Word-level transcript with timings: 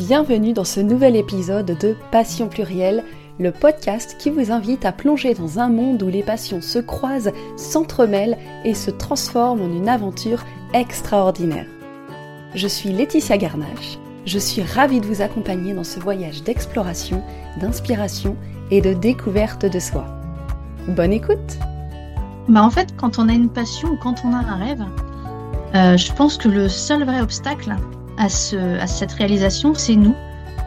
Bienvenue 0.00 0.54
dans 0.54 0.64
ce 0.64 0.80
nouvel 0.80 1.14
épisode 1.14 1.76
de 1.78 1.94
Passion 2.10 2.48
plurielle, 2.48 3.04
le 3.38 3.52
podcast 3.52 4.16
qui 4.18 4.30
vous 4.30 4.50
invite 4.50 4.86
à 4.86 4.92
plonger 4.92 5.34
dans 5.34 5.58
un 5.58 5.68
monde 5.68 6.02
où 6.02 6.08
les 6.08 6.22
passions 6.22 6.62
se 6.62 6.78
croisent, 6.78 7.32
s'entremêlent 7.58 8.38
et 8.64 8.72
se 8.72 8.90
transforment 8.90 9.60
en 9.60 9.68
une 9.68 9.90
aventure 9.90 10.42
extraordinaire. 10.72 11.66
Je 12.54 12.66
suis 12.66 12.88
Laetitia 12.88 13.36
Garnache. 13.36 13.98
Je 14.24 14.38
suis 14.38 14.62
ravie 14.62 15.00
de 15.00 15.06
vous 15.06 15.20
accompagner 15.20 15.74
dans 15.74 15.84
ce 15.84 16.00
voyage 16.00 16.44
d'exploration, 16.44 17.22
d'inspiration 17.60 18.38
et 18.70 18.80
de 18.80 18.94
découverte 18.94 19.66
de 19.66 19.78
soi. 19.78 20.06
Bonne 20.88 21.12
écoute 21.12 21.58
bah 22.48 22.62
En 22.62 22.70
fait, 22.70 22.96
quand 22.96 23.18
on 23.18 23.28
a 23.28 23.34
une 23.34 23.50
passion 23.50 23.90
ou 23.90 23.98
quand 23.98 24.24
on 24.24 24.32
a 24.32 24.38
un 24.38 24.56
rêve, 24.56 24.84
euh, 25.74 25.98
je 25.98 26.10
pense 26.14 26.38
que 26.38 26.48
le 26.48 26.70
seul 26.70 27.04
vrai 27.04 27.20
obstacle 27.20 27.76
à, 28.20 28.28
ce, 28.28 28.78
à 28.78 28.86
cette 28.86 29.12
réalisation, 29.12 29.72
c'est 29.74 29.96
nous. 29.96 30.14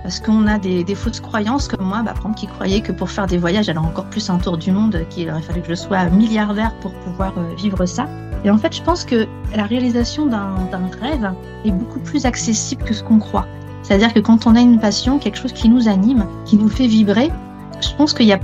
Parce 0.01 0.19
qu'on 0.19 0.47
a 0.47 0.57
des, 0.57 0.83
des, 0.83 0.95
fausses 0.95 1.21
croyances 1.21 1.69
comme 1.69 1.85
moi, 1.85 2.01
bah, 2.03 2.13
par 2.21 2.35
qui 2.35 2.47
croyait 2.47 2.81
que 2.81 2.91
pour 2.91 3.09
faire 3.09 3.27
des 3.27 3.37
voyages, 3.37 3.69
alors 3.69 3.85
encore 3.85 4.05
plus 4.05 4.29
un 4.29 4.37
tour 4.37 4.57
du 4.57 4.71
monde, 4.71 4.99
qu'il 5.09 5.29
aurait 5.29 5.41
fallu 5.41 5.61
que 5.61 5.69
je 5.69 5.75
sois 5.75 6.03
milliardaire 6.05 6.73
pour 6.81 6.91
pouvoir 6.91 7.37
euh, 7.37 7.55
vivre 7.55 7.85
ça. 7.85 8.07
Et 8.43 8.49
en 8.49 8.57
fait, 8.57 8.75
je 8.75 8.81
pense 8.81 9.05
que 9.05 9.27
la 9.55 9.63
réalisation 9.63 10.25
d'un 10.25 10.55
rêve 10.99 11.31
est 11.63 11.71
beaucoup 11.71 11.99
plus 11.99 12.25
accessible 12.25 12.83
que 12.83 12.93
ce 12.93 13.01
qu'on 13.01 13.19
croit. 13.19 13.47
C'est-à-dire 13.83 14.13
que 14.13 14.19
quand 14.19 14.45
on 14.47 14.55
a 14.55 14.59
une 14.59 14.79
passion, 14.79 15.19
quelque 15.19 15.37
chose 15.37 15.53
qui 15.53 15.69
nous 15.69 15.87
anime, 15.87 16.25
qui 16.45 16.57
nous 16.57 16.67
fait 16.67 16.87
vibrer, 16.87 17.31
je 17.79 17.95
pense 17.95 18.13
qu'il 18.13 18.25
y 18.25 18.33
a 18.33 18.39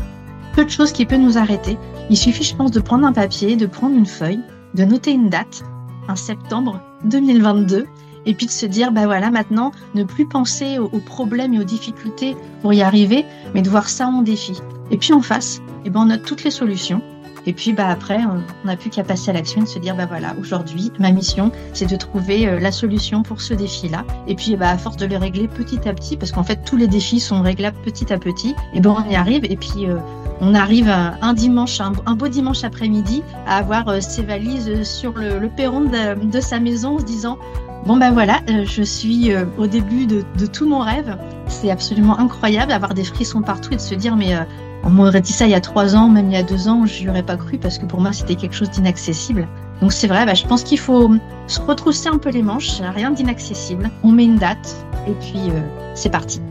peu 0.53 0.63
de 0.63 0.69
choses 0.69 0.93
qui 0.93 1.05
peuvent 1.05 1.19
nous 1.19 1.37
arrêter. 1.37 1.77
Il 2.09 2.15
suffit, 2.15 2.43
je 2.43 2.55
pense, 2.55 2.71
de 2.71 2.79
prendre 2.79 3.05
un 3.05 3.11
papier, 3.11 3.57
de 3.57 3.65
prendre 3.65 3.95
une 3.95 4.05
feuille, 4.05 4.39
de 4.75 4.85
noter 4.85 5.11
une 5.11 5.29
date, 5.29 5.63
un 6.07 6.15
septembre 6.15 6.79
2022, 7.03 7.85
et 8.29 8.35
puis 8.35 8.45
de 8.45 8.51
se 8.51 8.67
dire, 8.67 8.91
bah 8.91 9.07
voilà, 9.07 9.31
maintenant, 9.31 9.71
ne 9.95 10.03
plus 10.03 10.27
penser 10.27 10.77
aux, 10.77 10.99
problèmes 10.99 11.55
et 11.55 11.59
aux 11.59 11.63
difficultés 11.63 12.37
pour 12.61 12.71
y 12.73 12.83
arriver, 12.83 13.25
mais 13.55 13.63
de 13.63 13.69
voir 13.69 13.89
ça 13.89 14.05
en 14.05 14.21
défi. 14.21 14.61
Et 14.91 14.97
puis 14.97 15.13
en 15.13 15.21
face, 15.21 15.61
eh 15.83 15.89
ben, 15.89 16.01
on 16.01 16.05
note 16.05 16.21
toutes 16.21 16.43
les 16.43 16.51
solutions. 16.51 17.01
Et 17.47 17.53
puis 17.53 17.73
bah 17.73 17.87
après, 17.87 18.19
on 18.25 18.67
n'a 18.67 18.75
plus 18.75 18.91
qu'à 18.91 19.03
passer 19.03 19.31
à 19.31 19.33
l'action 19.33 19.63
et 19.63 19.65
se 19.65 19.79
dire 19.79 19.95
bah 19.95 20.05
voilà, 20.05 20.35
aujourd'hui, 20.39 20.91
ma 20.99 21.09
mission, 21.09 21.51
c'est 21.73 21.89
de 21.89 21.95
trouver 21.95 22.47
euh, 22.47 22.59
la 22.59 22.71
solution 22.71 23.23
pour 23.23 23.41
ce 23.41 23.55
défi-là. 23.55 24.05
Et 24.27 24.35
puis 24.35 24.55
bah 24.55 24.69
à 24.69 24.77
force 24.77 24.97
de 24.97 25.07
les 25.07 25.17
régler 25.17 25.47
petit 25.47 25.87
à 25.87 25.93
petit, 25.93 26.17
parce 26.17 26.31
qu'en 26.31 26.43
fait 26.43 26.59
tous 26.65 26.75
les 26.75 26.87
défis 26.87 27.19
sont 27.19 27.41
réglables 27.41 27.77
petit 27.83 28.13
à 28.13 28.19
petit, 28.19 28.53
et 28.75 28.81
ben 28.81 28.93
on 29.03 29.09
y 29.09 29.15
arrive. 29.15 29.45
Et 29.45 29.55
puis 29.55 29.87
euh, 29.87 29.97
on 30.41 30.53
arrive 30.53 30.89
un 30.89 31.33
dimanche, 31.33 31.81
un, 31.81 32.15
beau 32.15 32.27
dimanche 32.27 32.63
après-midi, 32.63 33.23
à 33.47 33.57
avoir 33.57 33.87
euh, 33.87 34.01
ses 34.01 34.21
valises 34.21 34.83
sur 34.83 35.13
le, 35.13 35.49
perron 35.49 35.81
de, 35.81 36.25
de, 36.25 36.41
sa 36.41 36.59
maison, 36.59 36.95
en 36.95 36.99
se 36.99 37.05
disant 37.05 37.39
Bon 37.85 37.95
ben 37.95 38.11
voilà, 38.11 38.41
euh, 38.49 38.65
je 38.65 38.83
suis 38.83 39.31
euh, 39.31 39.45
au 39.57 39.65
début 39.65 40.05
de, 40.05 40.23
tout 40.45 40.67
mon 40.67 40.79
rêve. 40.79 41.17
C'est 41.47 41.71
absolument 41.71 42.19
incroyable 42.19 42.69
d'avoir 42.69 42.93
des 42.93 43.05
frissons 43.05 43.41
partout 43.41 43.71
et 43.73 43.77
de 43.77 43.81
se 43.81 43.95
dire 43.95 44.15
mais 44.15 44.35
euh, 44.35 44.41
on 44.83 44.89
m'aurait 44.89 45.21
dit 45.21 45.31
ça 45.31 45.45
il 45.45 45.51
y 45.51 45.55
a 45.55 45.61
trois 45.61 45.95
ans, 45.95 46.09
même 46.09 46.27
il 46.27 46.33
y 46.33 46.37
a 46.37 46.43
deux 46.43 46.67
ans, 46.67 46.85
je 46.85 47.03
n'y 47.03 47.09
aurais 47.09 47.23
pas 47.23 47.37
cru 47.37 47.57
parce 47.57 47.79
que 47.79 47.85
pour 47.85 48.01
moi 48.01 48.11
c'était 48.11 48.35
quelque 48.35 48.53
chose 48.53 48.69
d'inaccessible. 48.69 49.47
Donc 49.81 49.93
c'est 49.93 50.07
vrai, 50.07 50.25
bah, 50.25 50.33
je 50.33 50.45
pense 50.45 50.63
qu'il 50.63 50.77
faut 50.77 51.09
se 51.47 51.61
retrousser 51.61 52.09
un 52.09 52.17
peu 52.17 52.29
les 52.29 52.43
manches, 52.43 52.81
rien 52.81 53.11
d'inaccessible. 53.11 53.89
On 54.03 54.11
met 54.11 54.25
une 54.25 54.35
date 54.35 54.75
et 55.07 55.13
puis 55.13 55.51
c'est 55.95 56.09
parti. 56.09 56.41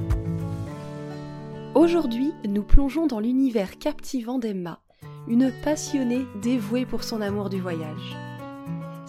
Aujourd'hui, 1.75 2.33
nous 2.49 2.63
plongeons 2.63 3.07
dans 3.07 3.21
l'univers 3.21 3.79
captivant 3.79 4.39
d'Emma, 4.39 4.81
une 5.29 5.53
passionnée 5.63 6.27
dévouée 6.43 6.87
pour 6.87 7.05
son 7.05 7.21
amour 7.21 7.51
du 7.51 7.61
voyage. 7.61 8.17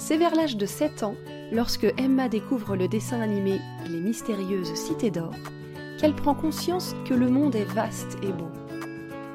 C'est 0.10 0.18
vers 0.18 0.34
l'âge 0.34 0.58
de 0.58 0.66
7 0.66 1.04
ans 1.04 1.14
lorsque 1.52 1.86
Emma 2.00 2.30
découvre 2.30 2.76
le 2.76 2.88
dessin 2.88 3.22
animé 3.22 3.62
Les 3.88 4.00
mystérieuses 4.00 4.74
cités 4.74 5.12
d'or, 5.12 5.36
qu'elle 6.00 6.16
prend 6.16 6.34
conscience 6.34 6.96
que 7.08 7.14
le 7.14 7.30
monde 7.30 7.56
est 7.56 7.72
vaste 7.76 8.18
et 8.24 8.32
beau. 8.32 8.50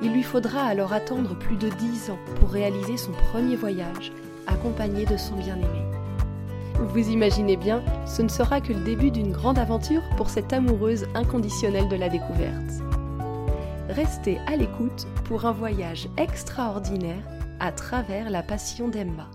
Il 0.02 0.12
lui 0.12 0.24
faudra 0.24 0.64
alors 0.64 0.92
attendre 0.92 1.38
plus 1.38 1.54
de 1.54 1.68
dix 1.68 2.10
ans 2.10 2.18
pour 2.40 2.50
réaliser 2.50 2.96
son 2.96 3.12
premier 3.12 3.54
voyage, 3.54 4.10
accompagné 4.48 5.06
de 5.06 5.16
son 5.16 5.36
bien-aimé. 5.36 5.84
Vous 6.80 7.08
imaginez 7.08 7.56
bien, 7.56 7.80
ce 8.04 8.22
ne 8.22 8.28
sera 8.28 8.60
que 8.60 8.72
le 8.72 8.82
début 8.82 9.12
d'une 9.12 9.30
grande 9.30 9.60
aventure 9.60 10.02
pour 10.16 10.28
cette 10.28 10.52
amoureuse 10.52 11.06
inconditionnelle 11.14 11.88
de 11.88 11.94
la 11.94 12.08
découverte. 12.08 12.82
Restez 13.90 14.38
à 14.48 14.56
l'écoute 14.56 15.06
pour 15.26 15.46
un 15.46 15.52
voyage 15.52 16.08
extraordinaire 16.16 17.22
à 17.60 17.70
travers 17.70 18.28
la 18.28 18.42
passion 18.42 18.88
d'Emma. 18.88 19.30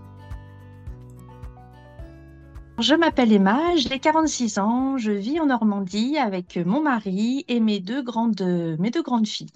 Je 2.80 2.94
m'appelle 2.94 3.32
Emma, 3.32 3.76
j'ai 3.76 3.98
46 3.98 4.58
ans, 4.58 4.96
je 4.96 5.12
vis 5.12 5.38
en 5.38 5.46
Normandie 5.46 6.16
avec 6.16 6.56
mon 6.56 6.82
mari 6.82 7.44
et 7.46 7.60
mes 7.60 7.78
deux 7.78 8.02
grandes, 8.02 8.40
mes 8.78 8.90
deux 8.90 9.02
grandes 9.02 9.26
filles. 9.26 9.52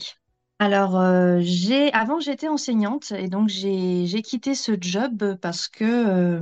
Alors, 0.59 1.01
euh, 1.01 1.39
j'ai, 1.41 1.93
avant, 1.95 2.21
j'étais 2.21 2.49
enseignante 2.49 3.13
et 3.13 3.29
donc 3.29 3.49
j'ai, 3.49 4.23
quitté 4.23 4.55
ce 4.55 4.73
job 4.79 5.37
parce 5.41 5.69
que 5.69 5.85
euh, 5.85 6.41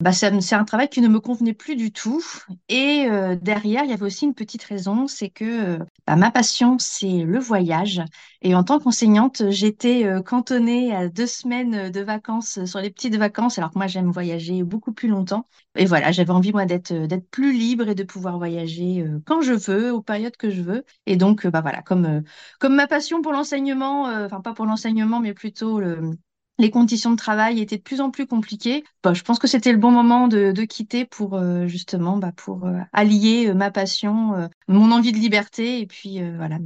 bah, 0.00 0.12
c'est 0.12 0.54
un 0.54 0.64
travail 0.64 0.88
qui 0.88 1.00
ne 1.00 1.08
me 1.08 1.20
convenait 1.20 1.54
plus 1.54 1.76
du 1.76 1.92
tout. 1.92 2.20
Et 2.68 3.06
euh, 3.08 3.36
derrière, 3.36 3.84
il 3.84 3.90
y 3.90 3.92
avait 3.92 4.04
aussi 4.04 4.24
une 4.24 4.34
petite 4.34 4.64
raison, 4.64 5.06
c'est 5.06 5.30
que 5.30 5.44
euh, 5.44 5.84
bah, 6.06 6.16
ma 6.16 6.30
passion, 6.32 6.78
c'est 6.78 7.22
le 7.22 7.38
voyage. 7.38 8.02
Et 8.42 8.54
en 8.56 8.64
tant 8.64 8.80
qu'enseignante, 8.80 9.48
j'étais 9.50 10.04
euh, 10.04 10.20
cantonnée 10.20 10.94
à 10.94 11.08
deux 11.08 11.28
semaines 11.28 11.90
de 11.90 12.00
vacances 12.00 12.64
sur 12.64 12.80
les 12.80 12.90
petites 12.90 13.16
vacances, 13.16 13.56
alors 13.58 13.70
que 13.70 13.78
moi, 13.78 13.86
j'aime 13.86 14.10
voyager 14.10 14.64
beaucoup 14.64 14.92
plus 14.92 15.08
longtemps. 15.08 15.46
Et 15.76 15.86
voilà, 15.86 16.10
j'avais 16.12 16.32
envie, 16.32 16.52
moi, 16.52 16.66
d'être 16.66 16.92
plus 17.30 17.52
libre 17.52 17.88
et 17.88 17.94
de 17.94 18.02
pouvoir 18.02 18.36
voyager 18.38 19.04
quand 19.26 19.42
je 19.42 19.52
veux, 19.54 19.92
aux 19.92 20.02
périodes 20.02 20.36
que 20.36 20.50
je 20.50 20.62
veux. 20.62 20.84
Et 21.06 21.16
donc, 21.16 21.46
bah 21.46 21.60
voilà, 21.60 21.82
comme, 21.82 22.22
comme 22.58 22.74
ma 22.74 22.86
passion 22.88 23.22
pour 23.22 23.32
l'enseignement, 23.32 24.04
enfin 24.04 24.40
pas 24.40 24.54
pour 24.54 24.66
l'enseignement, 24.66 25.20
mais 25.20 25.34
plutôt 25.34 25.80
le, 25.80 26.10
les 26.58 26.70
conditions 26.70 27.10
de 27.10 27.16
travail 27.16 27.60
étaient 27.60 27.76
de 27.76 27.82
plus 27.82 28.00
en 28.00 28.10
plus 28.10 28.26
compliquées. 28.26 28.84
Bah, 29.02 29.14
je 29.14 29.22
pense 29.22 29.38
que 29.38 29.46
c'était 29.46 29.72
le 29.72 29.78
bon 29.78 29.90
moment 29.90 30.28
de, 30.28 30.52
quitter 30.64 31.04
pour 31.04 31.34
euh, 31.34 31.66
justement 31.66 32.16
bah, 32.16 32.32
pour 32.34 32.64
euh, 32.64 32.78
allier 32.92 33.48
euh, 33.48 33.54
ma 33.54 33.70
passion, 33.70 34.48
mon 34.68 34.92
envie 34.92 35.12
de 35.12 35.18
liberté 35.18 35.80
et 35.80 35.86
puis 35.86 36.20
voilà 36.36 36.58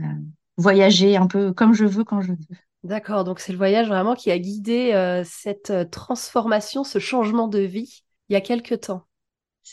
voyager 0.57 1.17
un 1.17 1.27
peu 1.27 1.53
comme 1.53 1.73
je 1.73 1.85
veux 1.85 2.05
quand 2.05 2.21
je 2.21 2.33
veux. 2.33 2.39
D'accord, 2.85 3.25
donc 3.25 3.41
c'est 3.41 3.53
le 3.53 3.59
voyage 3.59 3.89
vraiment 3.89 4.15
qui 4.15 4.31
a 4.31 4.39
guidé 4.39 5.23
cette 5.25 5.91
transformation, 5.91 6.85
ce 6.85 6.99
changement 6.99 7.49
de 7.49 7.59
vie 7.59 8.03
il 8.29 8.35
y 8.35 8.37
a 8.37 8.41
quelque 8.41 8.75
temps. 8.75 9.08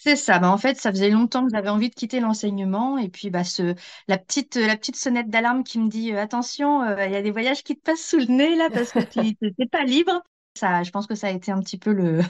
C'est 0.04 0.18
ça. 0.18 0.40
Bah, 0.40 0.52
en 0.52 0.58
fait, 0.58 0.78
ça 0.78 0.92
faisait 0.92 1.10
longtemps 1.10 1.46
que 1.46 1.52
j'avais 1.52 1.70
envie 1.70 1.90
de 1.90 1.96
quitter 1.96 2.20
l'enseignement. 2.20 2.98
Et 2.98 3.10
puis, 3.10 3.30
bah, 3.30 3.42
la 4.08 4.18
petite, 4.18 4.96
sonnette 4.96 5.30
d'alarme 5.30 5.64
qui 5.64 5.80
me 5.80 5.90
dit 5.90 6.12
attention, 6.12 6.84
il 7.00 7.12
y 7.12 7.16
a 7.16 7.22
des 7.22 7.32
voyages 7.32 7.64
qui 7.64 7.76
te 7.76 7.82
passent 7.82 8.06
sous 8.06 8.20
le 8.20 8.26
nez 8.26 8.56
là 8.56 8.70
parce 8.72 8.92
que 8.92 9.00
tu 9.00 9.20
n'es 9.20 9.68
pas 9.68 9.84
libre. 9.84 10.22
Ça, 10.54 10.84
je 10.84 10.92
pense 10.92 11.08
que 11.08 11.16
ça 11.16 11.28
a 11.28 11.32
été 11.32 11.52
un 11.52 11.60
petit 11.60 11.78
peu 11.78 11.92
le, 11.92 12.22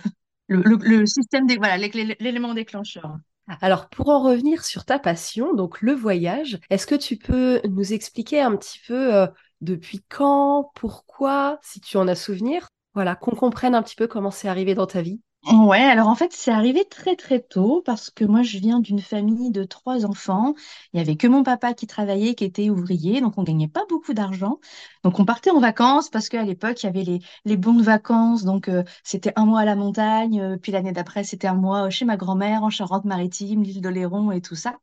système, 1.06 1.48
voilà, 1.58 1.78
l'élément 1.78 2.54
déclencheur. 2.54 3.18
Alors, 3.62 3.90
pour 3.90 4.10
en 4.10 4.22
revenir 4.22 4.64
sur 4.64 4.86
ta 4.86 4.98
passion, 4.98 5.54
donc 5.54 5.82
le 5.82 5.94
voyage, 5.94 6.60
est-ce 6.70 6.88
que 6.88 6.96
tu 6.96 7.18
peux 7.18 7.62
nous 7.68 7.94
expliquer 7.94 8.42
un 8.42 8.56
petit 8.56 8.80
peu 8.88 9.28
depuis 9.62 10.04
quand, 10.08 10.72
pourquoi, 10.76 11.60
si 11.62 11.82
tu 11.82 11.98
en 11.98 12.08
as 12.08 12.16
souvenir, 12.16 12.70
voilà, 12.94 13.16
qu'on 13.16 13.36
comprenne 13.36 13.76
un 13.76 13.84
petit 13.84 13.96
peu 13.96 14.08
comment 14.08 14.32
c'est 14.32 14.48
arrivé 14.48 14.76
dans 14.76 14.88
ta 14.88 15.02
vie 15.02 15.20
Ouais, 15.48 15.78
alors 15.84 16.08
en 16.08 16.16
fait, 16.16 16.34
c'est 16.34 16.50
arrivé 16.52 16.86
très 16.86 17.16
très 17.16 17.40
tôt 17.40 17.84
parce 17.86 18.10
que 18.10 18.26
moi, 18.26 18.42
je 18.42 18.58
viens 18.58 18.80
d'une 18.80 19.00
famille 19.00 19.52
de 19.52 19.64
trois 19.64 20.04
enfants. 20.06 20.56
Il 20.92 20.98
y 20.98 21.02
avait 21.02 21.18
que 21.18 21.28
mon 21.28 21.44
papa 21.44 21.76
qui 21.76 21.86
travaillait, 21.86 22.34
qui 22.34 22.46
était 22.46 22.72
ouvrier, 22.72 23.22
donc 23.22 23.38
on 23.38 23.44
gagnait 23.44 23.68
pas 23.68 23.84
beaucoup 23.88 24.14
d'argent. 24.16 24.60
Donc 25.04 25.20
on 25.20 25.26
partait 25.26 25.52
en 25.52 25.60
vacances 25.60 26.10
parce 26.10 26.30
qu'à 26.30 26.42
l'époque, 26.44 26.82
il 26.82 26.88
y 26.88 26.90
avait 26.90 27.04
les, 27.04 27.20
les 27.46 27.58
bons 27.58 27.74
de 27.76 27.84
vacances. 27.84 28.44
Donc 28.44 28.70
euh, 28.70 28.84
c'était 29.04 29.34
un 29.36 29.46
mois 29.46 29.60
à 29.62 29.66
la 29.66 29.76
montagne, 29.76 30.42
euh, 30.42 30.58
puis 30.58 30.72
l'année 30.72 30.94
d'après, 30.94 31.24
c'était 31.24 31.48
un 31.48 31.54
mois 31.56 31.92
chez 31.92 32.06
ma 32.06 32.18
grand-mère 32.18 32.64
en 32.64 32.72
Charente-Maritime, 32.72 33.62
l'île 33.62 33.82
d'Oléron 33.82 34.32
et 34.32 34.42
tout 34.42 34.56
ça. 34.56 34.80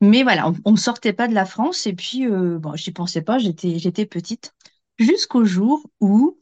Mais 0.00 0.22
voilà, 0.24 0.52
on 0.64 0.72
ne 0.72 0.76
sortait 0.78 1.12
pas 1.14 1.28
de 1.28 1.34
la 1.34 1.46
France 1.46 1.86
et 1.86 1.94
puis, 1.94 2.26
euh, 2.26 2.58
bon, 2.58 2.76
j'y 2.76 2.92
pensais 2.92 3.22
pas, 3.22 3.38
j'étais 3.38 3.78
j'étais 3.78 4.06
petite. 4.06 4.54
Jusqu'au 4.98 5.44
jour 5.46 5.82
où 6.00 6.38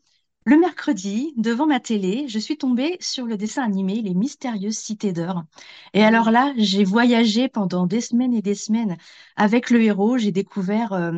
le 0.49 0.59
mercredi, 0.59 1.35
devant 1.37 1.67
ma 1.67 1.79
télé, 1.79 2.27
je 2.27 2.39
suis 2.39 2.57
tombée 2.57 2.97
sur 3.01 3.27
le 3.27 3.37
dessin 3.37 3.63
animé 3.63 4.01
Les 4.01 4.15
mystérieuses 4.15 4.79
cités 4.79 5.13
d'or. 5.13 5.45
Et 5.93 6.03
alors 6.03 6.31
là, 6.31 6.55
j'ai 6.57 6.85
voyagé 6.85 7.49
pendant 7.49 7.87
des 7.87 8.01
semaines 8.01 8.33
et 8.33 8.41
des 8.41 8.55
semaines 8.55 8.97
avec 9.37 9.69
le 9.69 9.83
héros. 9.83 10.17
J'ai 10.17 10.33
découvert 10.33 10.95
euh, 10.95 11.13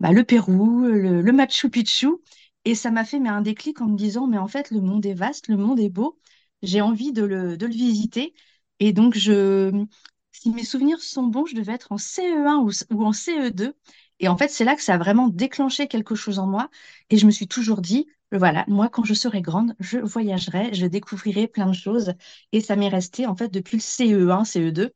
bah, 0.00 0.12
le 0.12 0.24
Pérou, 0.24 0.80
le, 0.86 1.32
Machu 1.32 1.68
Picchu. 1.68 2.08
Et 2.64 2.74
ça 2.74 2.90
m'a 2.90 3.04
fait 3.04 3.18
mais, 3.20 3.28
un 3.28 3.42
déclic 3.42 3.82
en 3.82 3.86
me 3.86 3.96
disant, 3.98 4.26
mais 4.26 4.38
en 4.38 4.48
fait, 4.48 4.70
le 4.70 4.80
monde 4.80 5.04
est 5.04 5.14
vaste, 5.14 5.48
le 5.48 5.58
monde 5.58 5.78
est 5.78 5.90
beau. 5.90 6.18
J'ai 6.62 6.80
envie 6.80 7.12
de 7.12 7.22
le, 7.24 7.58
de 7.58 7.66
le 7.66 7.72
visiter. 7.72 8.32
Et 8.78 8.92
donc, 8.94 9.14
je, 9.14 9.84
si 10.32 10.50
mes 10.50 10.64
souvenirs 10.64 11.02
sont 11.02 11.24
bons, 11.24 11.44
je 11.44 11.54
devais 11.54 11.72
être 11.74 11.92
en 11.92 11.98
CE1 11.98 12.56
ou, 12.64 12.70
ou 12.94 13.04
en 13.04 13.12
CE2. 13.12 13.74
Et 14.20 14.28
en 14.28 14.36
fait, 14.38 14.48
c'est 14.48 14.64
là 14.64 14.74
que 14.74 14.82
ça 14.82 14.94
a 14.94 14.98
vraiment 14.98 15.28
déclenché 15.28 15.86
quelque 15.86 16.14
chose 16.14 16.38
en 16.38 16.46
moi. 16.46 16.70
Et 17.10 17.18
je 17.18 17.26
me 17.26 17.30
suis 17.30 17.48
toujours 17.48 17.82
dit, 17.82 18.06
voilà, 18.32 18.64
moi, 18.68 18.88
quand 18.88 19.04
je 19.04 19.14
serai 19.14 19.42
grande, 19.42 19.74
je 19.80 19.98
voyagerai, 19.98 20.72
je 20.72 20.86
découvrirai 20.86 21.48
plein 21.48 21.66
de 21.66 21.74
choses. 21.74 22.14
Et 22.52 22.60
ça 22.60 22.76
m'est 22.76 22.88
resté, 22.88 23.26
en 23.26 23.34
fait, 23.34 23.48
depuis 23.48 23.76
le 23.76 23.82
CE1, 23.82 24.44
CE2. 24.44 24.90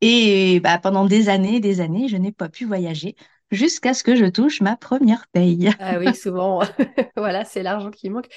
Et 0.00 0.60
bah, 0.60 0.78
pendant 0.78 1.06
des 1.06 1.28
années, 1.28 1.60
des 1.60 1.80
années, 1.80 2.08
je 2.08 2.16
n'ai 2.16 2.32
pas 2.32 2.48
pu 2.48 2.66
voyager 2.66 3.16
jusqu'à 3.50 3.94
ce 3.94 4.02
que 4.02 4.16
je 4.16 4.26
touche 4.26 4.60
ma 4.60 4.76
première 4.76 5.26
paye. 5.28 5.70
Ah 5.78 5.98
oui, 5.98 6.14
souvent, 6.14 6.60
voilà, 7.16 7.44
c'est 7.44 7.62
l'argent 7.62 7.90
qui 7.90 8.10
manque. 8.10 8.28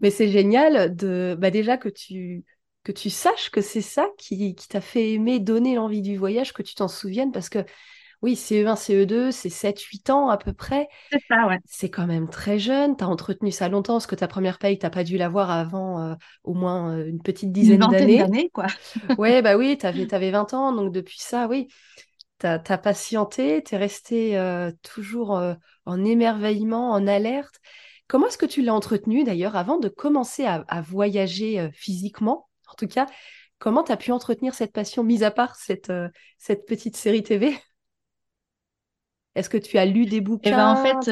Mais 0.00 0.10
c'est 0.10 0.28
génial 0.28 0.94
de, 0.94 1.36
bah 1.38 1.50
déjà 1.50 1.76
que 1.78 1.88
tu, 1.88 2.44
saches 3.08 3.50
que 3.50 3.60
c'est 3.60 3.80
ça 3.80 4.08
qui 4.18 4.54
t'a 4.68 4.80
fait 4.80 5.12
aimer, 5.12 5.40
donner 5.40 5.76
l'envie 5.76 6.02
du 6.02 6.16
voyage, 6.16 6.52
que 6.52 6.62
tu 6.62 6.74
t'en 6.74 6.88
souviennes, 6.88 7.32
parce 7.32 7.48
que 7.48 7.64
oui, 8.22 8.34
CE1, 8.34 8.76
CE2, 8.76 9.30
c'est 9.30 9.50
7-8 9.50 10.10
ans 10.10 10.28
à 10.28 10.38
peu 10.38 10.52
près. 10.52 10.88
C'est 11.12 11.22
ça, 11.28 11.46
ouais. 11.46 11.58
C'est 11.66 11.90
quand 11.90 12.06
même 12.06 12.28
très 12.28 12.58
jeune. 12.58 12.96
Tu 12.96 13.04
as 13.04 13.08
entretenu 13.08 13.50
ça 13.50 13.68
longtemps, 13.68 13.94
parce 13.94 14.06
que 14.06 14.14
ta 14.14 14.26
première 14.26 14.58
paye, 14.58 14.78
tu 14.78 14.88
pas 14.88 15.04
dû 15.04 15.18
l'avoir 15.18 15.50
avant 15.50 16.00
euh, 16.00 16.14
au 16.42 16.54
moins 16.54 16.96
euh, 16.96 17.06
une 17.06 17.20
petite 17.20 17.52
dizaine 17.52 17.80
d'années. 17.80 18.18
d'années, 18.18 18.50
quoi. 18.50 18.66
ouais, 19.18 19.42
bah 19.42 19.56
oui, 19.56 19.76
tu 19.78 19.86
avais, 19.86 20.12
avais, 20.14 20.30
20 20.30 20.54
ans, 20.54 20.72
donc 20.72 20.92
depuis 20.92 21.18
ça, 21.20 21.46
oui, 21.46 21.68
tu 22.40 22.46
as, 22.46 22.58
patienté, 22.58 23.62
tu 23.62 23.74
es 23.74 23.78
resté 23.78 24.38
euh, 24.38 24.72
toujours 24.82 25.40
en 25.84 26.04
émerveillement, 26.04 26.92
en 26.92 27.06
alerte. 27.06 27.60
Comment 28.08 28.28
est-ce 28.28 28.38
que 28.38 28.46
tu 28.46 28.62
l'as 28.62 28.74
entretenu 28.74 29.24
d'ailleurs 29.24 29.56
avant 29.56 29.78
de 29.78 29.88
commencer 29.88 30.46
à, 30.46 30.64
à 30.68 30.80
voyager 30.80 31.68
physiquement 31.72 32.48
En 32.70 32.74
tout 32.74 32.86
cas, 32.86 33.06
comment 33.58 33.82
tu 33.82 33.92
as 33.92 33.96
pu 33.96 34.12
entretenir 34.12 34.54
cette 34.54 34.72
passion, 34.72 35.02
mis 35.02 35.22
à 35.22 35.30
part 35.30 35.56
cette, 35.56 35.92
cette 36.38 36.66
petite 36.66 36.96
série 36.96 37.22
TV 37.22 37.58
est-ce 39.36 39.50
que 39.50 39.58
tu 39.58 39.78
as 39.78 39.86
lu 39.86 40.06
des 40.06 40.20
bouquins? 40.20 40.50
Et 40.50 40.52
ben 40.54 40.68
en 40.68 40.76
fait, 40.76 41.08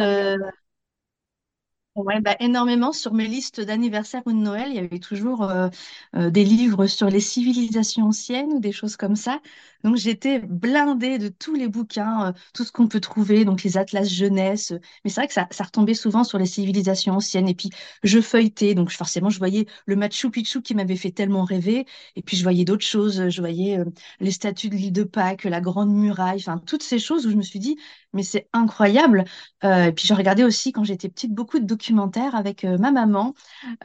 Ouais, 1.97 2.21
bah, 2.21 2.35
énormément 2.41 2.93
sur 2.93 3.15
mes 3.15 3.29
listes 3.29 3.61
d'anniversaire 3.61 4.21
ou 4.27 4.33
de 4.33 4.37
Noël, 4.37 4.67
il 4.71 4.75
y 4.75 4.79
avait 4.81 4.99
toujours 4.99 5.45
euh, 5.45 5.69
euh, 6.17 6.29
des 6.29 6.43
livres 6.45 6.89
sur 6.89 7.09
les 7.09 7.21
civilisations 7.21 8.07
anciennes 8.07 8.53
ou 8.53 8.59
des 8.59 8.73
choses 8.73 8.97
comme 8.97 9.15
ça. 9.15 9.41
Donc 9.85 9.95
j'étais 9.95 10.41
blindée 10.41 11.19
de 11.19 11.29
tous 11.29 11.55
les 11.55 11.69
bouquins, 11.69 12.31
euh, 12.31 12.33
tout 12.53 12.65
ce 12.65 12.73
qu'on 12.73 12.89
peut 12.89 12.99
trouver, 12.99 13.45
donc 13.45 13.63
les 13.63 13.77
atlas 13.79 14.09
jeunesse. 14.09 14.73
Mais 15.05 15.11
c'est 15.11 15.21
vrai 15.21 15.29
que 15.29 15.35
ça, 15.35 15.47
ça 15.53 15.63
retombait 15.63 15.95
souvent 15.95 16.25
sur 16.25 16.37
les 16.37 16.47
civilisations 16.47 17.15
anciennes. 17.15 17.47
Et 17.49 17.55
puis 17.55 17.71
je 18.03 18.21
feuilletais, 18.21 18.75
donc 18.75 18.91
forcément 18.91 19.31
je 19.31 19.39
voyais 19.39 19.67
le 19.87 19.95
Machu 19.95 20.31
Picchu 20.33 20.63
qui 20.63 20.75
m'avait 20.75 20.97
fait 20.97 21.13
tellement 21.13 21.45
rêver. 21.45 21.87
Et 22.17 22.23
puis 22.23 22.37
je 22.37 22.43
voyais 22.43 22.65
d'autres 22.65 22.85
choses, 22.85 23.29
je 23.29 23.41
voyais 23.41 23.79
les 24.19 24.31
statues 24.33 24.69
de 24.69 24.75
l'île 24.75 24.93
de 24.93 25.05
Pâques, 25.05 25.45
la 25.45 25.61
Grande 25.61 25.91
Muraille, 25.95 26.39
enfin 26.41 26.59
toutes 26.59 26.83
ces 26.83 26.99
choses 26.99 27.25
où 27.27 27.31
je 27.31 27.37
me 27.37 27.43
suis 27.43 27.61
dit, 27.61 27.77
mais 28.15 28.23
c'est 28.23 28.49
incroyable. 28.53 29.25
et 29.63 29.93
puis 29.93 30.07
je 30.07 30.15
regardais 30.15 30.45
aussi 30.45 30.73
quand 30.73 30.85
j'étais 30.85 31.09
petite 31.09 31.33
beaucoup 31.33 31.59
de 31.59 31.65
documents 31.65 31.85
documentaire 31.85 32.35
avec 32.35 32.65
euh, 32.65 32.79
ma 32.79 32.91
maman. 32.91 33.35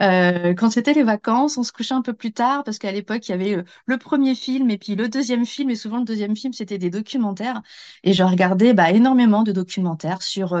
Euh, 0.00 0.54
quand 0.54 0.70
c'était 0.70 0.94
les 0.94 1.02
vacances, 1.02 1.58
on 1.58 1.62
se 1.62 1.72
couchait 1.72 1.94
un 1.94 2.02
peu 2.02 2.14
plus 2.14 2.32
tard 2.32 2.64
parce 2.64 2.78
qu'à 2.78 2.92
l'époque, 2.92 3.28
il 3.28 3.32
y 3.32 3.34
avait 3.34 3.56
euh, 3.56 3.62
le 3.86 3.98
premier 3.98 4.34
film 4.34 4.70
et 4.70 4.78
puis 4.78 4.94
le 4.94 5.08
deuxième 5.08 5.44
film. 5.44 5.70
Et 5.70 5.76
souvent, 5.76 5.98
le 5.98 6.04
deuxième 6.04 6.36
film, 6.36 6.52
c'était 6.52 6.78
des 6.78 6.90
documentaires. 6.90 7.62
Et 8.04 8.12
je 8.14 8.22
regardais 8.22 8.72
bah, 8.72 8.90
énormément 8.90 9.42
de 9.42 9.52
documentaires 9.52 10.22
sur 10.22 10.56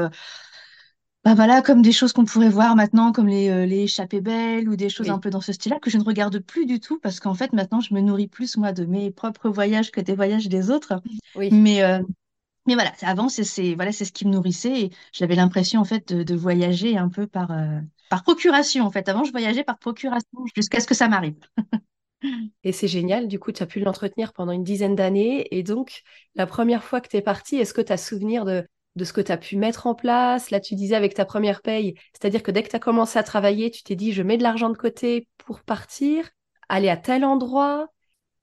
bah 1.22 1.34
voilà, 1.34 1.60
comme 1.60 1.82
des 1.82 1.92
choses 1.92 2.14
qu'on 2.14 2.24
pourrait 2.24 2.48
voir 2.48 2.76
maintenant, 2.76 3.12
comme 3.12 3.28
les, 3.28 3.66
les 3.66 3.80
échappées 3.80 4.22
belles 4.22 4.70
ou 4.70 4.76
des 4.76 4.88
choses 4.88 5.10
un 5.10 5.18
peu 5.18 5.28
dans 5.28 5.42
ce 5.42 5.52
style-là, 5.52 5.78
que 5.78 5.90
je 5.90 5.98
ne 5.98 6.02
regarde 6.02 6.38
plus 6.38 6.64
du 6.64 6.80
tout 6.80 6.98
parce 6.98 7.20
qu'en 7.20 7.34
fait, 7.34 7.52
maintenant, 7.52 7.80
je 7.80 7.92
me 7.92 8.00
nourris 8.00 8.26
plus, 8.26 8.56
moi, 8.56 8.72
de 8.72 8.86
mes 8.86 9.10
propres 9.10 9.50
voyages 9.50 9.90
que 9.90 10.00
des 10.00 10.14
voyages 10.14 10.48
des 10.48 10.70
autres. 10.70 11.02
Oui. 11.34 11.50
Mais, 11.52 11.82
mais 12.66 12.74
voilà, 12.74 12.92
avant, 13.02 13.28
c'est 13.28 13.74
voilà, 13.74 13.92
ce 13.92 14.04
qui 14.04 14.26
me 14.26 14.32
nourrissait 14.32 14.80
et 14.80 14.90
j'avais 15.12 15.34
l'impression 15.34 15.80
en 15.80 15.84
fait 15.84 16.12
de, 16.12 16.34
voyager 16.34 16.96
un 16.96 17.08
peu 17.08 17.26
par, 17.26 17.50
euh, 17.52 17.80
par 18.10 18.22
procuration. 18.22 18.84
En 18.84 18.90
fait, 18.90 19.08
avant, 19.08 19.24
je 19.24 19.32
voyageais 19.32 19.64
par 19.64 19.78
procuration 19.78 20.44
jusqu'à 20.54 20.80
ce 20.80 20.86
que 20.86 20.94
ça 20.94 21.08
m'arrive. 21.08 21.38
et 22.64 22.72
c'est 22.72 22.88
génial, 22.88 23.28
du 23.28 23.38
coup, 23.38 23.52
tu 23.52 23.62
as 23.62 23.66
pu 23.66 23.80
l'entretenir 23.80 24.32
pendant 24.32 24.52
une 24.52 24.64
dizaine 24.64 24.94
d'années. 24.94 25.46
Et 25.56 25.62
donc, 25.62 26.02
la 26.34 26.46
première 26.46 26.84
fois 26.84 27.00
que 27.00 27.08
tu 27.08 27.16
es 27.16 27.22
parti, 27.22 27.56
est-ce 27.56 27.72
que 27.72 27.80
tu 27.80 27.92
as 27.92 27.96
souvenir 27.96 28.44
de, 28.44 28.66
de 28.96 29.04
ce 29.04 29.12
que 29.14 29.22
tu 29.22 29.32
as 29.32 29.38
pu 29.38 29.56
mettre 29.56 29.86
en 29.86 29.94
place? 29.94 30.50
Là, 30.50 30.60
tu 30.60 30.74
disais 30.74 30.94
avec 30.94 31.14
ta 31.14 31.24
première 31.24 31.62
paye, 31.62 31.94
c'est-à-dire 32.12 32.42
que 32.42 32.50
dès 32.50 32.62
que 32.62 32.68
tu 32.68 32.76
as 32.76 32.80
commencé 32.80 33.18
à 33.18 33.22
travailler, 33.22 33.70
tu 33.70 33.82
t'es 33.82 33.96
dit, 33.96 34.12
je 34.12 34.22
mets 34.22 34.36
de 34.36 34.42
l'argent 34.42 34.68
de 34.68 34.76
côté 34.76 35.28
pour 35.38 35.62
partir, 35.62 36.28
aller 36.68 36.90
à 36.90 36.98
tel 36.98 37.24
endroit. 37.24 37.88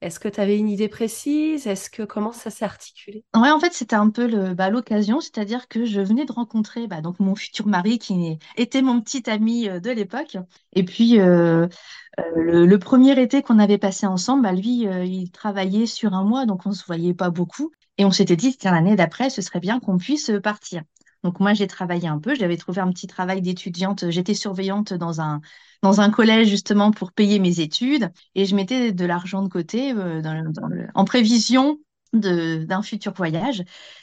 Est-ce 0.01 0.19
que 0.19 0.27
tu 0.27 0.39
avais 0.39 0.57
une 0.57 0.69
idée 0.69 0.89
précise? 0.89 1.65
Est-ce 1.65 1.89
que 1.89 2.03
comment 2.03 2.31
ça 2.31 2.51
s'est 2.51 2.65
articulé? 2.65 3.25
En 3.33 3.59
fait, 3.59 3.73
c'était 3.73 3.95
un 3.95 4.09
peu 4.11 4.53
bah, 4.53 4.69
l'occasion, 4.69 5.19
c'est-à-dire 5.21 5.67
que 5.67 5.85
je 5.85 6.01
venais 6.01 6.25
de 6.25 6.31
rencontrer 6.31 6.85
bah, 6.85 7.01
mon 7.19 7.35
futur 7.35 7.65
mari 7.65 7.97
qui 7.97 8.37
était 8.57 8.83
mon 8.83 9.01
petit 9.01 9.27
ami 9.27 9.67
euh, 9.67 9.79
de 9.79 9.89
l'époque. 9.89 10.37
Et 10.73 10.83
puis 10.83 11.19
euh, 11.19 11.67
euh, 12.19 12.65
le, 12.65 12.79
premier 12.79 13.19
été 13.19 13.41
qu'on 13.41 13.57
avait 13.57 13.79
passé 13.79 14.05
ensemble, 14.05 14.43
bah, 14.43 14.51
lui, 14.53 14.85
il 14.85 15.31
travaillait 15.31 15.87
sur 15.87 16.13
un 16.13 16.23
mois, 16.23 16.45
donc 16.45 16.65
on 16.65 16.73
se 16.73 16.85
voyait 16.85 17.15
pas 17.15 17.31
beaucoup. 17.31 17.71
Et 17.97 18.05
on 18.05 18.11
s'était 18.11 18.35
dit 18.35 18.55
que 18.55 18.65
l'année 18.65 18.95
d'après, 18.95 19.31
ce 19.31 19.41
serait 19.41 19.59
bien 19.59 19.79
qu'on 19.79 19.97
puisse 19.97 20.31
partir. 20.43 20.83
Donc 21.27 21.41
moi, 21.41 21.53
j'ai 21.53 21.67
travaillé 21.67 22.07
un 22.07 22.19
peu. 22.19 22.35
J'avais 22.35 22.55
trouvé 22.55 22.79
un 22.79 22.89
petit 22.89 23.05
travail 23.05 23.41
d'étudiante. 23.41 24.09
J'étais 24.09 24.33
surveillante 24.33 24.93
dans 24.93 25.19
un 25.19 25.41
dans 25.83 25.99
un 25.99 26.09
collège 26.09 26.47
justement 26.47 26.91
pour 26.91 27.11
payer 27.11 27.37
mes 27.39 27.59
études 27.59 28.09
et 28.33 28.45
je 28.45 28.55
mettais 28.55 28.93
de 28.93 29.05
l'argent 29.05 29.41
de 29.41 29.49
côté 29.49 29.91
euh, 29.91 30.21
en 30.95 31.03
prévision 31.03 31.79
d'un 32.13 32.81
futur 32.81 33.11
voyage. 33.11 33.61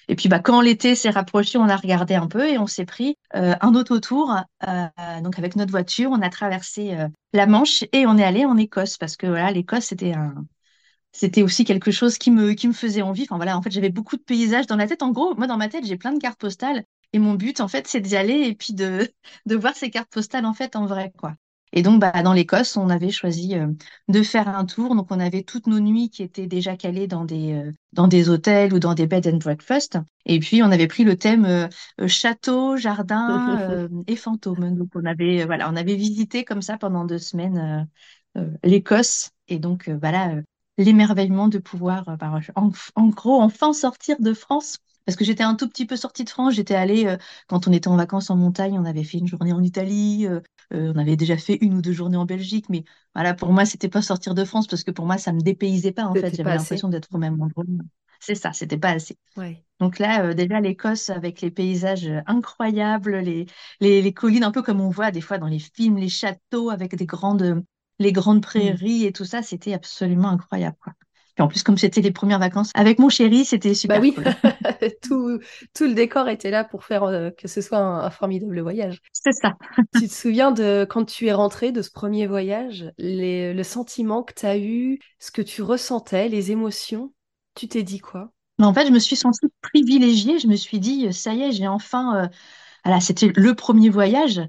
Et 0.08 0.16
puis 0.16 0.28
bah, 0.28 0.38
quand 0.38 0.60
l'été 0.60 0.94
s'est 0.94 1.08
rapproché, 1.08 1.56
on 1.56 1.66
a 1.70 1.76
regardé 1.76 2.14
un 2.14 2.26
peu 2.26 2.46
et 2.46 2.58
on 2.58 2.66
s'est 2.66 2.84
pris 2.84 3.16
euh, 3.34 3.54
un 3.62 3.74
autotour. 3.74 4.36
Euh, 4.68 4.86
donc 5.22 5.38
avec 5.38 5.56
notre 5.56 5.70
voiture, 5.70 6.10
on 6.10 6.20
a 6.20 6.28
traversé 6.28 6.94
la 7.32 7.46
Manche 7.46 7.84
et 7.92 8.06
on 8.06 8.18
est 8.18 8.24
allé 8.24 8.44
en 8.44 8.58
Écosse 8.58 8.98
parce 8.98 9.16
que 9.16 9.26
voilà, 9.26 9.50
l'Écosse 9.50 9.86
c'était 9.86 10.12
un 10.12 10.44
c'était 11.14 11.42
aussi 11.42 11.64
quelque 11.64 11.92
chose 11.92 12.18
qui 12.18 12.30
me, 12.32 12.52
qui 12.54 12.66
me 12.68 12.72
faisait 12.72 13.00
envie. 13.02 13.22
Enfin 13.22 13.36
voilà, 13.36 13.56
en 13.56 13.62
fait, 13.62 13.70
j'avais 13.70 13.88
beaucoup 13.88 14.16
de 14.16 14.22
paysages 14.22 14.66
dans 14.66 14.76
la 14.76 14.88
tête. 14.88 15.02
En 15.02 15.12
gros, 15.12 15.34
moi, 15.36 15.46
dans 15.46 15.56
ma 15.56 15.68
tête, 15.68 15.86
j'ai 15.86 15.96
plein 15.96 16.12
de 16.12 16.18
cartes 16.18 16.40
postales. 16.40 16.84
Et 17.14 17.20
mon 17.20 17.34
but, 17.36 17.60
en 17.62 17.68
fait, 17.68 17.88
c'est 17.88 18.02
d'y 18.02 18.16
aller 18.16 18.34
et 18.48 18.54
puis 18.56 18.74
de, 18.74 19.08
de 19.46 19.56
voir 19.56 19.74
ces 19.76 19.90
cartes 19.90 20.12
postales, 20.12 20.46
en 20.46 20.54
fait, 20.54 20.76
en 20.76 20.86
vrai, 20.86 21.12
quoi. 21.18 21.34
Et 21.76 21.82
donc, 21.82 22.00
bah, 22.00 22.22
dans 22.22 22.34
l'Écosse, 22.34 22.76
on 22.76 22.90
avait 22.90 23.10
choisi 23.10 23.56
euh, 23.56 23.68
de 24.08 24.22
faire 24.22 24.48
un 24.48 24.66
tour. 24.66 24.96
Donc, 24.96 25.08
on 25.10 25.20
avait 25.20 25.42
toutes 25.44 25.68
nos 25.68 25.80
nuits 25.80 26.10
qui 26.10 26.22
étaient 26.24 26.46
déjà 26.48 26.76
calées 26.76 27.08
dans 27.08 27.24
des, 27.24 27.52
euh, 27.54 27.72
dans 27.92 28.08
des 28.08 28.28
hôtels 28.28 28.74
ou 28.74 28.80
dans 28.80 28.94
des 28.94 29.06
bed 29.08 29.26
and 29.28 29.38
breakfast. 29.38 29.98
Et 30.26 30.40
puis, 30.40 30.62
on 30.62 30.72
avait 30.72 30.88
pris 30.88 31.04
le 31.04 31.16
thème 31.16 31.44
euh, 31.46 31.68
château, 32.08 32.76
jardin 32.76 33.88
et 34.06 34.16
fantôme. 34.16 34.76
Donc, 34.76 34.90
on 34.96 35.04
avait, 35.06 35.46
voilà, 35.46 35.70
on 35.70 35.76
avait 35.76 35.96
visité 35.96 36.44
comme 36.44 36.62
ça 36.62 36.78
pendant 36.78 37.06
deux 37.06 37.18
semaines 37.18 37.88
l'Écosse. 38.64 39.30
Et 39.48 39.58
donc, 39.60 39.88
voilà, 40.00 40.34
l'émerveillement 40.78 41.48
de 41.48 41.58
pouvoir, 41.58 42.16
bah, 42.18 42.40
en, 42.56 42.70
en 42.96 43.08
gros, 43.08 43.40
enfin 43.40 43.72
sortir 43.72 44.16
de 44.20 44.34
France 44.34 44.78
parce 45.06 45.16
que 45.16 45.24
j'étais 45.24 45.42
un 45.42 45.54
tout 45.54 45.68
petit 45.68 45.86
peu 45.86 45.96
sortie 45.96 46.24
de 46.24 46.30
France. 46.30 46.54
J'étais 46.54 46.74
allée, 46.74 47.16
quand 47.48 47.68
on 47.68 47.72
était 47.72 47.88
en 47.88 47.96
vacances 47.96 48.30
en 48.30 48.36
montagne, 48.36 48.78
on 48.78 48.84
avait 48.84 49.04
fait 49.04 49.18
une 49.18 49.26
journée 49.26 49.52
en 49.52 49.62
Italie, 49.62 50.26
euh, 50.72 50.92
on 50.94 50.98
avait 50.98 51.16
déjà 51.16 51.36
fait 51.36 51.58
une 51.60 51.74
ou 51.74 51.82
deux 51.82 51.92
journées 51.92 52.16
en 52.16 52.24
Belgique, 52.24 52.66
mais 52.68 52.84
voilà, 53.14 53.34
pour 53.34 53.52
moi, 53.52 53.64
c'était 53.64 53.88
pas 53.88 54.02
sortir 54.02 54.34
de 54.34 54.44
France 54.44 54.66
parce 54.66 54.82
que 54.82 54.90
pour 54.90 55.06
moi, 55.06 55.18
ça 55.18 55.32
me 55.32 55.40
dépaysait 55.40 55.92
pas 55.92 56.04
en 56.04 56.14
fait. 56.14 56.34
J'avais 56.34 56.56
l'impression 56.56 56.88
d'être 56.88 57.08
au 57.12 57.18
même 57.18 57.40
endroit. 57.40 57.64
C'est 58.20 58.34
ça, 58.34 58.52
c'était 58.52 58.78
pas 58.78 58.90
assez. 58.90 59.18
Donc 59.80 59.98
là, 59.98 60.24
euh, 60.24 60.34
déjà 60.34 60.60
l'Écosse 60.60 61.10
avec 61.10 61.42
les 61.42 61.50
paysages 61.50 62.10
incroyables, 62.26 63.18
les, 63.18 63.46
les, 63.80 64.12
collines 64.14 64.44
un 64.44 64.50
peu 64.50 64.62
comme 64.62 64.80
on 64.80 64.88
voit 64.88 65.10
des 65.10 65.20
fois 65.20 65.36
dans 65.36 65.46
les 65.46 65.58
films, 65.58 65.98
les 65.98 66.08
châteaux 66.08 66.70
avec 66.70 66.94
des 66.96 67.06
grandes, 67.06 67.62
les 67.98 68.12
grandes 68.12 68.38
mm. 68.38 68.42
prairies 68.42 69.04
et 69.04 69.12
tout 69.12 69.26
ça, 69.26 69.42
c'était 69.42 69.74
absolument 69.74 70.30
incroyable. 70.30 70.76
Quoi. 70.80 70.94
Et 71.38 71.42
en 71.42 71.48
plus, 71.48 71.62
comme 71.62 71.76
c'était 71.76 72.00
les 72.00 72.12
premières 72.12 72.38
vacances 72.38 72.70
avec 72.74 72.98
mon 72.98 73.08
chéri, 73.08 73.44
c'était 73.44 73.74
super. 73.74 74.00
Bah 74.00 74.02
oui, 74.02 74.14
tout, 75.02 75.40
tout 75.74 75.84
le 75.84 75.94
décor 75.94 76.28
était 76.28 76.50
là 76.50 76.62
pour 76.64 76.84
faire 76.84 77.04
euh, 77.04 77.30
que 77.30 77.48
ce 77.48 77.60
soit 77.60 77.78
un, 77.78 78.10
formidable 78.10 78.60
voyage. 78.60 79.00
C'est 79.12 79.32
ça. 79.32 79.54
tu 79.98 80.06
te 80.08 80.12
souviens 80.12 80.52
de 80.52 80.86
quand 80.88 81.04
tu 81.04 81.26
es 81.26 81.32
rentré 81.32 81.72
de 81.72 81.82
ce 81.82 81.90
premier 81.90 82.26
voyage, 82.26 82.92
les, 82.98 83.52
le 83.52 83.62
sentiment 83.64 84.22
que 84.22 84.34
tu 84.34 84.46
as 84.46 84.58
eu, 84.58 85.00
ce 85.18 85.30
que 85.30 85.42
tu 85.42 85.62
ressentais, 85.62 86.28
les 86.28 86.52
émotions? 86.52 87.12
Tu 87.54 87.68
t'es 87.68 87.82
dit 87.82 88.00
quoi? 88.00 88.30
En 88.60 88.72
fait, 88.72 88.86
je 88.86 88.92
me 88.92 88.98
suis 89.00 89.16
sentie 89.16 89.46
privilégiée. 89.60 90.38
Je 90.38 90.46
me 90.46 90.56
suis 90.56 90.78
dit, 90.78 91.12
ça 91.12 91.34
y 91.34 91.42
est, 91.42 91.52
j'ai 91.52 91.66
enfin. 91.66 92.24
Euh... 92.24 92.28
Voilà, 92.84 93.00
c'était 93.00 93.32
le 93.34 93.54
premier 93.54 93.88
voyage. 93.88 94.40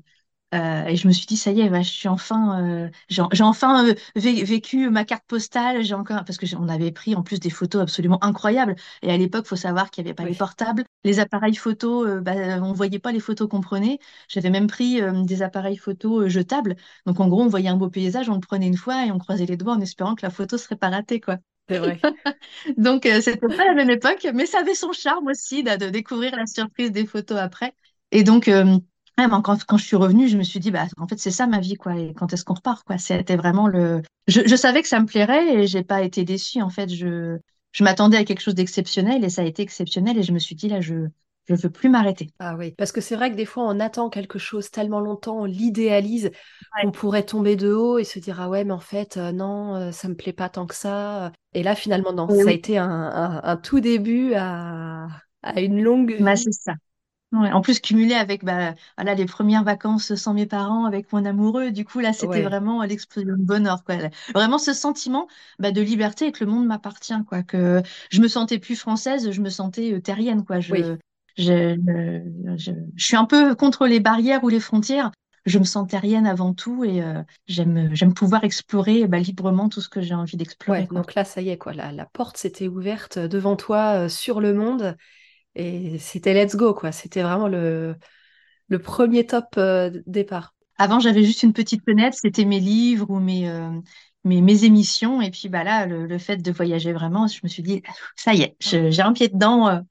Euh, 0.55 0.85
et 0.85 0.95
je 0.95 1.07
me 1.07 1.11
suis 1.13 1.25
dit, 1.25 1.35
ça 1.37 1.51
y 1.51 1.61
est, 1.61 1.69
bah, 1.69 1.81
je 1.81 1.89
suis 1.89 2.07
enfin, 2.07 2.63
euh, 2.63 2.89
j'ai 3.09 3.43
enfin 3.43 3.85
euh, 3.89 3.93
vécu 4.15 4.89
ma 4.89 5.03
carte 5.03 5.25
postale. 5.27 5.83
J'ai 5.83 5.95
encore 5.95 6.23
parce 6.23 6.37
que 6.37 6.45
on 6.55 6.69
avait 6.69 6.91
pris 6.91 7.13
en 7.15 7.23
plus 7.23 7.39
des 7.39 7.49
photos 7.49 7.81
absolument 7.81 8.23
incroyables. 8.23 8.75
Et 9.01 9.11
à 9.11 9.17
l'époque, 9.17 9.47
faut 9.47 9.55
savoir 9.57 9.91
qu'il 9.91 10.03
n'y 10.03 10.09
avait 10.09 10.15
pas 10.15 10.23
les 10.25 10.35
portables, 10.35 10.85
les 11.03 11.19
appareils 11.19 11.55
photo, 11.55 12.21
bah, 12.21 12.33
on 12.61 12.73
voyait 12.73 12.99
pas 12.99 13.11
les 13.11 13.19
photos 13.19 13.49
qu'on 13.49 13.61
prenait. 13.61 13.99
J'avais 14.29 14.49
même 14.49 14.67
pris 14.67 15.01
des 15.25 15.41
appareils 15.41 15.77
photo 15.77 16.29
jetables. 16.29 16.75
Donc 17.05 17.19
en 17.19 17.27
gros, 17.27 17.43
on 17.43 17.47
voyait 17.47 17.69
un 17.69 17.77
beau 17.77 17.89
paysage, 17.89 18.29
on 18.29 18.35
le 18.35 18.39
prenait 18.39 18.67
une 18.67 18.77
fois 18.77 19.05
et 19.05 19.11
on 19.11 19.17
croisait 19.17 19.45
les 19.45 19.57
doigts 19.57 19.73
en 19.73 19.81
espérant 19.81 20.15
que 20.15 20.25
la 20.25 20.29
photo 20.29 20.57
serait 20.57 20.77
pas 20.77 20.89
ratée, 20.89 21.19
quoi. 21.19 21.37
C'est 21.67 21.79
vrai. 21.79 21.99
Donc 22.77 23.07
c'était 23.21 23.47
pas 23.47 23.65
la 23.65 23.73
même 23.73 23.89
époque, 23.89 24.27
mais 24.33 24.45
ça 24.45 24.59
avait 24.59 24.75
son 24.75 24.93
charme 24.93 25.27
aussi 25.27 25.63
de 25.63 25.89
découvrir 25.89 26.35
la 26.35 26.45
surprise 26.45 26.91
des 26.91 27.05
photos 27.05 27.39
après. 27.39 27.73
Et 28.11 28.23
donc 28.23 28.47
quand, 29.17 29.65
quand, 29.65 29.77
je 29.77 29.85
suis 29.85 29.95
revenue, 29.95 30.27
je 30.27 30.37
me 30.37 30.43
suis 30.43 30.59
dit, 30.59 30.71
bah, 30.71 30.85
en 30.97 31.07
fait, 31.07 31.19
c'est 31.19 31.31
ça 31.31 31.47
ma 31.47 31.59
vie, 31.59 31.75
quoi. 31.75 31.97
Et 31.97 32.13
quand 32.13 32.33
est-ce 32.33 32.43
qu'on 32.43 32.53
repart, 32.53 32.83
quoi? 32.85 32.97
C'était 32.97 33.35
vraiment 33.35 33.67
le. 33.67 34.01
Je, 34.27 34.41
je, 34.45 34.55
savais 34.55 34.81
que 34.81 34.87
ça 34.87 34.99
me 34.99 35.05
plairait 35.05 35.55
et 35.55 35.67
j'ai 35.67 35.83
pas 35.83 36.01
été 36.01 36.23
déçue. 36.23 36.61
En 36.61 36.69
fait, 36.69 36.89
je, 36.89 37.37
je 37.71 37.83
m'attendais 37.83 38.17
à 38.17 38.23
quelque 38.23 38.41
chose 38.41 38.55
d'exceptionnel 38.55 39.23
et 39.23 39.29
ça 39.29 39.41
a 39.41 39.45
été 39.45 39.61
exceptionnel 39.61 40.17
et 40.17 40.23
je 40.23 40.31
me 40.31 40.39
suis 40.39 40.55
dit 40.55 40.69
là, 40.69 40.81
je 40.81 41.07
je 41.47 41.53
veux 41.53 41.69
plus 41.69 41.89
m'arrêter. 41.89 42.31
Ah 42.39 42.55
oui, 42.57 42.71
parce 42.71 42.91
que 42.91 43.01
c'est 43.01 43.15
vrai 43.15 43.29
que 43.29 43.35
des 43.35 43.45
fois 43.45 43.65
on 43.67 43.79
attend 43.79 44.09
quelque 44.09 44.39
chose 44.39 44.71
tellement 44.71 44.99
longtemps, 44.99 45.41
on 45.41 45.45
l'idéalise, 45.45 46.31
qu'on 46.81 46.91
pourrait 46.91 47.23
tomber 47.23 47.55
de 47.55 47.71
haut 47.71 47.99
et 47.99 48.03
se 48.03 48.17
dire 48.19 48.41
ah 48.41 48.49
ouais 48.49 48.63
mais 48.63 48.73
en 48.73 48.79
fait 48.79 49.17
euh, 49.17 49.31
non, 49.31 49.75
euh, 49.75 49.91
ça 49.91 50.07
me 50.07 50.15
plaît 50.15 50.33
pas 50.33 50.49
tant 50.49 50.65
que 50.65 50.75
ça. 50.75 51.31
Et 51.53 51.61
là 51.61 51.75
finalement 51.75 52.13
non, 52.13 52.27
ça 52.27 52.49
a 52.49 52.51
été 52.51 52.77
un, 52.77 53.59
tout 53.61 53.79
début 53.79 54.33
à, 54.35 55.07
une 55.57 55.83
longue. 55.83 56.17
Bah, 56.19 56.35
c'est 56.35 56.51
ça. 56.51 56.73
En 57.35 57.61
plus, 57.61 57.79
cumulé 57.79 58.13
avec 58.13 58.43
bah, 58.43 58.75
voilà, 58.97 59.15
les 59.15 59.25
premières 59.25 59.63
vacances 59.63 60.15
sans 60.15 60.33
mes 60.33 60.45
parents, 60.45 60.85
avec 60.85 61.11
mon 61.11 61.25
amoureux, 61.25 61.71
du 61.71 61.85
coup, 61.85 61.99
là, 61.99 62.13
c'était 62.13 62.41
vraiment 62.41 62.83
l'explosion 62.83 63.35
de 63.37 63.43
bonheur. 63.43 63.83
Quoi. 63.83 63.95
Vraiment 64.33 64.57
ce 64.57 64.73
sentiment 64.73 65.27
bah, 65.59 65.71
de 65.71 65.81
liberté 65.81 66.27
et 66.27 66.31
que 66.31 66.43
le 66.43 66.51
monde 66.51 66.65
m'appartient. 66.65 67.13
Quoi. 67.27 67.43
Que 67.43 67.81
je 68.09 68.21
me 68.21 68.27
sentais 68.27 68.59
plus 68.59 68.75
française, 68.75 69.31
je 69.31 69.41
me 69.41 69.49
sentais 69.49 69.93
euh, 69.93 70.01
terrienne. 70.01 70.45
Quoi. 70.45 70.59
Je, 70.59 70.95
je, 71.37 71.75
je, 72.57 72.71
suis 72.97 73.17
un 73.17 73.25
peu 73.25 73.55
contre 73.55 73.87
les 73.87 73.99
barrières 73.99 74.43
ou 74.43 74.49
les 74.49 74.59
frontières. 74.59 75.11
Je 75.45 75.59
me 75.59 75.63
sens 75.63 75.87
terrienne 75.87 76.25
avant 76.25 76.55
tout 76.55 76.83
et 76.83 77.03
euh, 77.03 77.21
j'aime, 77.45 77.89
j'aime 77.93 78.15
pouvoir 78.15 78.43
explorer 78.43 79.05
bah, 79.05 79.19
librement 79.19 79.69
tout 79.69 79.79
ce 79.79 79.89
que 79.89 80.01
j'ai 80.01 80.15
envie 80.15 80.37
d'explorer. 80.37 80.87
donc 80.89 81.13
là, 81.13 81.23
ça 81.23 81.41
y 81.41 81.49
est, 81.49 81.57
quoi, 81.57 81.73
la, 81.73 81.91
la 81.91 82.05
porte 82.05 82.37
s'était 82.37 82.67
ouverte 82.67 83.19
devant 83.19 83.55
toi 83.55 84.05
euh, 84.05 84.09
sur 84.09 84.41
le 84.41 84.55
monde 84.55 84.97
et 85.55 85.97
c'était 85.99 86.33
let's 86.33 86.55
go, 86.55 86.73
quoi. 86.73 86.91
C'était 86.91 87.21
vraiment 87.21 87.47
le, 87.47 87.95
le 88.67 88.79
premier 88.79 89.25
top 89.25 89.45
euh, 89.57 89.91
départ. 90.05 90.53
Avant, 90.77 90.99
j'avais 90.99 91.23
juste 91.23 91.43
une 91.43 91.53
petite 91.53 91.83
fenêtre, 91.85 92.17
c'était 92.19 92.45
mes 92.45 92.59
livres 92.59 93.09
ou 93.09 93.19
mes, 93.19 93.49
mes, 94.25 94.41
mes, 94.41 94.65
émissions. 94.65 95.21
Et 95.21 95.31
puis 95.31 95.47
bah 95.47 95.63
là, 95.63 95.85
le, 95.85 96.05
le, 96.05 96.17
fait 96.17 96.37
de 96.37 96.51
voyager 96.51 96.91
vraiment, 96.91 97.27
je 97.27 97.39
me 97.43 97.47
suis 97.47 97.63
dit, 97.63 97.81
ça 98.17 98.33
y 98.33 98.41
est, 98.41 98.55
j'ai 98.59 99.01
un 99.01 99.13
pied 99.13 99.29
dedans, 99.29 99.81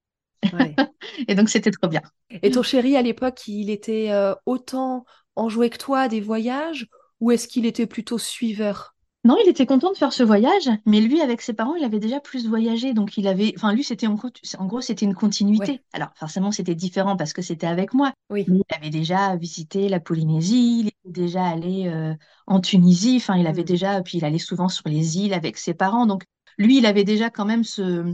et 1.29 1.35
donc, 1.35 1.49
c'était 1.49 1.71
trop 1.71 1.89
bien. 1.89 2.03
Et 2.31 2.51
ton 2.51 2.63
chéri, 2.63 2.97
à 2.97 3.03
l'époque, 3.03 3.47
il 3.47 3.71
était 3.71 4.11
euh, 4.11 4.35
autant 4.47 5.05
enjoué 5.37 5.71
que 5.71 5.79
toi 5.79 6.09
des 6.09 6.21
voyages 6.21 6.87
ou 7.21 7.31
est-ce 7.31 7.49
qu'il 7.49 7.67
était 7.67 7.87
plutôt 7.87 8.19
suiveur? 8.19 8.94
Non, 9.25 9.39
il 9.43 9.49
était 9.49 9.65
content 9.65 9.91
de 9.91 9.97
faire 9.97 10.13
ce 10.13 10.23
voyage, 10.23 10.69
mais 10.85 11.01
lui, 11.01 11.23
avec 11.23 11.41
ses 11.41 11.55
parents, 11.55 11.75
il 11.77 11.85
avait 11.85 11.99
déjà 11.99 12.21
plus 12.21 12.47
voyagé. 12.47 12.93
Donc, 12.93 13.17
il 13.17 13.27
avait. 13.27 13.55
Enfin, 13.57 13.73
lui, 13.73 13.83
c'était 13.83 14.07
en, 14.07 14.15
gros, 14.15 14.81
c'était 14.83 15.07
une 15.07 15.15
continuité. 15.15 15.81
Alors, 15.95 16.11
forcément, 16.15 16.53
c'était 16.53 16.75
différent 16.75 17.17
parce 17.17 17.33
que 17.33 17.41
c'était 17.41 17.67
avec 17.67 17.95
moi. 17.95 18.13
Oui. 18.29 18.45
il 18.47 18.63
avait 18.69 18.91
déjà 18.91 19.35
visité 19.37 19.89
la 19.89 19.99
Polynésie, 19.99 20.81
il 20.81 20.87
était 20.89 21.23
déjà 21.23 21.47
allé 21.47 21.89
euh, 21.89 22.15
en 22.47 22.61
Tunisie. 22.61 23.17
Enfin, 23.17 23.37
il 23.39 23.47
avait 23.47 23.63
mm. 23.63 23.67
déjà. 23.67 24.03
Puis, 24.03 24.19
il 24.19 24.27
allait 24.27 24.39
souvent 24.39 24.69
sur 24.69 24.87
les 24.89 25.17
îles 25.17 25.33
avec 25.33 25.57
ses 25.57 25.73
parents. 25.73 26.05
Donc, 26.05 26.25
lui, 26.59 26.77
il 26.77 26.85
avait 26.85 27.05
déjà 27.05 27.31
quand 27.31 27.47
même 27.47 27.65
ce, 27.65 28.05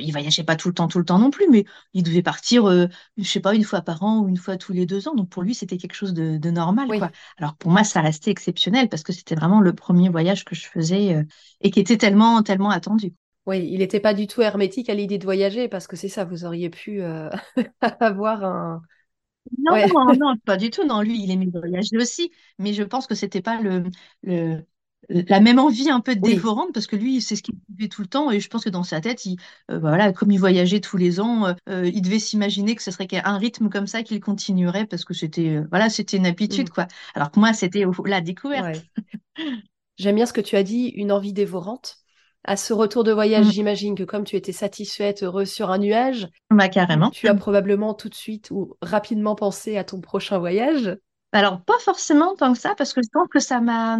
il 0.00 0.12
voyageait 0.12 0.44
pas 0.44 0.56
tout 0.56 0.68
le 0.68 0.74
temps, 0.74 0.88
tout 0.88 0.98
le 0.98 1.04
temps 1.04 1.18
non 1.18 1.30
plus, 1.30 1.46
mais 1.50 1.64
il 1.94 2.02
devait 2.02 2.22
partir, 2.22 2.66
je 2.66 2.72
euh, 2.72 2.88
je 3.16 3.24
sais 3.24 3.40
pas, 3.40 3.54
une 3.54 3.64
fois 3.64 3.80
par 3.82 4.02
an 4.02 4.20
ou 4.20 4.28
une 4.28 4.36
fois 4.36 4.56
tous 4.56 4.72
les 4.72 4.86
deux 4.86 5.08
ans. 5.08 5.14
Donc 5.14 5.28
pour 5.28 5.42
lui, 5.42 5.54
c'était 5.54 5.76
quelque 5.76 5.94
chose 5.94 6.14
de, 6.14 6.50
normal. 6.50 6.88
Quoi. 6.88 7.10
Alors 7.38 7.54
pour 7.56 7.70
moi, 7.70 7.84
ça 7.84 8.00
restait 8.00 8.30
exceptionnel 8.30 8.88
parce 8.88 9.02
que 9.02 9.12
c'était 9.12 9.34
vraiment 9.34 9.60
le 9.60 9.72
premier 9.72 10.08
voyage 10.08 10.44
que 10.44 10.54
je 10.54 10.66
faisais 10.66 11.14
euh, 11.14 11.24
et 11.60 11.70
qui 11.70 11.80
était 11.80 11.96
tellement, 11.96 12.42
tellement 12.42 12.70
attendu. 12.70 13.14
Oui, 13.46 13.66
il 13.70 13.78
n'était 13.78 14.00
pas 14.00 14.14
du 14.14 14.26
tout 14.26 14.42
hermétique 14.42 14.90
à 14.90 14.94
l'idée 14.94 15.18
de 15.18 15.24
voyager 15.24 15.68
parce 15.68 15.86
que 15.86 15.96
c'est 15.96 16.08
ça, 16.08 16.24
vous 16.24 16.44
auriez 16.44 16.70
pu 16.70 17.02
euh, 17.02 17.30
avoir 18.00 18.44
un. 18.44 18.82
Non, 19.58 19.74
non, 20.18 20.36
pas 20.44 20.56
du 20.56 20.70
tout. 20.70 20.86
Non, 20.86 21.00
lui, 21.00 21.22
il 21.22 21.30
aimait 21.30 21.48
voyager 21.52 21.96
aussi, 21.96 22.30
mais 22.58 22.72
je 22.74 22.82
pense 22.82 23.06
que 23.06 23.14
c'était 23.14 23.40
pas 23.40 23.60
le, 23.60 23.84
le, 24.22 24.64
la 25.08 25.40
même 25.40 25.58
envie 25.58 25.90
un 25.90 26.00
peu 26.00 26.14
dévorante 26.14 26.72
parce 26.72 26.86
que 26.86 26.96
lui 26.96 27.20
c'est 27.20 27.36
ce 27.36 27.42
qu'il 27.42 27.54
vivait 27.68 27.88
tout 27.88 28.02
le 28.02 28.06
temps 28.06 28.30
et 28.30 28.40
je 28.40 28.48
pense 28.48 28.64
que 28.64 28.70
dans 28.70 28.82
sa 28.82 29.00
tête 29.00 29.24
il 29.24 29.38
euh, 29.70 29.78
bah 29.78 29.90
voilà 29.90 30.12
comme 30.12 30.30
il 30.30 30.38
voyageait 30.38 30.80
tous 30.80 30.96
les 30.96 31.20
ans 31.20 31.46
euh, 31.46 31.52
euh, 31.68 31.90
il 31.92 32.02
devait 32.02 32.18
s'imaginer 32.18 32.74
que 32.74 32.82
ce 32.82 32.90
serait 32.90 33.08
un 33.24 33.38
rythme 33.38 33.70
comme 33.70 33.86
ça 33.86 34.02
qu'il 34.02 34.20
continuerait 34.20 34.86
parce 34.86 35.04
que 35.04 35.14
c'était 35.14 35.62
voilà 35.70 35.88
c'était 35.88 36.16
une 36.16 36.26
habitude 36.26 36.68
mm. 36.68 36.72
quoi. 36.72 36.86
Alors 37.14 37.30
que 37.30 37.40
moi 37.40 37.52
c'était 37.52 37.84
la 38.04 38.20
découverte. 38.20 38.84
J'aime 39.96 40.16
bien 40.16 40.26
ce 40.26 40.32
que 40.32 40.40
tu 40.40 40.56
as 40.56 40.62
dit 40.62 40.88
une 40.88 41.12
envie 41.12 41.32
dévorante. 41.32 41.96
À 42.44 42.56
ce 42.56 42.72
retour 42.72 43.04
de 43.04 43.12
voyage 43.12 43.46
mm. 43.46 43.50
j'imagine 43.50 43.94
que 43.94 44.04
comme 44.04 44.24
tu 44.24 44.36
étais 44.36 44.52
satisfaite 44.52 45.22
heureuse 45.22 45.50
sur 45.50 45.70
un 45.70 45.78
nuage 45.78 46.28
bah, 46.50 46.68
carrément. 46.68 47.10
tu 47.10 47.28
as 47.28 47.34
probablement 47.34 47.94
tout 47.94 48.08
de 48.08 48.14
suite 48.14 48.50
ou 48.50 48.76
rapidement 48.80 49.34
pensé 49.34 49.76
à 49.76 49.84
ton 49.84 50.00
prochain 50.00 50.38
voyage. 50.38 50.96
Alors 51.32 51.62
pas 51.62 51.78
forcément 51.80 52.34
tant 52.36 52.52
que 52.52 52.58
ça 52.58 52.74
parce 52.76 52.92
que 52.92 53.00
je 53.02 53.08
pense 53.12 53.28
que 53.28 53.40
ça 53.40 53.60
m'a 53.60 53.98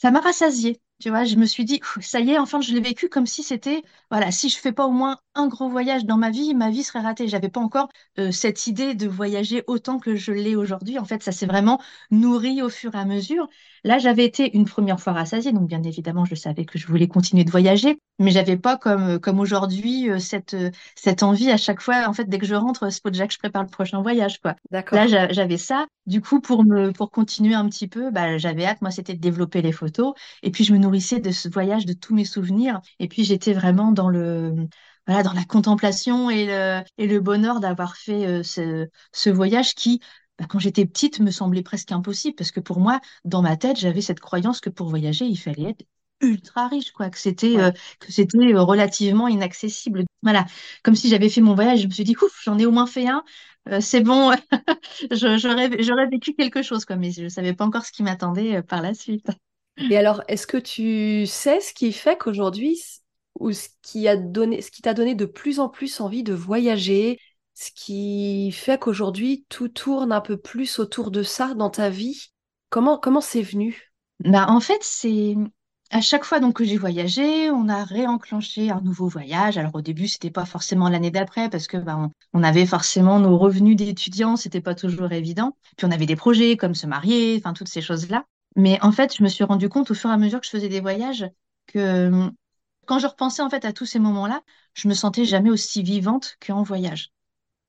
ça 0.00 0.10
m'a 0.10 0.20
rassasiée. 0.20 0.80
Tu 1.00 1.08
vois, 1.10 1.24
je 1.24 1.36
me 1.36 1.46
suis 1.46 1.64
dit, 1.64 1.80
ça 2.00 2.20
y 2.20 2.30
est, 2.30 2.38
enfin, 2.38 2.60
je 2.60 2.72
l'ai 2.74 2.80
vécu 2.80 3.08
comme 3.08 3.26
si 3.26 3.42
c'était, 3.42 3.82
voilà, 4.10 4.30
si 4.30 4.50
je 4.50 4.58
fais 4.58 4.72
pas 4.72 4.86
au 4.86 4.90
moins 4.90 5.16
un 5.34 5.48
gros 5.48 5.68
voyage 5.70 6.04
dans 6.04 6.18
ma 6.18 6.30
vie, 6.30 6.54
ma 6.54 6.70
vie 6.70 6.84
serait 6.84 7.00
ratée. 7.00 7.26
J'avais 7.26 7.48
pas 7.48 7.60
encore 7.60 7.88
euh, 8.18 8.30
cette 8.32 8.66
idée 8.66 8.94
de 8.94 9.08
voyager 9.08 9.64
autant 9.66 9.98
que 9.98 10.14
je 10.14 10.32
l'ai 10.32 10.56
aujourd'hui. 10.56 10.98
En 10.98 11.04
fait, 11.06 11.22
ça 11.22 11.32
s'est 11.32 11.46
vraiment 11.46 11.80
nourri 12.10 12.60
au 12.62 12.68
fur 12.68 12.94
et 12.94 12.98
à 12.98 13.04
mesure. 13.06 13.48
Là, 13.84 13.98
j'avais 13.98 14.24
été 14.26 14.54
une 14.56 14.66
première 14.66 15.00
fois 15.00 15.14
rassasiée, 15.14 15.52
donc 15.52 15.68
bien 15.68 15.82
évidemment, 15.82 16.24
je 16.26 16.34
savais 16.34 16.64
que 16.66 16.78
je 16.78 16.86
voulais 16.86 17.08
continuer 17.08 17.44
de 17.44 17.50
voyager, 17.50 17.98
mais 18.18 18.30
j'avais 18.30 18.58
pas 18.58 18.76
comme 18.76 19.18
comme 19.20 19.40
aujourd'hui 19.40 20.10
euh, 20.10 20.18
cette 20.18 20.54
cette 20.96 21.22
envie 21.22 21.50
à 21.50 21.56
chaque 21.56 21.80
fois. 21.80 22.06
En 22.08 22.12
fait, 22.12 22.24
dès 22.28 22.38
que 22.38 22.46
je 22.46 22.54
rentre, 22.54 22.90
c'est 22.90 23.06
déjà 23.10 23.26
que 23.26 23.32
je 23.32 23.38
prépare 23.38 23.62
le 23.62 23.68
prochain 23.68 24.02
voyage, 24.02 24.38
quoi. 24.40 24.54
Là, 24.92 25.06
j'avais 25.32 25.56
ça. 25.58 25.86
Du 26.06 26.20
coup, 26.20 26.40
pour 26.40 26.64
me 26.64 26.92
pour 26.92 27.10
continuer 27.10 27.54
un 27.54 27.68
petit 27.68 27.86
peu, 27.88 28.10
bah, 28.10 28.38
j'avais 28.38 28.64
hâte. 28.66 28.82
Moi, 28.82 28.90
c'était 28.90 29.14
de 29.14 29.20
développer 29.20 29.62
les 29.62 29.72
photos, 29.72 30.14
et 30.42 30.50
puis 30.50 30.64
je 30.64 30.72
me 30.72 30.78
nourrissais 30.90 31.20
de 31.20 31.30
ce 31.30 31.48
voyage, 31.48 31.86
de 31.86 31.92
tous 31.92 32.14
mes 32.14 32.24
souvenirs, 32.24 32.80
et 32.98 33.08
puis 33.08 33.24
j'étais 33.24 33.52
vraiment 33.52 33.92
dans 33.92 34.08
le 34.08 34.68
voilà, 35.06 35.22
dans 35.22 35.32
la 35.32 35.44
contemplation 35.44 36.30
et 36.30 36.46
le, 36.46 36.82
et 36.98 37.06
le 37.06 37.20
bonheur 37.20 37.60
d'avoir 37.60 37.96
fait 37.96 38.26
euh, 38.26 38.42
ce, 38.42 38.88
ce 39.12 39.30
voyage 39.30 39.74
qui, 39.74 40.00
bah, 40.38 40.46
quand 40.48 40.58
j'étais 40.58 40.86
petite, 40.86 41.20
me 41.20 41.30
semblait 41.30 41.62
presque 41.62 41.92
impossible. 41.92 42.36
Parce 42.36 42.52
que 42.52 42.60
pour 42.60 42.80
moi, 42.80 43.00
dans 43.24 43.42
ma 43.42 43.56
tête, 43.56 43.78
j'avais 43.78 44.02
cette 44.02 44.20
croyance 44.20 44.60
que 44.60 44.70
pour 44.70 44.88
voyager, 44.88 45.24
il 45.24 45.36
fallait 45.36 45.70
être 45.70 45.84
ultra 46.20 46.68
riche, 46.68 46.92
quoi, 46.92 47.08
que 47.10 47.18
c'était 47.18 47.58
euh, 47.58 47.70
que 47.98 48.12
c'était 48.12 48.38
euh, 48.38 48.62
relativement 48.62 49.26
inaccessible. 49.28 50.04
Voilà, 50.22 50.46
comme 50.82 50.94
si 50.94 51.08
j'avais 51.08 51.30
fait 51.30 51.40
mon 51.40 51.54
voyage, 51.54 51.80
je 51.80 51.86
me 51.86 51.92
suis 51.92 52.04
dit, 52.04 52.14
ouf, 52.22 52.40
j'en 52.44 52.58
ai 52.58 52.66
au 52.66 52.70
moins 52.72 52.86
fait 52.86 53.08
un, 53.08 53.24
euh, 53.70 53.80
c'est 53.80 54.02
bon, 54.02 54.32
j'aurais 55.12 56.06
vécu 56.10 56.34
quelque 56.34 56.62
chose, 56.62 56.84
quoi, 56.84 56.96
mais 56.96 57.10
je 57.10 57.24
ne 57.24 57.28
savais 57.30 57.54
pas 57.54 57.64
encore 57.64 57.84
ce 57.86 57.92
qui 57.92 58.02
m'attendait 58.02 58.62
par 58.62 58.82
la 58.82 58.94
suite. 58.94 59.26
Et 59.88 59.96
alors, 59.96 60.22
est-ce 60.28 60.46
que 60.46 60.56
tu 60.56 61.26
sais 61.26 61.60
ce 61.60 61.72
qui 61.72 61.92
fait 61.92 62.18
qu'aujourd'hui, 62.18 62.80
ou 63.38 63.52
ce 63.52 63.68
qui 63.82 64.08
a 64.08 64.16
donné, 64.16 64.60
ce 64.60 64.70
qui 64.70 64.82
t'a 64.82 64.94
donné 64.94 65.14
de 65.14 65.24
plus 65.24 65.60
en 65.60 65.68
plus 65.68 66.00
envie 66.00 66.22
de 66.22 66.34
voyager, 66.34 67.18
ce 67.54 67.70
qui 67.74 68.52
fait 68.52 68.78
qu'aujourd'hui 68.78 69.46
tout 69.48 69.68
tourne 69.68 70.12
un 70.12 70.20
peu 70.20 70.36
plus 70.36 70.78
autour 70.78 71.10
de 71.10 71.22
ça 71.22 71.54
dans 71.54 71.70
ta 71.70 71.88
vie? 71.88 72.32
Comment 72.68 72.98
comment 72.98 73.20
c'est 73.20 73.42
venu? 73.42 73.92
Bah, 74.20 74.46
en 74.48 74.60
fait, 74.60 74.80
c'est 74.82 75.34
à 75.90 76.00
chaque 76.00 76.24
fois 76.24 76.40
donc 76.40 76.56
que 76.56 76.64
j'ai 76.64 76.76
voyagé, 76.76 77.50
on 77.50 77.68
a 77.68 77.84
réenclenché 77.84 78.70
un 78.70 78.80
nouveau 78.80 79.08
voyage. 79.08 79.58
Alors 79.58 79.74
au 79.74 79.80
début, 79.80 80.08
c'était 80.08 80.30
pas 80.30 80.44
forcément 80.44 80.88
l'année 80.88 81.10
d'après 81.10 81.50
parce 81.50 81.66
que 81.66 81.76
bah, 81.78 81.98
on, 82.32 82.42
avait 82.42 82.66
forcément 82.66 83.18
nos 83.18 83.36
revenus 83.36 83.76
d'étudiants, 83.76 84.36
c'était 84.36 84.60
pas 84.60 84.74
toujours 84.74 85.12
évident. 85.12 85.56
Puis 85.76 85.86
on 85.86 85.90
avait 85.90 86.06
des 86.06 86.16
projets 86.16 86.56
comme 86.56 86.74
se 86.74 86.86
marier, 86.86 87.36
enfin 87.38 87.52
toutes 87.54 87.68
ces 87.68 87.82
choses-là. 87.82 88.24
Mais 88.56 88.78
en 88.82 88.92
fait, 88.92 89.16
je 89.16 89.22
me 89.22 89.28
suis 89.28 89.44
rendu 89.44 89.68
compte 89.68 89.90
au 89.90 89.94
fur 89.94 90.10
et 90.10 90.12
à 90.12 90.16
mesure 90.18 90.40
que 90.40 90.46
je 90.46 90.50
faisais 90.50 90.68
des 90.68 90.80
voyages 90.80 91.26
que 91.66 92.30
quand 92.86 92.98
je 92.98 93.06
repensais 93.06 93.42
en 93.42 93.50
fait 93.50 93.64
à 93.64 93.72
tous 93.72 93.86
ces 93.86 93.98
moments-là, 94.00 94.42
je 94.74 94.88
me 94.88 94.94
sentais 94.94 95.24
jamais 95.24 95.50
aussi 95.50 95.82
vivante 95.82 96.36
qu'en 96.46 96.62
voyage. 96.62 97.12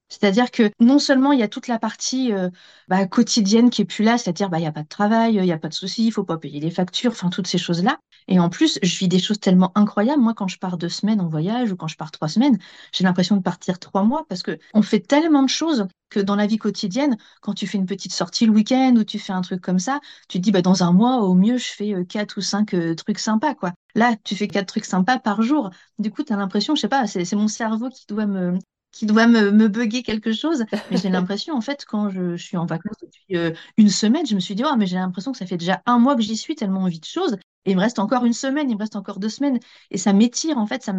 C'est-à-dire 0.09 0.51
que 0.51 0.71
non 0.79 1.00
seulement 1.00 1.31
il 1.33 1.39
y 1.39 1.43
a 1.43 1.47
toute 1.50 1.67
la 1.67 1.79
partie 1.79 2.33
euh, 2.33 2.50
bah, 2.89 3.07
quotidienne 3.07 3.69
qui 3.69 3.81
est 3.83 3.85
plus 3.85 4.03
là, 4.03 4.17
c'est-à-dire 4.17 4.50
bah 4.50 4.59
il 4.59 4.63
y 4.63 4.67
a 4.67 4.71
pas 4.73 4.83
de 4.83 4.88
travail, 4.89 5.35
il 5.35 5.45
y 5.45 5.51
a 5.53 5.57
pas 5.59 5.69
de 5.69 5.73
soucis, 5.73 6.05
il 6.07 6.11
faut 6.11 6.23
pas 6.25 6.38
payer 6.38 6.59
les 6.59 6.71
factures, 6.71 7.11
enfin 7.11 7.29
toutes 7.29 7.47
ces 7.47 7.57
choses-là. 7.57 8.00
Et 8.27 8.39
en 8.39 8.49
plus, 8.49 8.79
je 8.83 8.97
vis 8.99 9.07
des 9.07 9.19
choses 9.19 9.39
tellement 9.39 9.71
incroyables. 9.75 10.21
Moi, 10.21 10.33
quand 10.33 10.47
je 10.47 10.57
pars 10.59 10.77
deux 10.77 10.89
semaines 10.89 11.21
en 11.21 11.27
voyage 11.27 11.71
ou 11.71 11.75
quand 11.75 11.87
je 11.87 11.97
pars 11.97 12.11
trois 12.11 12.27
semaines, 12.27 12.57
j'ai 12.91 13.03
l'impression 13.03 13.35
de 13.37 13.41
partir 13.41 13.79
trois 13.79 14.03
mois 14.03 14.25
parce 14.29 14.43
que 14.43 14.57
on 14.73 14.81
fait 14.81 14.99
tellement 14.99 15.43
de 15.43 15.49
choses 15.49 15.87
que 16.09 16.19
dans 16.19 16.35
la 16.35 16.47
vie 16.47 16.57
quotidienne, 16.57 17.17
quand 17.41 17.53
tu 17.53 17.67
fais 17.67 17.77
une 17.77 17.85
petite 17.85 18.13
sortie 18.13 18.45
le 18.45 18.51
week-end 18.51 18.95
ou 18.97 19.03
tu 19.03 19.19
fais 19.19 19.33
un 19.33 19.41
truc 19.41 19.61
comme 19.61 19.79
ça, 19.79 19.99
tu 20.27 20.37
te 20.39 20.43
dis 20.43 20.51
bah 20.51 20.61
dans 20.61 20.83
un 20.83 20.91
mois 20.91 21.17
au 21.23 21.33
mieux 21.35 21.57
je 21.57 21.69
fais 21.71 21.93
euh, 21.93 22.03
quatre 22.03 22.37
ou 22.37 22.41
cinq 22.41 22.73
euh, 22.73 22.95
trucs 22.95 23.19
sympas 23.19 23.55
quoi. 23.55 23.73
Là, 23.95 24.15
tu 24.23 24.35
fais 24.35 24.47
quatre 24.47 24.67
trucs 24.67 24.85
sympas 24.85 25.19
par 25.19 25.41
jour. 25.41 25.69
Du 25.99 26.11
coup, 26.11 26.23
tu 26.23 26.33
as 26.33 26.37
l'impression, 26.37 26.75
je 26.75 26.81
sais 26.81 26.87
pas, 26.89 27.07
c'est 27.07 27.33
mon 27.35 27.47
cerveau 27.47 27.89
qui 27.89 28.05
doit 28.07 28.25
me, 28.25 28.57
qui 28.91 29.05
doit 29.05 29.27
me, 29.27 29.51
me 29.51 29.67
bugger 29.67 30.03
quelque 30.03 30.33
chose. 30.33 30.65
Mais 30.89 30.98
j'ai 30.98 31.10
l'impression, 31.10 31.55
en 31.55 31.62
fait, 31.62 31.86
quand 31.86 32.10
je, 32.10 32.36
suis 32.36 32.57
en 32.57 32.65
vacances 32.65 32.98
depuis 33.01 33.38
euh, 33.38 33.51
une 33.77 33.89
semaine, 33.89 34.25
je 34.25 34.36
me 34.36 34.39
suis 34.39 34.55
dit, 34.55 34.63
oh, 34.65 34.75
mais 34.77 34.86
j'ai 34.86 34.98
l'impression 34.98 35.31
que 35.31 35.38
ça 35.38 35.45
fait 35.45 35.57
déjà 35.57 35.81
un 35.86 36.00
mois 36.00 36.15
que 36.15 36.21
j'y 36.21 36.38
suis, 36.38 36.55
tellement 36.55 36.81
envie 36.81 37.00
de 37.00 37.05
choses. 37.05 37.38
Et 37.65 37.71
il 37.71 37.75
me 37.75 37.81
reste 37.81 38.00
encore 38.00 38.25
une 38.25 38.33
semaine, 38.33 38.69
il 38.69 38.75
me 38.75 38.79
reste 38.79 38.95
encore 38.95 39.19
deux 39.19 39.29
semaines. 39.29 39.60
Et 39.91 39.98
ça 39.98 40.13
m'étire, 40.13 40.57
en 40.57 40.65
fait, 40.65 40.89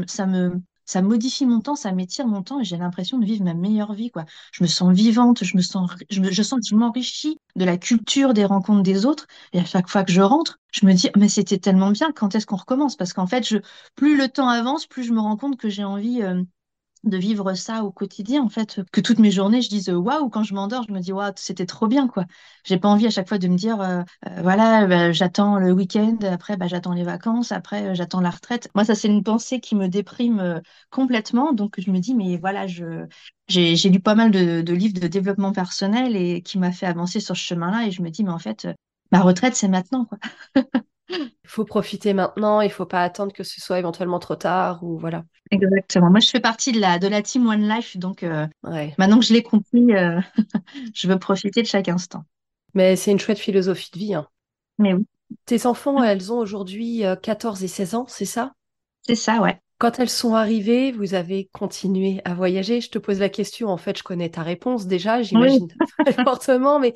ça 0.85 1.03
modifie 1.03 1.47
mon 1.47 1.61
temps, 1.61 1.75
ça 1.75 1.93
m'étire 1.93 2.27
mon 2.27 2.43
temps 2.43 2.61
et 2.61 2.65
j'ai 2.65 2.77
l'impression 2.77 3.19
de 3.19 3.25
vivre 3.25 3.45
ma 3.45 3.55
meilleure 3.55 3.95
vie, 3.95 4.11
quoi. 4.11 4.25
Je 4.53 4.63
me 4.63 4.69
sens 4.69 4.93
vivante, 4.95 5.45
je 5.45 5.57
me 5.57 5.63
sens, 5.63 5.91
je, 6.11 6.43
sens 6.43 6.73
m'enrichis 6.73 7.39
de 7.57 7.65
la 7.65 7.77
culture, 7.77 8.33
des 8.33 8.45
rencontres 8.45 8.83
des 8.83 9.07
autres. 9.07 9.27
Et 9.53 9.59
à 9.59 9.65
chaque 9.65 9.89
fois 9.89 10.05
que 10.05 10.13
je 10.13 10.21
rentre, 10.21 10.59
je 10.73 10.87
me 10.87 10.93
dis, 10.93 11.11
mais 11.17 11.29
c'était 11.29 11.59
tellement 11.59 11.91
bien, 11.91 12.13
quand 12.13 12.35
est-ce 12.35 12.47
qu'on 12.47 12.57
recommence? 12.57 12.97
Parce 12.97 13.13
qu'en 13.13 13.27
fait, 13.27 13.47
je, 13.47 13.59
plus 13.97 14.17
le 14.17 14.29
temps 14.29 14.49
avance, 14.49 14.87
plus 14.87 15.05
je 15.05 15.13
me 15.13 15.21
rends 15.21 15.37
compte 15.37 15.57
que 15.57 15.69
j'ai 15.69 15.85
envie, 15.85 16.23
euh, 16.23 16.43
de 17.05 17.17
vivre 17.17 17.55
ça 17.55 17.85
au 17.85 17.91
quotidien, 17.91 18.43
en 18.43 18.49
fait, 18.49 18.81
que 18.93 19.01
toutes 19.01 19.19
mes 19.19 19.31
journées, 19.31 19.63
je 19.63 19.69
dise 19.69 19.89
waouh, 19.91 20.29
quand 20.29 20.43
je 20.45 20.55
m'endors, 20.55 20.85
je 20.89 20.93
me 20.93 21.01
dis 21.01 21.13
waouh, 21.13 21.33
c'était 21.37 21.67
trop 21.67 21.87
bien, 21.87 22.09
quoi. 22.09 22.25
J'ai 22.65 22.79
pas 22.79 22.89
envie 22.89 23.07
à 23.07 23.11
chaque 23.11 23.29
fois 23.29 23.39
de 23.39 23.49
me 23.49 23.57
dire 23.57 23.81
euh, 23.81 24.03
euh, 24.29 24.43
voilà, 24.43 24.87
bah, 24.87 25.13
j'attends 25.13 25.59
le 25.59 25.73
week-end, 25.73 26.17
après 26.31 26.57
bah, 26.57 26.67
j'attends 26.69 26.93
les 26.93 27.03
vacances, 27.05 27.53
après 27.53 27.89
euh, 27.91 27.95
j'attends 27.95 28.21
la 28.21 28.31
retraite. 28.31 28.69
Moi, 28.75 28.85
ça, 28.85 28.95
c'est 28.95 29.09
une 29.09 29.23
pensée 29.25 29.61
qui 29.61 29.75
me 29.75 29.89
déprime 29.89 30.61
complètement, 30.91 31.53
donc 31.53 31.75
je 31.81 31.91
me 31.91 31.99
dis 31.99 32.15
mais 32.15 32.37
voilà, 32.37 32.67
je 32.67 33.07
j'ai 33.49 33.89
lu 33.91 34.01
pas 34.01 34.15
mal 34.15 34.31
de, 34.31 34.63
de, 34.63 34.73
livres 34.73 34.99
de 35.01 35.07
développement 35.09 35.53
personnel 35.53 36.17
et 36.17 36.43
qui 36.43 36.59
m'a 36.59 36.73
fait 36.73 36.87
avancer 36.87 37.21
sur 37.21 37.37
ce 37.37 37.43
chemin-là, 37.43 37.87
et 37.87 37.91
je 37.91 38.03
me 38.03 38.11
dis 38.11 38.25
mais 38.25 38.31
en 38.31 38.39
fait, 38.39 38.69
ma 39.11 39.21
retraite, 39.21 39.55
c'est 39.57 39.69
maintenant, 39.69 40.05
quoi. 40.05 40.19
Il 41.13 41.49
faut 41.49 41.65
profiter 41.65 42.15
maintenant, 42.15 42.61
il 42.61 42.71
faut 42.71 42.87
pas 42.87 43.03
attendre 43.03 43.33
que 43.33 43.43
ce 43.45 43.61
soit 43.61 43.79
éventuellement 43.79 44.19
trop 44.19 44.37
tard 44.37 44.83
ou 44.83 44.99
voilà. 44.99 45.25
Exactement. 45.51 46.11
Moi, 46.11 46.21
je 46.21 46.31
fais 46.31 46.41
partie 46.41 46.73
de 46.73 46.81
la, 46.81 46.99
de 46.99 47.07
la 47.09 47.23
team 47.23 47.47
One 47.47 47.69
Life, 47.69 47.97
donc 47.99 48.23
euh, 48.23 48.47
maintenant 48.63 49.19
que 49.19 49.25
je 49.25 49.35
l'ai 49.35 49.43
compris, 49.43 49.95
euh, 49.95 50.21
je 50.95 51.09
veux 51.09 51.19
profiter 51.19 51.63
de 51.63 51.67
chaque 51.67 51.89
instant. 51.89 52.25
Mais 52.75 52.97
c'est 52.97 53.11
une 53.11 53.21
chouette 53.21 53.39
philosophie 53.39 53.91
de 53.93 53.99
vie. 53.99 54.15
Hein. 54.15 54.27
Mais 54.79 54.95
oui. 54.95 55.05
Tes 55.47 55.67
enfants, 55.67 56.03
elles 56.03 56.33
ont 56.33 56.39
aujourd'hui 56.39 57.05
14 57.23 57.63
euh, 57.63 57.65
et 57.65 57.69
16 57.69 57.95
ans, 57.95 58.05
c'est 58.09 58.25
ça? 58.25 58.53
C'est 59.03 59.15
ça, 59.15 59.41
ouais. 59.41 59.59
Quand 59.79 59.99
elles 59.99 60.11
sont 60.11 60.35
arrivées, 60.35 60.93
vous 60.93 61.15
avez 61.15 61.49
continué 61.53 62.21
à 62.25 62.35
voyager. 62.35 62.81
Je 62.81 62.91
te 62.91 62.99
pose 62.99 63.19
la 63.19 63.29
question, 63.29 63.69
en 63.69 63.77
fait, 63.77 63.99
je 63.99 64.03
connais 64.03 64.29
ta 64.29 64.43
réponse 64.43 64.87
déjà, 64.87 65.23
j'imagine 65.23 65.69
très 66.05 66.13
fortement, 66.25 66.79
mais 66.79 66.95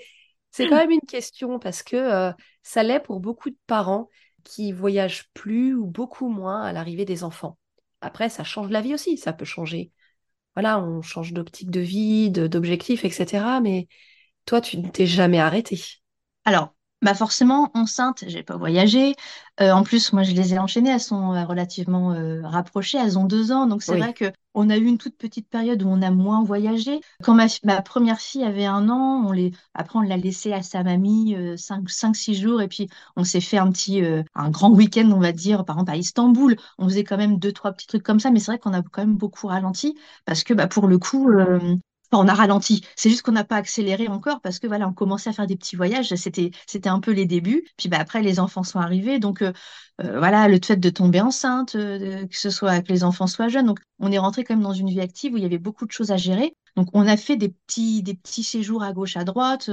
c'est 0.57 0.67
quand 0.67 0.77
même 0.77 0.91
une 0.91 1.01
question 1.01 1.59
parce 1.59 1.83
que 1.83 1.97
euh, 1.97 2.33
ça 2.63 2.83
l'est 2.83 3.01
pour 3.01 3.21
beaucoup 3.21 3.51
de 3.51 3.59
parents 3.67 4.09
qui 4.45 4.73
voyagent 4.73 5.29
plus 5.35 5.75
ou 5.75 5.87
beaucoup 5.87 6.29
moins 6.29 6.63
à 6.63 6.73
l'arrivée 6.73 7.05
des 7.05 7.25
enfants. 7.25 7.59
Après, 8.01 8.29
ça 8.29 8.45
change 8.45 8.71
la 8.71 8.81
vie 8.81 8.95
aussi, 8.95 9.19
ça 9.19 9.33
peut 9.33 9.45
changer. 9.45 9.93
Voilà, 10.55 10.81
on 10.81 11.03
change 11.03 11.33
d'optique 11.35 11.71
de 11.73 11.81
vie, 11.81 12.31
d'objectif, 12.31 13.05
etc. 13.05 13.61
Mais 13.61 13.89
toi, 14.47 14.61
tu 14.63 14.79
ne 14.79 14.89
t'es 14.91 15.07
jamais 15.07 15.41
arrêté. 15.41 15.83
Alors, 16.45 16.76
bah 17.03 17.15
forcément, 17.15 17.71
enceinte, 17.75 18.25
j'ai 18.27 18.43
pas 18.43 18.57
voyagé. 18.57 19.15
Euh, 19.61 19.71
en 19.71 19.83
plus, 19.83 20.13
moi, 20.13 20.23
je 20.23 20.33
les 20.33 20.55
ai 20.55 20.59
enchaînées. 20.59 20.91
Elles 20.91 21.01
sont 21.01 21.35
euh, 21.35 21.45
relativement 21.45 22.13
euh, 22.13 22.41
rapprochées. 22.43 22.99
Elles 22.99 23.19
ont 23.19 23.25
deux 23.25 23.53
ans, 23.53 23.67
donc 23.67 23.83
c'est 23.83 23.97
vrai 23.97 24.15
que 24.15 24.33
on 24.55 24.71
a 24.71 24.79
eu 24.79 24.85
une 24.85 24.97
toute 24.97 25.17
petite 25.19 25.49
période 25.51 25.83
où 25.83 25.89
on 25.89 26.01
a 26.01 26.11
moins 26.11 26.43
voyagé. 26.43 27.01
Quand 27.23 27.35
ma, 27.35 27.47
ma 27.65 27.83
première 27.83 28.19
fille 28.19 28.43
avait 28.45 28.65
un 28.65 28.89
an, 28.89 29.25
on 29.27 29.33
les, 29.33 29.53
après 29.75 29.99
on 29.99 30.03
l'a 30.03 30.17
laissée 30.17 30.55
à 30.55 30.63
sa 30.63 30.83
mamie 30.83 31.37
cinq, 31.59 31.91
cinq, 31.91 32.17
six 32.17 32.35
jours, 32.35 32.63
et 32.63 32.69
puis 32.69 32.89
on 33.17 33.25
s'est 33.25 33.43
fait 33.43 33.59
un 33.59 33.71
petit, 33.71 34.03
un 34.35 34.51
grand 34.51 34.71
week-end, 34.71 35.11
on 35.13 35.21
va 35.21 35.33
dire, 35.33 35.67
par 35.67 35.77
exemple 35.77 35.93
à 35.93 35.97
Istanbul. 35.97 36.57
On 36.79 36.89
faisait 36.89 37.05
quand 37.05 37.19
même 37.19 37.39
deux, 37.39 37.53
trois 37.53 37.73
petits 37.73 37.87
trucs 37.87 38.03
comme 38.03 38.19
ça, 38.19 38.31
mais 38.31 38.41
c'est 38.41 38.53
vrai 38.53 38.59
qu'on 38.59 38.73
a 38.73 38.81
quand 38.81 39.03
même 39.03 39.17
beaucoup 39.17 39.47
ralenti 39.47 39.95
parce 40.25 40.43
que, 40.43 40.55
bah, 40.55 40.69
pour 40.69 40.87
le 40.87 40.99
coup, 40.99 41.31
on 42.13 42.29
a 42.29 42.35
ralenti. 42.35 42.85
C'est 42.97 43.11
juste 43.11 43.23
qu'on 43.23 43.33
n'a 43.33 43.45
pas 43.45 43.57
accéléré 43.57 44.09
encore 44.09 44.41
parce 44.41 44.59
que 44.59 44.67
voilà, 44.67 44.89
on 44.89 44.93
commençait 44.93 45.31
à 45.31 45.33
faire 45.33 45.47
des 45.47 45.57
petits 45.57 45.77
voyages. 45.77 46.15
C'était, 46.15 46.51
c'était 46.67 46.89
un 46.89 47.01
peu 47.01 47.13
les 47.13 47.27
débuts. 47.27 47.65
Puis 47.77 47.89
bah, 47.89 47.99
après, 47.99 48.23
les 48.23 48.39
enfants 48.41 48.63
sont 48.63 48.79
arrivés. 48.79 49.19
Donc 49.19 49.43
euh, 49.43 49.53
euh, 50.03 50.19
voilà, 50.19 50.49
le 50.49 50.59
fait 50.65 50.77
de 50.77 50.91
tomber 50.91 51.21
enceinte, 51.21 51.75
euh, 51.75 52.27
que 52.27 52.39
ce 52.39 52.51
soit 52.51 52.81
que 52.83 52.93
les 52.93 53.05
enfants 53.05 53.27
soient 53.27 53.49
jeunes. 53.49 53.67
Donc 53.67 53.81
on 53.99 54.13
est 54.13 54.19
rentré 54.19 54.45
quand 54.45 54.55
même 54.55 54.63
dans 54.63 54.73
une 54.73 54.89
vie 54.89 55.01
active 55.01 55.35
où 55.35 55.37
il 55.37 55.43
y 55.43 55.47
avait 55.47 55.59
beaucoup 55.59 55.87
de 55.87 55.93
choses 55.93 56.11
à 56.11 56.17
gérer. 56.17 56.55
Donc 56.77 56.89
on 56.93 57.07
a 57.07 57.17
fait 57.17 57.37
des 57.37 57.49
petits, 57.49 58.03
des 58.03 58.15
petits 58.15 58.43
séjours 58.43 58.83
à 58.83 58.93
gauche, 58.93 59.17
à 59.17 59.25
droite, 59.25 59.71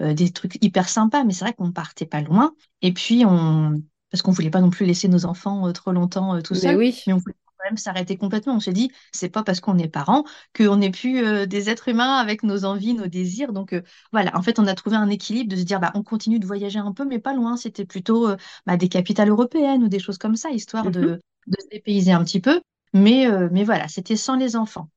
des 0.00 0.30
trucs 0.32 0.62
hyper 0.62 0.88
sympas. 0.88 1.24
Mais 1.24 1.32
c'est 1.32 1.44
vrai 1.44 1.54
qu'on 1.54 1.72
partait 1.72 2.06
pas 2.06 2.22
loin. 2.22 2.54
Et 2.82 2.92
puis 2.92 3.24
on 3.26 3.82
parce 4.10 4.22
qu'on 4.22 4.32
voulait 4.32 4.48
pas 4.48 4.62
non 4.62 4.70
plus 4.70 4.86
laisser 4.86 5.06
nos 5.06 5.26
enfants 5.26 5.70
trop 5.74 5.92
longtemps 5.92 6.40
tout 6.40 6.54
seuls. 6.54 6.76
Oui. 6.76 7.02
Mais 7.06 7.12
on 7.12 7.20
même 7.68 7.76
s'arrêter 7.76 8.16
complètement. 8.16 8.54
On 8.54 8.60
s'est 8.60 8.72
dit, 8.72 8.90
c'est 9.12 9.28
pas 9.28 9.42
parce 9.42 9.60
qu'on 9.60 9.78
est 9.78 9.88
parents 9.88 10.24
qu'on 10.56 10.76
n'est 10.76 10.90
plus 10.90 11.24
euh, 11.24 11.46
des 11.46 11.70
êtres 11.70 11.88
humains 11.88 12.16
avec 12.16 12.42
nos 12.42 12.64
envies, 12.64 12.94
nos 12.94 13.06
désirs. 13.06 13.52
Donc 13.52 13.72
euh, 13.72 13.82
voilà, 14.12 14.36
en 14.36 14.42
fait, 14.42 14.58
on 14.58 14.66
a 14.66 14.74
trouvé 14.74 14.96
un 14.96 15.08
équilibre 15.08 15.50
de 15.50 15.56
se 15.56 15.62
dire, 15.62 15.80
bah, 15.80 15.92
on 15.94 16.02
continue 16.02 16.38
de 16.38 16.46
voyager 16.46 16.78
un 16.78 16.92
peu, 16.92 17.04
mais 17.04 17.18
pas 17.18 17.34
loin. 17.34 17.56
C'était 17.56 17.84
plutôt 17.84 18.28
euh, 18.28 18.36
bah, 18.66 18.76
des 18.76 18.88
capitales 18.88 19.28
européennes 19.28 19.82
ou 19.82 19.88
des 19.88 19.98
choses 19.98 20.18
comme 20.18 20.36
ça, 20.36 20.50
histoire 20.50 20.90
de, 20.90 21.00
mhm. 21.00 21.18
de, 21.46 21.56
se 21.60 21.68
dépayser 21.70 22.12
un 22.12 22.24
petit 22.24 22.40
peu. 22.40 22.60
Mais, 22.94 23.28
mais 23.50 23.64
voilà, 23.64 23.86
c'était 23.86 24.16
sans 24.16 24.36
les 24.36 24.56
enfants. 24.56 24.88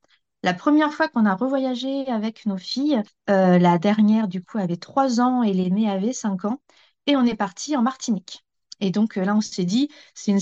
La 0.42 0.54
première 0.54 0.94
fois 0.94 1.08
qu'on 1.08 1.26
a 1.26 1.34
revoyagé 1.34 2.08
avec 2.08 2.46
nos 2.46 2.56
filles, 2.56 3.02
la 3.28 3.78
dernière, 3.78 4.28
du 4.28 4.42
coup, 4.42 4.56
avait 4.56 4.78
trois 4.78 5.20
ans 5.20 5.42
et 5.42 5.52
l'aînée 5.52 5.90
avait 5.90 6.14
cinq 6.14 6.46
ans. 6.46 6.62
Et 7.06 7.16
on 7.16 7.24
est 7.26 7.34
parti 7.34 7.76
en 7.76 7.82
Martinique. 7.82 8.44
Et 8.80 8.90
donc 8.90 9.16
là, 9.16 9.36
on 9.36 9.42
s'est 9.42 9.66
dit, 9.66 9.90
c'est 10.14 10.32
une, 10.32 10.40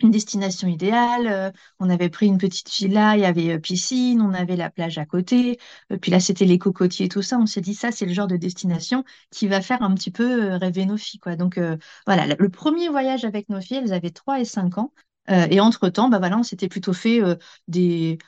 une 0.00 0.10
destination 0.10 0.68
idéale. 0.68 1.26
Euh, 1.26 1.50
on 1.80 1.90
avait 1.90 2.08
pris 2.08 2.26
une 2.26 2.38
petite 2.38 2.70
villa, 2.72 3.16
il 3.16 3.20
y 3.20 3.24
avait 3.24 3.54
euh, 3.54 3.58
piscine, 3.58 4.20
on 4.20 4.32
avait 4.34 4.56
la 4.56 4.70
plage 4.70 4.98
à 4.98 5.06
côté. 5.06 5.58
Euh, 5.92 5.98
puis 5.98 6.10
là, 6.10 6.20
c'était 6.20 6.44
les 6.44 6.58
cocotiers 6.58 7.06
et 7.06 7.08
tout 7.08 7.22
ça. 7.22 7.38
On 7.38 7.46
s'est 7.46 7.60
dit, 7.60 7.74
ça, 7.74 7.90
c'est 7.92 8.06
le 8.06 8.12
genre 8.12 8.26
de 8.28 8.36
destination 8.36 9.04
qui 9.30 9.48
va 9.48 9.60
faire 9.60 9.82
un 9.82 9.94
petit 9.94 10.10
peu 10.10 10.54
rêver 10.56 10.86
nos 10.86 10.96
filles. 10.96 11.20
Donc 11.38 11.60
voilà, 12.06 12.26
le 12.26 12.48
premier 12.48 12.88
voyage 12.88 13.24
avec 13.24 13.48
nos 13.48 13.60
filles, 13.60 13.78
elles 13.78 13.92
avaient 13.92 14.10
3 14.10 14.40
et 14.40 14.44
5 14.44 14.78
ans. 14.78 14.92
et 15.28 15.60
entre-temps, 15.60 16.08
bah, 16.08 16.18
voilà, 16.18 16.38
on 16.38 16.42
s'était 16.42 16.68
plutôt 16.68 16.92
fait 16.92 17.20
des... 17.68 18.18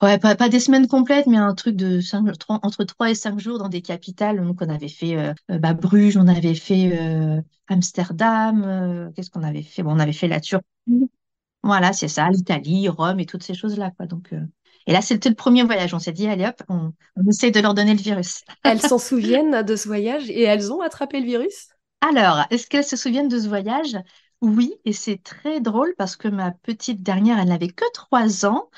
Ouais, 0.00 0.18
pas, 0.18 0.36
pas, 0.36 0.48
des 0.48 0.60
semaines 0.60 0.86
complètes, 0.86 1.26
mais 1.26 1.38
un 1.38 1.54
truc 1.54 1.74
de 1.74 2.00
5, 2.00 2.24
entre 2.48 2.84
3 2.84 3.10
et 3.10 3.14
5 3.14 3.38
jours 3.40 3.58
dans 3.58 3.68
des 3.68 3.82
capitales. 3.82 4.40
Donc, 4.44 4.62
on 4.62 4.68
avait 4.68 4.88
fait 4.88 5.34
bah, 5.48 5.74
Bruges, 5.74 6.16
on 6.16 6.28
avait 6.28 6.54
fait 6.54 6.96
Amsterdam. 7.66 9.12
Qu'est-ce 9.14 9.30
qu'on 9.30 9.42
avait 9.42 9.62
fait? 9.62 9.82
Bon, 9.82 9.92
On 9.92 9.98
avait 9.98 10.12
fait 10.12 10.28
la 10.28 10.40
Turquie. 10.40 10.64
Voilà, 11.62 11.92
c'est 11.92 12.08
ça, 12.08 12.28
l'Italie, 12.30 12.88
Rome 12.88 13.20
et 13.20 13.26
toutes 13.26 13.42
ces 13.42 13.54
choses-là. 13.54 13.90
Quoi. 13.90 14.06
Donc, 14.06 14.32
euh, 14.32 14.40
Et 14.86 14.92
là, 14.92 15.02
c'était 15.02 15.28
le 15.28 15.34
premier 15.34 15.64
voyage. 15.64 15.92
On 15.92 15.98
s'est 15.98 16.12
dit, 16.12 16.28
allez 16.28 16.46
hop, 16.46 16.62
on, 16.68 16.92
on 17.16 17.28
essaie 17.28 17.50
de 17.50 17.60
leur 17.60 17.74
donner 17.74 17.94
le 17.94 18.00
virus. 18.00 18.42
elles 18.64 18.80
s'en 18.80 18.98
souviennent 18.98 19.62
de 19.62 19.76
ce 19.76 19.88
voyage 19.88 20.30
et 20.30 20.42
elles 20.42 20.72
ont 20.72 20.80
attrapé 20.80 21.20
le 21.20 21.26
virus? 21.26 21.68
Alors, 22.00 22.44
est-ce 22.50 22.66
qu'elles 22.68 22.84
se 22.84 22.96
souviennent 22.96 23.28
de 23.28 23.38
ce 23.38 23.48
voyage? 23.48 23.96
Oui, 24.40 24.74
et 24.84 24.92
c'est 24.92 25.20
très 25.22 25.60
drôle 25.60 25.94
parce 25.98 26.16
que 26.16 26.28
ma 26.28 26.52
petite 26.52 27.02
dernière, 27.02 27.40
elle 27.40 27.48
n'avait 27.48 27.68
que 27.68 27.84
trois 27.92 28.46
ans 28.46 28.70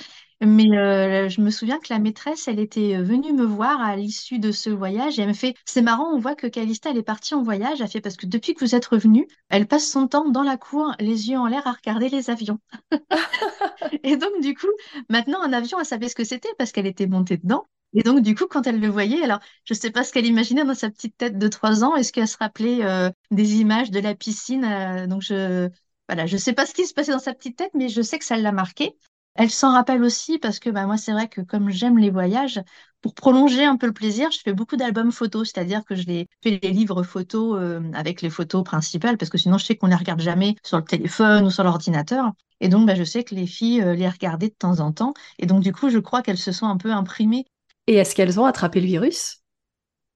mais 0.42 0.70
euh, 0.76 1.28
je 1.28 1.40
me 1.42 1.50
souviens 1.50 1.78
que 1.78 1.92
la 1.92 1.98
maîtresse, 1.98 2.48
elle 2.48 2.60
était 2.60 2.96
euh, 2.96 3.02
venue 3.02 3.32
me 3.32 3.44
voir 3.44 3.80
à 3.80 3.94
l'issue 3.96 4.38
de 4.38 4.52
ce 4.52 4.70
voyage 4.70 5.18
et 5.18 5.22
elle 5.22 5.28
me 5.28 5.34
fait, 5.34 5.54
c'est 5.66 5.82
marrant, 5.82 6.14
on 6.14 6.18
voit 6.18 6.34
que 6.34 6.46
Calista, 6.46 6.90
elle 6.90 6.96
est 6.98 7.02
partie 7.02 7.34
en 7.34 7.42
voyage. 7.42 7.80
Elle 7.80 7.88
fait, 7.88 8.00
parce 8.00 8.16
que 8.16 8.26
depuis 8.26 8.54
que 8.54 8.64
vous 8.64 8.74
êtes 8.74 8.86
revenu, 8.86 9.26
elle 9.50 9.66
passe 9.66 9.86
son 9.86 10.08
temps 10.08 10.30
dans 10.30 10.42
la 10.42 10.56
cour, 10.56 10.94
les 10.98 11.28
yeux 11.28 11.38
en 11.38 11.46
l'air, 11.46 11.66
à 11.66 11.72
regarder 11.72 12.08
les 12.08 12.30
avions. 12.30 12.58
et 14.02 14.16
donc, 14.16 14.40
du 14.40 14.54
coup, 14.54 14.68
maintenant, 15.08 15.42
un 15.42 15.52
avion, 15.52 15.78
elle 15.78 15.86
savait 15.86 16.08
ce 16.08 16.14
que 16.14 16.24
c'était 16.24 16.54
parce 16.58 16.72
qu'elle 16.72 16.86
était 16.86 17.06
montée 17.06 17.36
dedans. 17.36 17.66
Et 17.92 18.02
donc, 18.02 18.20
du 18.20 18.34
coup, 18.34 18.46
quand 18.46 18.66
elle 18.66 18.80
le 18.80 18.88
voyait, 18.88 19.22
alors, 19.22 19.40
je 19.64 19.74
ne 19.74 19.78
sais 19.78 19.90
pas 19.90 20.04
ce 20.04 20.12
qu'elle 20.12 20.26
imaginait 20.26 20.64
dans 20.64 20.74
sa 20.74 20.90
petite 20.90 21.16
tête 21.16 21.38
de 21.38 21.48
trois 21.48 21.82
ans. 21.84 21.96
Est-ce 21.96 22.12
qu'elle 22.12 22.28
se 22.28 22.36
rappelait 22.38 22.84
euh, 22.84 23.10
des 23.30 23.56
images 23.56 23.90
de 23.90 24.00
la 24.00 24.14
piscine 24.14 25.06
Donc, 25.08 25.22
je, 25.22 25.68
voilà, 26.08 26.26
je 26.26 26.34
ne 26.34 26.40
sais 26.40 26.52
pas 26.52 26.66
ce 26.66 26.74
qui 26.74 26.86
se 26.86 26.94
passait 26.94 27.12
dans 27.12 27.18
sa 27.18 27.34
petite 27.34 27.56
tête, 27.56 27.72
mais 27.74 27.88
je 27.88 28.00
sais 28.02 28.18
que 28.18 28.24
ça 28.24 28.36
l'a 28.36 28.52
marqué. 28.52 28.96
Elle 29.34 29.50
s'en 29.50 29.72
rappelle 29.72 30.02
aussi 30.04 30.38
parce 30.38 30.58
que 30.58 30.70
bah, 30.70 30.86
moi, 30.86 30.96
c'est 30.96 31.12
vrai 31.12 31.28
que 31.28 31.40
comme 31.40 31.70
j'aime 31.70 31.98
les 31.98 32.10
voyages, 32.10 32.60
pour 33.00 33.14
prolonger 33.14 33.64
un 33.64 33.76
peu 33.76 33.86
le 33.86 33.92
plaisir, 33.92 34.30
je 34.30 34.40
fais 34.40 34.52
beaucoup 34.52 34.76
d'albums 34.76 35.12
photos, 35.12 35.50
c'est-à-dire 35.50 35.84
que 35.84 35.94
je 35.94 36.04
les 36.06 36.28
fais 36.42 36.58
les 36.62 36.70
livres 36.70 37.02
photos 37.02 37.58
euh, 37.60 37.80
avec 37.94 38.20
les 38.22 38.28
photos 38.30 38.62
principales, 38.64 39.16
parce 39.16 39.30
que 39.30 39.38
sinon, 39.38 39.56
je 39.56 39.64
sais 39.64 39.76
qu'on 39.76 39.86
les 39.86 39.94
regarde 39.94 40.20
jamais 40.20 40.56
sur 40.64 40.76
le 40.78 40.84
téléphone 40.84 41.46
ou 41.46 41.50
sur 41.50 41.64
l'ordinateur. 41.64 42.32
Et 42.60 42.68
donc, 42.68 42.86
bah, 42.86 42.94
je 42.94 43.04
sais 43.04 43.24
que 43.24 43.34
les 43.34 43.46
filles 43.46 43.80
euh, 43.82 43.94
les 43.94 44.08
regardaient 44.08 44.48
de 44.50 44.54
temps 44.58 44.80
en 44.80 44.92
temps. 44.92 45.14
Et 45.38 45.46
donc, 45.46 45.62
du 45.62 45.72
coup, 45.72 45.88
je 45.90 45.98
crois 45.98 46.22
qu'elles 46.22 46.36
se 46.38 46.52
sont 46.52 46.66
un 46.66 46.76
peu 46.76 46.92
imprimées. 46.92 47.46
Et 47.86 47.94
est-ce 47.94 48.14
qu'elles 48.14 48.38
ont 48.40 48.44
attrapé 48.44 48.80
le 48.80 48.86
virus? 48.86 49.39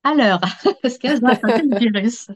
Alors, 0.04 0.40
parce 0.82 0.98
qu'elle 0.98 1.20
va 1.20 1.32
le 1.42 1.78
virus. 1.78 2.28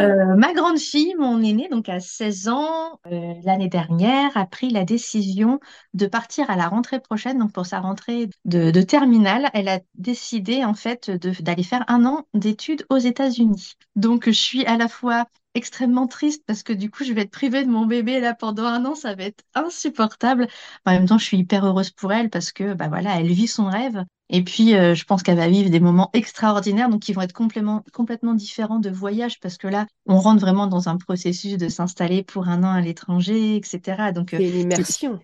Euh, 0.00 0.36
ma 0.36 0.52
grande 0.54 0.78
fille, 0.78 1.14
mon 1.18 1.42
aînée, 1.42 1.68
donc 1.68 1.88
à 1.88 1.98
16 2.00 2.48
ans, 2.48 3.00
euh, 3.10 3.34
l'année 3.42 3.68
dernière, 3.68 4.36
a 4.36 4.46
pris 4.46 4.70
la 4.70 4.84
décision 4.84 5.58
de 5.92 6.06
partir 6.06 6.50
à 6.50 6.56
la 6.56 6.68
rentrée 6.68 7.00
prochaine. 7.00 7.38
Donc 7.38 7.52
pour 7.52 7.66
sa 7.66 7.80
rentrée 7.80 8.28
de, 8.44 8.70
de 8.70 8.82
terminale, 8.82 9.50
elle 9.54 9.68
a 9.68 9.80
décidé 9.94 10.64
en 10.64 10.74
fait 10.74 11.10
d'aller 11.10 11.64
faire 11.64 11.84
un 11.88 12.04
an 12.04 12.26
d'études 12.32 12.86
aux 12.90 12.98
États-Unis. 12.98 13.74
Donc 13.96 14.26
je 14.26 14.30
suis 14.30 14.64
à 14.66 14.76
la 14.76 14.88
fois 14.88 15.26
extrêmement 15.54 16.06
triste 16.06 16.42
parce 16.46 16.62
que 16.62 16.72
du 16.72 16.90
coup, 16.90 17.04
je 17.04 17.12
vais 17.12 17.22
être 17.22 17.30
privée 17.30 17.64
de 17.64 17.70
mon 17.70 17.86
bébé 17.86 18.20
là 18.20 18.34
pendant 18.34 18.64
un 18.64 18.84
an, 18.84 18.94
ça 18.94 19.14
va 19.14 19.24
être 19.24 19.44
insupportable. 19.54 20.48
En 20.86 20.92
même 20.92 21.06
temps, 21.06 21.18
je 21.18 21.24
suis 21.24 21.38
hyper 21.38 21.64
heureuse 21.64 21.90
pour 21.90 22.12
elle 22.12 22.30
parce 22.30 22.52
que 22.52 22.74
bah 22.74 22.88
voilà, 22.88 23.18
elle 23.20 23.32
vit 23.32 23.46
son 23.48 23.66
rêve 23.66 24.04
Et 24.28 24.42
puis, 24.42 24.74
euh, 24.74 24.94
je 24.94 25.04
pense 25.04 25.22
qu'elle 25.22 25.36
va 25.36 25.48
vivre 25.48 25.70
des 25.70 25.80
moments 25.80 26.10
extraordinaires, 26.12 26.88
donc 26.88 27.02
qui 27.02 27.12
vont 27.12 27.22
être 27.22 27.32
complètement, 27.32 27.84
complètement 27.92 28.34
différents 28.34 28.78
de 28.78 28.90
voyage, 28.90 29.38
parce 29.40 29.58
que 29.58 29.68
là, 29.68 29.86
on 30.06 30.18
rentre 30.18 30.40
vraiment 30.40 30.66
dans 30.66 30.88
un 30.88 30.96
processus 30.96 31.56
de 31.56 31.68
s'installer 31.68 32.22
pour 32.22 32.48
un 32.48 32.64
an 32.64 32.70
à 32.72 32.80
l'étranger, 32.80 33.56
etc. 33.56 34.12
Donc. 34.12 34.32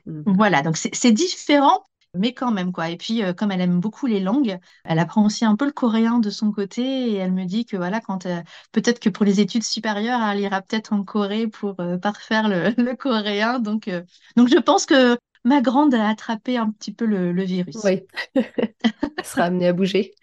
Mmh. 0.06 0.22
Voilà, 0.26 0.62
donc 0.62 0.76
c'est 0.76 1.12
différent, 1.12 1.82
mais 2.14 2.32
quand 2.32 2.50
même, 2.50 2.72
quoi. 2.72 2.90
Et 2.90 2.96
puis, 2.96 3.22
euh, 3.22 3.32
comme 3.32 3.52
elle 3.52 3.60
aime 3.60 3.80
beaucoup 3.80 4.06
les 4.06 4.20
langues, 4.20 4.58
elle 4.84 4.98
apprend 4.98 5.24
aussi 5.24 5.44
un 5.44 5.56
peu 5.56 5.64
le 5.64 5.72
coréen 5.72 6.18
de 6.18 6.30
son 6.30 6.52
côté, 6.52 6.82
et 6.82 7.14
elle 7.14 7.32
me 7.32 7.44
dit 7.44 7.64
que 7.64 7.76
voilà, 7.76 8.00
quand 8.00 8.26
euh, 8.26 8.40
peut-être 8.72 9.00
que 9.00 9.08
pour 9.08 9.24
les 9.24 9.40
études 9.40 9.64
supérieures, 9.64 10.20
elle 10.22 10.40
ira 10.40 10.62
peut-être 10.62 10.92
en 10.92 11.04
Corée 11.04 11.46
pour 11.46 11.76
parfaire 12.02 12.48
le, 12.48 12.70
le, 12.82 12.94
coréen. 12.96 13.58
Donc, 13.58 13.90
donc, 14.36 14.48
je 14.48 14.58
pense 14.58 14.86
que 14.86 15.16
ma 15.44 15.60
grande 15.60 15.94
a 15.94 16.08
attrapé 16.08 16.56
un 16.56 16.70
petit 16.70 16.92
peu 16.92 17.04
le, 17.06 17.42
virus. 17.42 17.76
Oui, 17.84 18.02
elle 18.34 19.24
sera 19.24 19.44
amenée 19.44 19.68
à 19.68 19.72
bouger. 19.72 20.14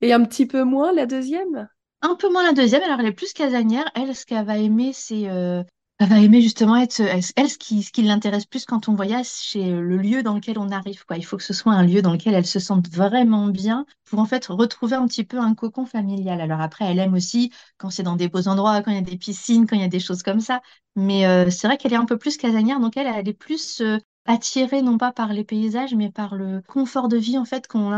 Et 0.00 0.12
un 0.12 0.24
petit 0.24 0.46
peu 0.46 0.64
moins 0.64 0.92
la 0.92 1.06
deuxième? 1.06 1.68
Un 2.02 2.14
peu 2.14 2.30
moins 2.30 2.44
la 2.44 2.52
deuxième, 2.52 2.82
alors 2.82 3.00
elle 3.00 3.06
est 3.06 3.12
plus 3.12 3.32
casanière. 3.32 3.90
Elle, 3.94 4.14
ce 4.14 4.24
qu'elle 4.24 4.44
va 4.44 4.58
aimer, 4.58 4.92
c'est 4.92 5.28
euh, 5.28 5.62
elle 6.00 6.08
va 6.08 6.20
aimer 6.20 6.40
justement 6.42 6.76
être, 6.76 7.00
elle, 7.00 7.22
ce 7.50 7.58
qui, 7.58 7.82
ce 7.82 7.90
qui 7.90 8.02
l'intéresse 8.02 8.46
plus 8.46 8.64
quand 8.64 8.88
on 8.88 8.94
voyage, 8.94 9.26
c'est 9.26 9.68
le 9.70 9.96
lieu 9.96 10.22
dans 10.22 10.34
lequel 10.34 10.58
on 10.58 10.70
arrive, 10.70 11.04
quoi. 11.04 11.16
Il 11.16 11.24
faut 11.24 11.36
que 11.36 11.42
ce 11.42 11.52
soit 11.52 11.72
un 11.72 11.82
lieu 11.82 12.02
dans 12.02 12.12
lequel 12.12 12.34
elle 12.34 12.46
se 12.46 12.60
sente 12.60 12.88
vraiment 12.88 13.48
bien 13.48 13.84
pour 14.04 14.20
en 14.20 14.24
fait 14.24 14.46
retrouver 14.46 14.94
un 14.94 15.06
petit 15.08 15.24
peu 15.24 15.38
un 15.38 15.54
cocon 15.54 15.86
familial. 15.86 16.40
Alors 16.40 16.60
après, 16.60 16.84
elle 16.84 17.00
aime 17.00 17.14
aussi 17.14 17.52
quand 17.78 17.90
c'est 17.90 18.04
dans 18.04 18.14
des 18.16 18.28
beaux 18.28 18.46
endroits, 18.46 18.80
quand 18.82 18.92
il 18.92 18.94
y 18.94 18.98
a 18.98 19.00
des 19.02 19.16
piscines, 19.18 19.66
quand 19.66 19.74
il 19.76 19.82
y 19.82 19.84
a 19.84 19.88
des 19.88 19.98
choses 20.00 20.22
comme 20.22 20.40
ça. 20.40 20.60
Mais 20.94 21.26
euh, 21.26 21.50
c'est 21.50 21.66
vrai 21.66 21.76
qu'elle 21.78 21.92
est 21.92 21.96
un 21.96 22.04
peu 22.06 22.18
plus 22.18 22.36
casanière, 22.36 22.78
donc 22.80 22.96
elle, 22.96 23.08
elle 23.08 23.28
est 23.28 23.32
plus 23.32 23.80
euh, 23.80 23.98
attirée 24.24 24.82
non 24.82 24.98
pas 24.98 25.12
par 25.12 25.32
les 25.32 25.44
paysages, 25.44 25.94
mais 25.94 26.10
par 26.12 26.36
le 26.36 26.62
confort 26.68 27.08
de 27.08 27.16
vie 27.16 27.38
en 27.38 27.44
fait 27.44 27.66
qu'on 27.66 27.92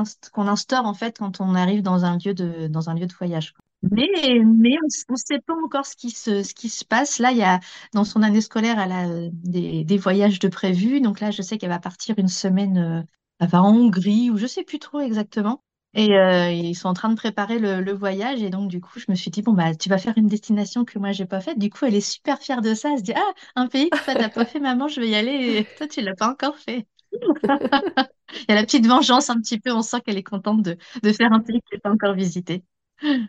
instaure 0.49 0.87
en 0.87 0.95
fait 0.95 1.19
quand 1.19 1.41
on 1.43 1.55
arrive 1.55 1.83
dans 1.83 2.05
un 2.07 2.17
lieu 2.19 2.33
de, 2.35 2.67
dans 2.69 2.89
un 2.89 2.95
lieu 2.95 3.07
de 3.07 3.13
voyage. 3.15 3.55
Mais, 3.83 4.09
mais 4.45 4.77
on 5.09 5.13
ne 5.13 5.17
sait 5.17 5.41
pas 5.41 5.55
encore 5.65 5.87
ce 5.87 5.97
qui 5.97 6.11
se, 6.11 6.43
ce 6.43 6.55
qui 6.55 6.69
se 6.69 6.85
passe. 6.85 7.19
Là, 7.19 7.33
il 7.33 7.39
y 7.39 7.43
a, 7.43 7.61
dans 7.95 8.05
son 8.05 8.23
année 8.23 8.43
scolaire, 8.43 8.79
elle 8.79 8.93
a 8.93 9.09
euh, 9.09 9.31
des, 9.33 9.85
des 9.85 9.97
voyages 9.97 10.39
de 10.39 10.49
prévus. 10.49 11.01
Donc 11.01 11.21
là, 11.21 11.31
je 11.31 11.41
sais 11.43 11.57
qu'elle 11.57 11.71
va 11.71 11.79
partir 11.79 12.15
une 12.19 12.29
semaine 12.29 12.79
euh, 12.79 13.03
elle 13.41 13.49
va 13.49 13.63
en 13.63 13.75
Hongrie 13.75 14.31
ou 14.31 14.37
je 14.37 14.47
sais 14.47 14.65
plus 14.65 14.79
trop 14.79 15.01
exactement. 15.01 15.65
Et 15.95 16.17
euh, 16.17 16.53
ils 16.53 16.77
sont 16.77 16.89
en 16.89 16.95
train 16.95 17.09
de 17.09 17.17
préparer 17.17 17.59
le, 17.59 17.93
voyage. 17.93 18.43
Et 18.43 18.51
donc, 18.51 18.69
du 18.71 18.81
coup, 18.81 19.01
je 19.01 19.07
me 19.09 19.17
suis 19.17 19.31
dit, 19.31 19.43
bon, 19.43 19.55
bah, 19.55 19.75
tu 19.75 19.89
vas 19.89 19.99
faire 19.99 20.17
une 20.17 20.29
destination 20.29 20.85
que 20.85 20.99
moi, 20.99 21.11
j'ai 21.13 21.27
pas 21.27 21.41
faite. 21.41 21.59
Du 21.59 21.69
coup, 21.71 21.85
elle 21.87 21.97
est 21.97 22.01
super 22.01 22.39
fière 22.39 22.61
de 22.61 22.75
ça. 22.75 22.91
Elle 22.93 22.99
se 22.99 23.03
dit, 23.03 23.13
ah, 23.17 23.33
un 23.57 23.67
pays 23.67 23.91
que 23.91 24.05
toi, 24.05 24.15
t'as 24.15 24.29
pas 24.29 24.45
fait, 24.45 24.61
maman, 24.61 24.87
je 24.89 25.01
vais 25.01 25.09
y 25.09 25.15
aller. 25.17 25.59
Et 25.59 25.65
toi, 25.77 25.89
tu 25.89 26.01
l'as 26.03 26.15
pas 26.15 26.29
encore 26.31 26.57
fait. 26.59 26.87
Il 27.13 28.45
y 28.49 28.53
a 28.53 28.55
la 28.55 28.63
petite 28.63 28.87
vengeance 28.87 29.31
un 29.31 29.41
petit 29.41 29.59
peu. 29.59 29.73
On 29.73 29.83
sent 29.83 30.01
qu'elle 30.03 30.19
est 30.19 30.23
contente 30.23 30.63
de, 30.63 30.77
de 31.03 31.13
faire 31.13 31.33
un 31.33 31.41
pays 31.41 31.61
qu'elle 31.63 31.81
n'a 31.83 31.91
pas 31.91 31.95
encore 31.95 32.15
visité. 32.15 32.63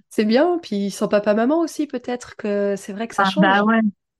C'est 0.09 0.25
bien, 0.25 0.59
puis 0.59 0.91
son 0.91 1.07
papa-maman 1.07 1.59
aussi, 1.59 1.87
peut-être 1.87 2.35
que 2.35 2.75
c'est 2.77 2.93
vrai 2.93 3.07
que 3.07 3.15
ça 3.15 3.23
Ah, 3.23 3.25
change. 3.25 3.37
bah 3.37 3.63
ouais. 3.63 3.79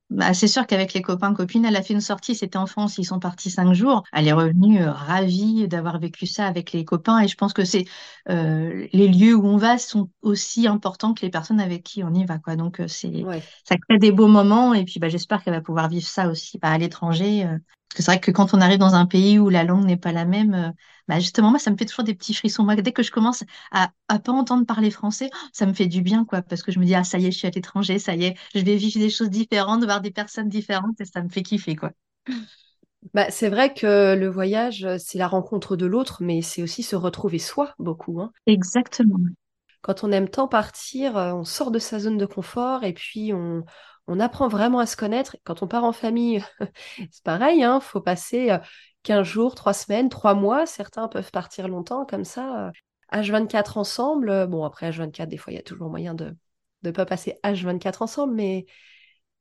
Bah, 0.09 0.33
c'est 0.33 0.47
sûr 0.49 0.67
qu'avec 0.67 0.93
les 0.93 1.01
copains, 1.01 1.33
copines, 1.33 1.63
elle 1.63 1.75
a 1.77 1.81
fait 1.81 1.93
une 1.93 2.01
sortie, 2.01 2.35
c'était 2.35 2.57
en 2.57 2.67
France, 2.67 2.97
ils 2.97 3.05
sont 3.05 3.19
partis 3.19 3.49
cinq 3.49 3.71
jours. 3.73 4.03
Elle 4.11 4.27
est 4.27 4.33
revenue 4.33 4.81
euh, 4.83 4.91
ravie 4.91 5.67
d'avoir 5.69 5.99
vécu 5.99 6.27
ça 6.27 6.45
avec 6.47 6.73
les 6.73 6.83
copains 6.83 7.19
et 7.21 7.29
je 7.29 7.35
pense 7.37 7.53
que 7.53 7.63
c'est 7.63 7.85
euh, 8.29 8.87
les 8.91 9.07
lieux 9.07 9.35
où 9.35 9.45
on 9.47 9.55
va 9.57 9.77
sont 9.77 10.09
aussi 10.21 10.67
importants 10.67 11.13
que 11.13 11.21
les 11.21 11.29
personnes 11.31 11.61
avec 11.61 11.83
qui 11.83 12.03
on 12.03 12.13
y 12.13 12.25
va, 12.25 12.39
quoi. 12.39 12.57
Donc 12.57 12.81
euh, 12.81 12.87
c'est 12.89 13.25
Ouais. 13.25 13.47
ça 13.63 13.77
crée 13.77 13.99
des 13.99 14.11
beaux 14.11 14.27
moments 14.27 14.73
et 14.73 14.83
puis 14.83 14.99
bah, 14.99 15.07
j'espère 15.07 15.43
qu'elle 15.43 15.53
va 15.53 15.61
pouvoir 15.61 15.87
vivre 15.87 16.05
ça 16.07 16.27
aussi 16.27 16.57
bah, 16.59 16.69
à 16.71 16.77
l'étranger. 16.77 17.45
euh, 17.45 17.57
c'est 17.95 18.05
vrai 18.05 18.19
que 18.19 18.31
quand 18.31 18.53
on 18.53 18.61
arrive 18.61 18.79
dans 18.79 18.95
un 18.95 19.05
pays 19.05 19.39
où 19.39 19.49
la 19.49 19.63
langue 19.63 19.85
n'est 19.85 19.97
pas 19.97 20.11
la 20.11 20.25
même, 20.25 20.53
euh, 20.53 20.71
bah, 21.07 21.19
justement, 21.19 21.49
moi, 21.51 21.59
ça 21.59 21.71
me 21.71 21.77
fait 21.77 21.85
toujours 21.85 22.03
des 22.03 22.13
petits 22.15 22.33
frissons. 22.33 22.63
Moi, 22.63 22.75
dès 22.75 22.91
que 22.93 23.03
je 23.03 23.11
commence 23.11 23.43
à, 23.71 23.91
à 24.07 24.19
pas 24.19 24.31
entendre 24.31 24.65
parler 24.65 24.91
français, 24.91 25.29
oh, 25.33 25.37
ça 25.53 25.65
me 25.65 25.73
fait 25.73 25.87
du 25.87 26.01
bien, 26.01 26.25
quoi, 26.25 26.41
parce 26.41 26.63
que 26.63 26.71
je 26.71 26.79
me 26.79 26.85
dis, 26.85 26.95
ah, 26.95 27.03
ça 27.03 27.17
y 27.19 27.25
est, 27.27 27.31
je 27.31 27.37
suis 27.37 27.47
à 27.47 27.51
l'étranger, 27.51 27.99
ça 27.99 28.15
y 28.15 28.25
est, 28.25 28.35
je 28.55 28.59
vais 28.61 28.75
vivre 28.75 28.99
des 28.99 29.09
choses 29.09 29.29
différentes, 29.29 29.83
voir 29.83 30.01
des 30.01 30.11
personnes 30.11 30.49
différentes, 30.49 30.99
et 31.01 31.05
ça 31.05 31.21
me 31.23 31.29
fait 31.29 31.43
kiffer, 31.43 31.75
quoi. 31.75 31.91
Bah, 33.13 33.31
c'est 33.31 33.49
vrai 33.49 33.73
que 33.73 34.15
le 34.15 34.27
voyage, 34.27 34.85
euh, 34.85 34.97
c'est 34.99 35.17
la 35.17 35.27
rencontre 35.27 35.75
de 35.75 35.85
l'autre, 35.85 36.21
mais 36.23 36.41
c'est 36.41 36.61
aussi 36.61 36.83
se 36.83 36.95
retrouver 36.95 37.39
soi, 37.39 37.73
beaucoup, 37.79 38.21
hein. 38.21 38.31
Exactement. 38.45 39.17
Quand 39.81 40.03
on 40.03 40.11
aime 40.11 40.29
tant 40.29 40.47
partir, 40.47 41.17
euh, 41.17 41.33
on 41.33 41.43
sort 41.43 41.71
de 41.71 41.79
sa 41.79 41.99
zone 41.99 42.17
de 42.17 42.25
confort 42.27 42.83
et 42.83 42.93
puis 42.93 43.33
on, 43.33 43.63
on 44.07 44.19
apprend 44.19 44.47
vraiment 44.47 44.79
à 44.79 44.85
se 44.85 44.97
connaître. 44.97 45.37
Quand 45.43 45.63
on 45.63 45.67
part 45.67 45.83
en 45.83 45.93
famille, 45.93 46.43
c'est 47.11 47.23
pareil, 47.23 47.63
hein, 47.63 47.79
faut 47.79 48.01
passer 48.01 48.51
euh, 48.51 48.57
15 49.03 49.25
jours, 49.27 49.55
3 49.55 49.73
semaines, 49.73 50.09
3 50.09 50.33
mois. 50.33 50.65
Certains 50.65 51.07
peuvent 51.07 51.31
partir 51.31 51.67
longtemps 51.67 52.05
comme 52.05 52.25
ça, 52.25 52.67
euh, 52.67 52.71
H24 53.11 53.77
ensemble. 53.77 54.29
Euh, 54.29 54.47
Bon, 54.47 54.63
après 54.65 54.87
H24, 54.87 55.29
des 55.29 55.37
fois, 55.37 55.53
il 55.53 55.55
y 55.57 55.59
a 55.59 55.63
toujours 55.63 55.89
moyen 55.89 56.13
de 56.13 56.35
ne 56.83 56.91
pas 56.91 57.05
passer 57.05 57.39
H24 57.43 58.01
ensemble, 58.01 58.33
mais, 58.33 58.65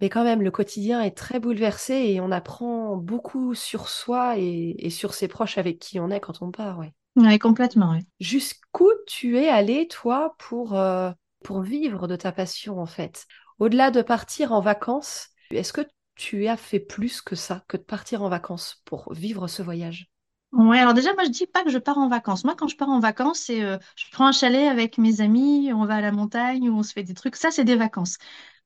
mais 0.00 0.08
quand 0.08 0.24
même, 0.24 0.42
le 0.42 0.50
quotidien 0.50 1.02
est 1.02 1.16
très 1.16 1.40
bouleversé 1.40 1.94
et 1.94 2.20
on 2.20 2.30
apprend 2.30 2.96
beaucoup 2.96 3.54
sur 3.54 3.88
soi 3.88 4.38
et, 4.38 4.74
et 4.78 4.90
sur 4.90 5.14
ses 5.14 5.28
proches 5.28 5.58
avec 5.58 5.78
qui 5.78 6.00
on 6.00 6.10
est 6.10 6.20
quand 6.20 6.42
on 6.42 6.50
part, 6.50 6.78
ouais. 6.78 6.92
Ouais, 7.16 7.38
complètement, 7.38 7.92
ouais. 7.92 8.00
Jusqu'où 8.20 8.88
tu 9.06 9.36
es 9.38 9.48
allé, 9.48 9.88
toi, 9.88 10.34
pour, 10.38 10.74
euh, 10.74 11.10
pour 11.44 11.60
vivre 11.62 12.06
de 12.06 12.16
ta 12.16 12.32
passion, 12.32 12.78
en 12.80 12.86
fait? 12.86 13.26
Au-delà 13.60 13.92
de 13.92 14.02
partir 14.02 14.50
en 14.52 14.60
vacances, 14.60 15.28
est-ce 15.52 15.72
que 15.72 15.82
tu 16.16 16.48
as 16.48 16.56
fait 16.56 16.80
plus 16.80 17.22
que 17.22 17.36
ça, 17.36 17.64
que 17.68 17.76
de 17.76 17.82
partir 17.82 18.22
en 18.24 18.28
vacances 18.28 18.82
pour 18.84 19.12
vivre 19.14 19.46
ce 19.46 19.62
voyage? 19.62 20.10
Ouais, 20.52 20.80
alors 20.80 20.94
déjà, 20.94 21.12
moi, 21.14 21.22
je 21.24 21.30
dis 21.30 21.46
pas 21.46 21.62
que 21.62 21.70
je 21.70 21.78
pars 21.78 21.98
en 21.98 22.08
vacances. 22.08 22.42
Moi, 22.44 22.56
quand 22.56 22.66
je 22.66 22.76
pars 22.76 22.88
en 22.88 22.98
vacances, 22.98 23.38
c'est 23.38 23.62
euh, 23.62 23.78
je 23.96 24.04
prends 24.10 24.26
un 24.26 24.32
chalet 24.32 24.66
avec 24.68 24.98
mes 24.98 25.20
amis, 25.20 25.72
on 25.72 25.84
va 25.84 25.96
à 25.96 26.00
la 26.00 26.10
montagne 26.10 26.68
ou 26.68 26.76
on 26.78 26.82
se 26.82 26.92
fait 26.92 27.04
des 27.04 27.14
trucs. 27.14 27.36
Ça, 27.36 27.52
c'est 27.52 27.64
des 27.64 27.76
vacances. 27.76 28.18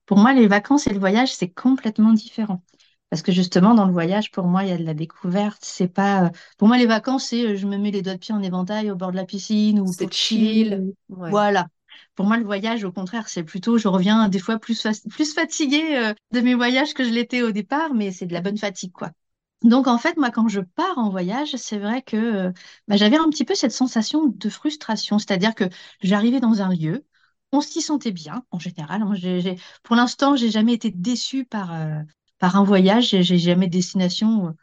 Pour 0.07 0.19
moi, 0.19 0.35
les 0.35 0.47
vacances 0.47 0.87
et 0.89 0.95
le 0.95 1.01
voyage, 1.01 1.35
c'est 1.35 1.51
complètement 1.51 2.13
différent. 2.13 2.63
Parce 3.11 3.23
que 3.23 3.33
justement, 3.33 3.75
dans 3.75 3.87
le 3.87 3.93
voyage, 3.95 4.31
pour 4.31 4.47
moi, 4.47 4.65
il 4.65 4.71
y 4.71 4.73
a 4.73 4.79
de 4.79 4.85
la 4.85 4.95
découverte. 4.95 5.61
C'est 5.65 5.89
pas, 5.89 6.27
euh, 6.27 6.31
pour 6.59 6.69
moi, 6.69 6.79
les 6.79 6.87
vacances, 6.87 7.27
c'est 7.29 7.47
euh, 7.47 7.57
je 7.57 7.67
me 7.67 7.79
mets 7.79 7.93
les 7.93 8.03
doigts 8.03 8.15
de 8.15 8.19
pied 8.21 8.35
en 8.35 8.43
éventail 8.43 8.91
au 8.91 8.97
bord 8.97 9.13
de 9.13 9.17
la 9.17 9.25
piscine 9.27 9.81
ou 9.81 9.97
C'est 9.97 10.13
chill. 10.13 10.93
Ouais. 11.09 11.39
Voilà. 11.39 11.67
Pour 12.15 12.27
moi, 12.27 12.37
le 12.37 12.45
voyage, 12.45 12.85
au 12.85 12.93
contraire, 12.93 13.29
c'est 13.29 13.45
plutôt, 13.45 13.79
je 13.79 13.89
reviens 13.89 14.29
des 14.29 14.39
fois 14.39 14.59
plus, 14.59 14.87
plus 15.11 15.35
fatiguée 15.35 15.97
euh, 15.97 16.15
de 16.33 16.41
mes 16.41 16.55
voyages 16.55 16.95
que 16.95 17.05
je 17.05 17.11
l'étais 17.11 17.43
au 17.43 17.51
départ, 17.53 17.95
mais 17.95 18.13
c'est 18.13 18.27
de 18.27 18.33
la 18.33 18.41
bonne 18.41 18.59
fatigue, 18.59 18.93
quoi. 18.93 19.11
Donc, 19.63 19.87
en 19.87 19.97
fait, 19.99 20.17
moi, 20.19 20.31
quand 20.31 20.49
je 20.49 20.61
pars 20.61 20.99
en 20.99 21.09
voyage, 21.11 21.57
c'est 21.57 21.79
vrai 21.79 22.03
que 22.03 22.17
euh, 22.17 22.53
bah, 22.89 22.97
j'avais 22.97 23.17
un 23.17 23.29
petit 23.31 23.45
peu 23.45 23.55
cette 23.55 23.73
sensation 23.73 24.27
de 24.27 24.49
frustration. 24.51 25.19
C'est-à-dire 25.19 25.55
que 25.55 25.65
j'arrivais 26.03 26.41
dans 26.41 26.61
un 26.61 26.69
lieu, 26.75 27.05
on 27.53 27.61
s'y 27.63 27.81
sentait 27.81 28.13
bien, 28.13 28.45
en 28.51 28.59
général. 28.59 29.03
hein. 29.03 29.15
Pour 29.83 29.97
l'instant, 29.97 30.37
j'ai 30.37 30.51
jamais 30.51 30.75
été 30.75 30.91
déçue 30.91 31.45
par, 31.47 31.73
euh, 31.75 32.01
par 32.39 32.57
un 32.57 32.65
voyage. 32.65 33.09
J'ai 33.23 33.39
jamais 33.39 33.67
de 33.67 33.73
destination, 33.73 34.55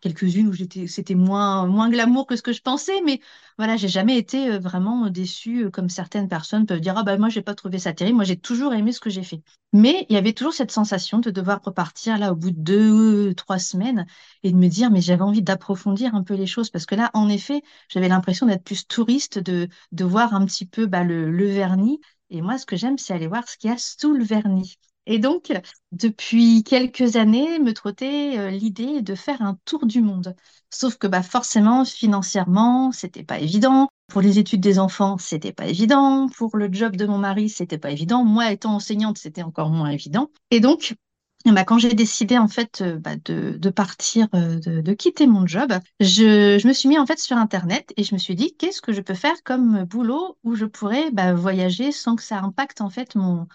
quelques-unes 0.00 0.48
où 0.48 0.54
c'était 0.86 1.14
moins, 1.14 1.88
glamour 1.90 2.26
que 2.26 2.36
ce 2.36 2.42
que 2.42 2.52
je 2.52 2.62
pensais, 2.62 3.00
mais 3.04 3.20
voilà, 3.58 3.76
j'ai 3.76 3.88
jamais 3.88 4.18
été 4.18 4.50
euh, 4.52 4.58
vraiment 4.58 5.08
déçue, 5.10 5.64
euh, 5.66 5.70
comme 5.70 5.88
certaines 5.88 6.28
personnes 6.28 6.66
peuvent 6.66 6.80
dire, 6.80 6.94
ah 6.96 7.02
bah 7.02 7.16
moi, 7.18 7.28
j'ai 7.28 7.42
pas 7.42 7.54
trouvé 7.54 7.78
ça 7.78 7.92
terrible. 7.92 8.16
Moi, 8.16 8.24
j'ai 8.24 8.36
toujours 8.36 8.74
aimé 8.74 8.92
ce 8.92 9.00
que 9.00 9.10
j'ai 9.10 9.22
fait. 9.22 9.42
Mais 9.72 10.06
il 10.08 10.14
y 10.14 10.16
avait 10.18 10.32
toujours 10.32 10.52
cette 10.54 10.70
sensation 10.70 11.18
de 11.18 11.30
devoir 11.30 11.60
repartir 11.62 12.18
là 12.18 12.32
au 12.32 12.36
bout 12.36 12.50
de 12.50 12.60
deux, 12.60 13.34
trois 13.34 13.58
semaines 13.58 14.06
et 14.42 14.52
de 14.52 14.56
me 14.56 14.68
dire, 14.68 14.90
mais 14.90 15.00
j'avais 15.00 15.22
envie 15.22 15.42
d'approfondir 15.42 16.14
un 16.14 16.22
peu 16.22 16.34
les 16.34 16.46
choses 16.46 16.70
parce 16.70 16.86
que 16.86 16.94
là, 16.94 17.10
en 17.14 17.28
effet, 17.28 17.62
j'avais 17.88 18.08
l'impression 18.08 18.46
d'être 18.46 18.64
plus 18.64 18.86
touriste, 18.86 19.38
de, 19.38 19.68
de 19.92 20.04
voir 20.04 20.34
un 20.34 20.44
petit 20.46 20.66
peu 20.66 20.86
bah, 20.86 21.04
le, 21.04 21.30
le 21.30 21.46
vernis. 21.46 22.00
Et 22.30 22.42
moi, 22.42 22.58
ce 22.58 22.66
que 22.66 22.76
j'aime, 22.76 22.98
c'est 22.98 23.14
aller 23.14 23.26
voir 23.28 23.48
ce 23.48 23.56
qu'il 23.56 23.70
y 23.70 23.72
a 23.72 23.78
sous 23.78 24.12
le 24.14 24.24
vernis. 24.24 24.76
Et 25.06 25.18
donc, 25.18 25.52
depuis 25.92 26.64
quelques 26.64 27.16
années, 27.16 27.58
me 27.60 27.72
trottait 27.72 28.38
euh, 28.38 28.50
l'idée 28.50 29.02
de 29.02 29.14
faire 29.14 29.40
un 29.40 29.56
tour 29.64 29.86
du 29.86 30.00
monde. 30.00 30.34
Sauf 30.70 30.96
que 30.96 31.06
bah, 31.06 31.22
forcément, 31.22 31.84
financièrement, 31.84 32.90
c'était 32.90 33.22
pas 33.22 33.38
évident. 33.38 33.88
Pour 34.08 34.20
les 34.20 34.38
études 34.38 34.60
des 34.60 34.78
enfants, 34.78 35.16
c'était 35.18 35.52
pas 35.52 35.66
évident. 35.66 36.28
Pour 36.36 36.56
le 36.56 36.68
job 36.72 36.96
de 36.96 37.06
mon 37.06 37.18
mari, 37.18 37.48
c'était 37.48 37.78
pas 37.78 37.92
évident. 37.92 38.24
Moi, 38.24 38.50
étant 38.50 38.74
enseignante, 38.74 39.18
c'était 39.18 39.42
encore 39.44 39.70
moins 39.70 39.90
évident. 39.90 40.30
Et 40.50 40.58
donc, 40.58 40.96
ben, 41.44 41.64
quand 41.64 41.78
j'ai 41.78 41.94
décidé 41.94 42.36
en 42.38 42.48
fait 42.48 42.80
euh, 42.80 42.98
bah, 42.98 43.14
de, 43.24 43.70
partir, 43.70 44.26
euh, 44.34 44.58
de, 44.58 44.92
quitter 44.94 45.28
mon 45.28 45.46
job, 45.46 45.72
je, 46.00 46.58
je 46.58 46.66
me 46.66 46.72
suis 46.72 46.88
mis 46.88 46.98
en 46.98 47.06
fait 47.06 47.20
sur 47.20 47.36
Internet 47.36 47.92
et 47.96 48.02
je 48.02 48.14
me 48.14 48.18
suis 48.18 48.34
dit 48.34 48.56
qu'est-ce 48.56 48.82
que 48.82 48.92
je 48.92 49.00
peux 49.00 49.14
faire 49.14 49.42
comme 49.44 49.84
boulot 49.84 50.36
où 50.42 50.56
je 50.56 50.64
pourrais 50.64 51.12
bah, 51.12 51.34
voyager 51.34 51.92
sans 51.92 52.16
que 52.16 52.22
ça 52.22 52.40
impacte 52.40 52.80
en 52.80 52.90
fait 52.90 53.14
mon, 53.14 53.46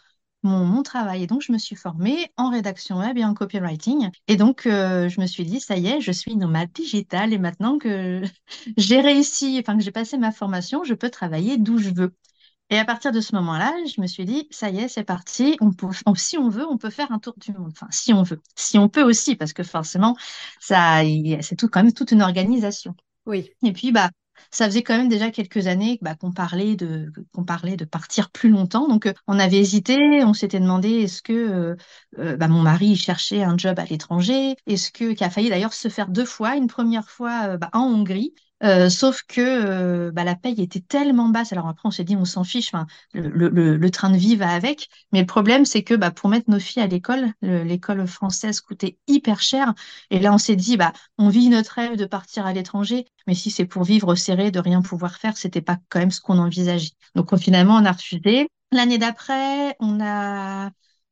mon, 0.44 0.66
mon 0.66 0.84
travail. 0.84 1.24
Et 1.24 1.28
donc 1.28 1.42
je 1.42 1.52
me 1.52 1.58
suis 1.58 1.76
formée 1.76 2.32
en 2.38 2.50
rédaction 2.52 3.00
web 3.00 3.18
et 3.18 3.26
en 3.26 3.34
copywriting. 3.34 4.10
Et 4.28 4.36
donc 4.38 4.66
euh, 4.68 5.10
je 5.10 5.22
me 5.22 5.28
suis 5.28 5.46
dit 5.46 5.60
ça 5.60 5.78
y 5.78 5.88
est, 5.88 6.02
je 6.02 6.12
suis 6.12 6.36
nomade 6.36 6.72
digitale 6.74 7.34
et 7.34 7.38
maintenant 7.40 7.78
que 7.78 8.22
j'ai 8.78 9.02
réussi, 9.02 9.58
enfin 9.62 9.78
que 9.78 9.84
j'ai 9.84 9.92
passé 9.92 10.18
ma 10.18 10.32
formation, 10.32 10.84
je 10.84 10.94
peux 10.94 11.10
travailler 11.10 11.58
d'où 11.58 11.78
je 11.78 11.90
veux. 11.90 12.14
Et 12.70 12.80
à 12.80 12.86
partir 12.86 13.12
de 13.12 13.20
ce 13.20 13.36
moment-là, 13.36 13.74
je 13.94 14.00
me 14.02 14.08
suis 14.08 14.24
dit, 14.26 14.48
ça 14.50 14.70
y 14.70 14.80
est, 14.80 14.88
c'est 14.88 15.04
parti. 15.04 15.58
On 15.60 15.72
peut, 15.74 15.88
on- 16.06 16.16
si 16.16 16.38
on 16.38 16.48
veut, 16.50 16.66
on 16.68 16.78
peut 16.78 16.90
faire 16.90 17.12
un 17.12 17.20
tour 17.20 17.34
du 17.38 17.52
monde. 17.52 17.72
Enfin, 17.74 17.88
si 17.92 18.14
on 18.14 18.24
veut. 18.24 18.42
Si 18.56 18.78
on 18.78 18.88
peut 18.90 19.04
aussi, 19.04 19.36
parce 19.36 19.52
que 19.54 19.64
forcément, 19.64 20.16
ça, 20.60 21.02
c'est 21.42 21.56
tout, 21.58 21.68
quand 21.68 21.84
même 21.84 21.94
toute 21.94 22.12
une 22.12 22.22
organisation. 22.22 22.96
Oui. 23.26 23.52
Et 23.64 23.74
puis, 23.74 23.92
bah, 23.92 24.10
ça 24.52 24.66
faisait 24.66 24.84
quand 24.84 24.98
même 24.98 25.10
déjà 25.10 25.32
quelques 25.32 25.68
années 25.68 26.00
bah, 26.02 26.16
qu'on 26.16 26.32
parlait 26.32 26.76
de 26.76 27.12
qu'on 27.34 27.44
parlait 27.46 27.76
de 27.78 27.86
partir 27.86 28.30
plus 28.32 28.50
longtemps. 28.50 28.88
Donc 28.88 29.06
euh, 29.06 29.14
on 29.28 29.40
avait 29.40 29.58
hésité, 29.60 30.24
on 30.24 30.34
s'était 30.34 30.60
demandé 30.60 30.90
est-ce 30.90 31.22
que 31.22 31.34
euh, 31.34 31.76
euh, 32.20 32.38
bah, 32.38 32.48
mon 32.48 32.62
mari 32.62 32.96
cherchait 32.96 33.44
un 33.44 33.58
job 33.58 33.80
à 33.80 33.86
l'étranger, 33.86 34.56
est-ce 34.68 34.92
que 34.92 35.14
qui 35.14 35.24
a 35.24 35.30
failli 35.30 35.50
d'ailleurs 35.50 35.74
se 35.74 35.90
faire 35.90 36.10
deux 36.10 36.26
fois, 36.26 36.56
une 36.56 36.68
première 36.68 37.10
fois 37.10 37.58
bah, 37.58 37.70
en 37.74 37.82
Hongrie? 37.84 38.34
Euh, 38.64 38.90
sauf 38.90 39.24
que 39.28 39.42
euh, 39.42 40.12
bah, 40.12 40.24
la 40.24 40.36
paye 40.36 40.62
était 40.62 40.80
tellement 40.82 41.30
basse. 41.30 41.52
Alors 41.52 41.68
après, 41.68 41.88
on 41.88 41.92
s'est 41.92 42.04
dit, 42.04 42.16
on 42.16 42.26
s'en 42.26 42.44
fiche, 42.44 42.72
le, 43.14 43.30
le, 43.50 43.78
le, 43.78 43.92
train 43.92 44.10
de 44.10 44.18
vie 44.18 44.36
va 44.36 44.50
avec. 44.50 44.90
Mais 45.12 45.20
le 45.22 45.26
problème, 45.26 45.66
c'est 45.66 45.84
que 45.84 45.94
bah, 45.96 46.12
pour 46.12 46.30
mettre 46.30 46.50
nos 46.50 46.60
filles 46.60 46.84
à 46.84 46.88
l'école, 46.88 47.34
l'école 47.42 48.06
française 48.08 48.62
coûtait 48.62 48.98
hyper 49.08 49.42
cher. 49.42 49.74
Et 50.10 50.20
là, 50.20 50.34
on 50.34 50.38
s'est 50.38 50.56
dit, 50.56 50.78
bah, 50.78 50.94
on 51.18 51.30
vit 51.30 51.50
notre 51.50 51.74
rêve 51.74 51.98
de 51.98 52.06
partir 52.06 52.46
à 52.46 52.54
l'étranger, 52.54 53.06
mais 53.28 53.36
si 53.36 53.52
c'est 53.52 53.66
pour 53.66 53.84
vivre 53.84 54.16
serré, 54.16 54.52
de 54.52 54.60
rien 54.60 54.82
pouvoir 54.82 55.16
faire, 55.18 55.38
c'était 55.38 55.62
pas 55.62 55.78
quand 55.90 56.00
même 56.00 56.12
ce 56.12 56.22
qu'on 56.22 56.38
envisageait. 56.38 56.92
Donc 57.16 57.36
finalement, 57.38 57.76
on 57.76 57.86
a 57.86 57.92
refusé. 57.92 58.48
L'année 58.72 58.98
d'après, 58.98 59.76
on 59.80 60.00
a 60.02 60.72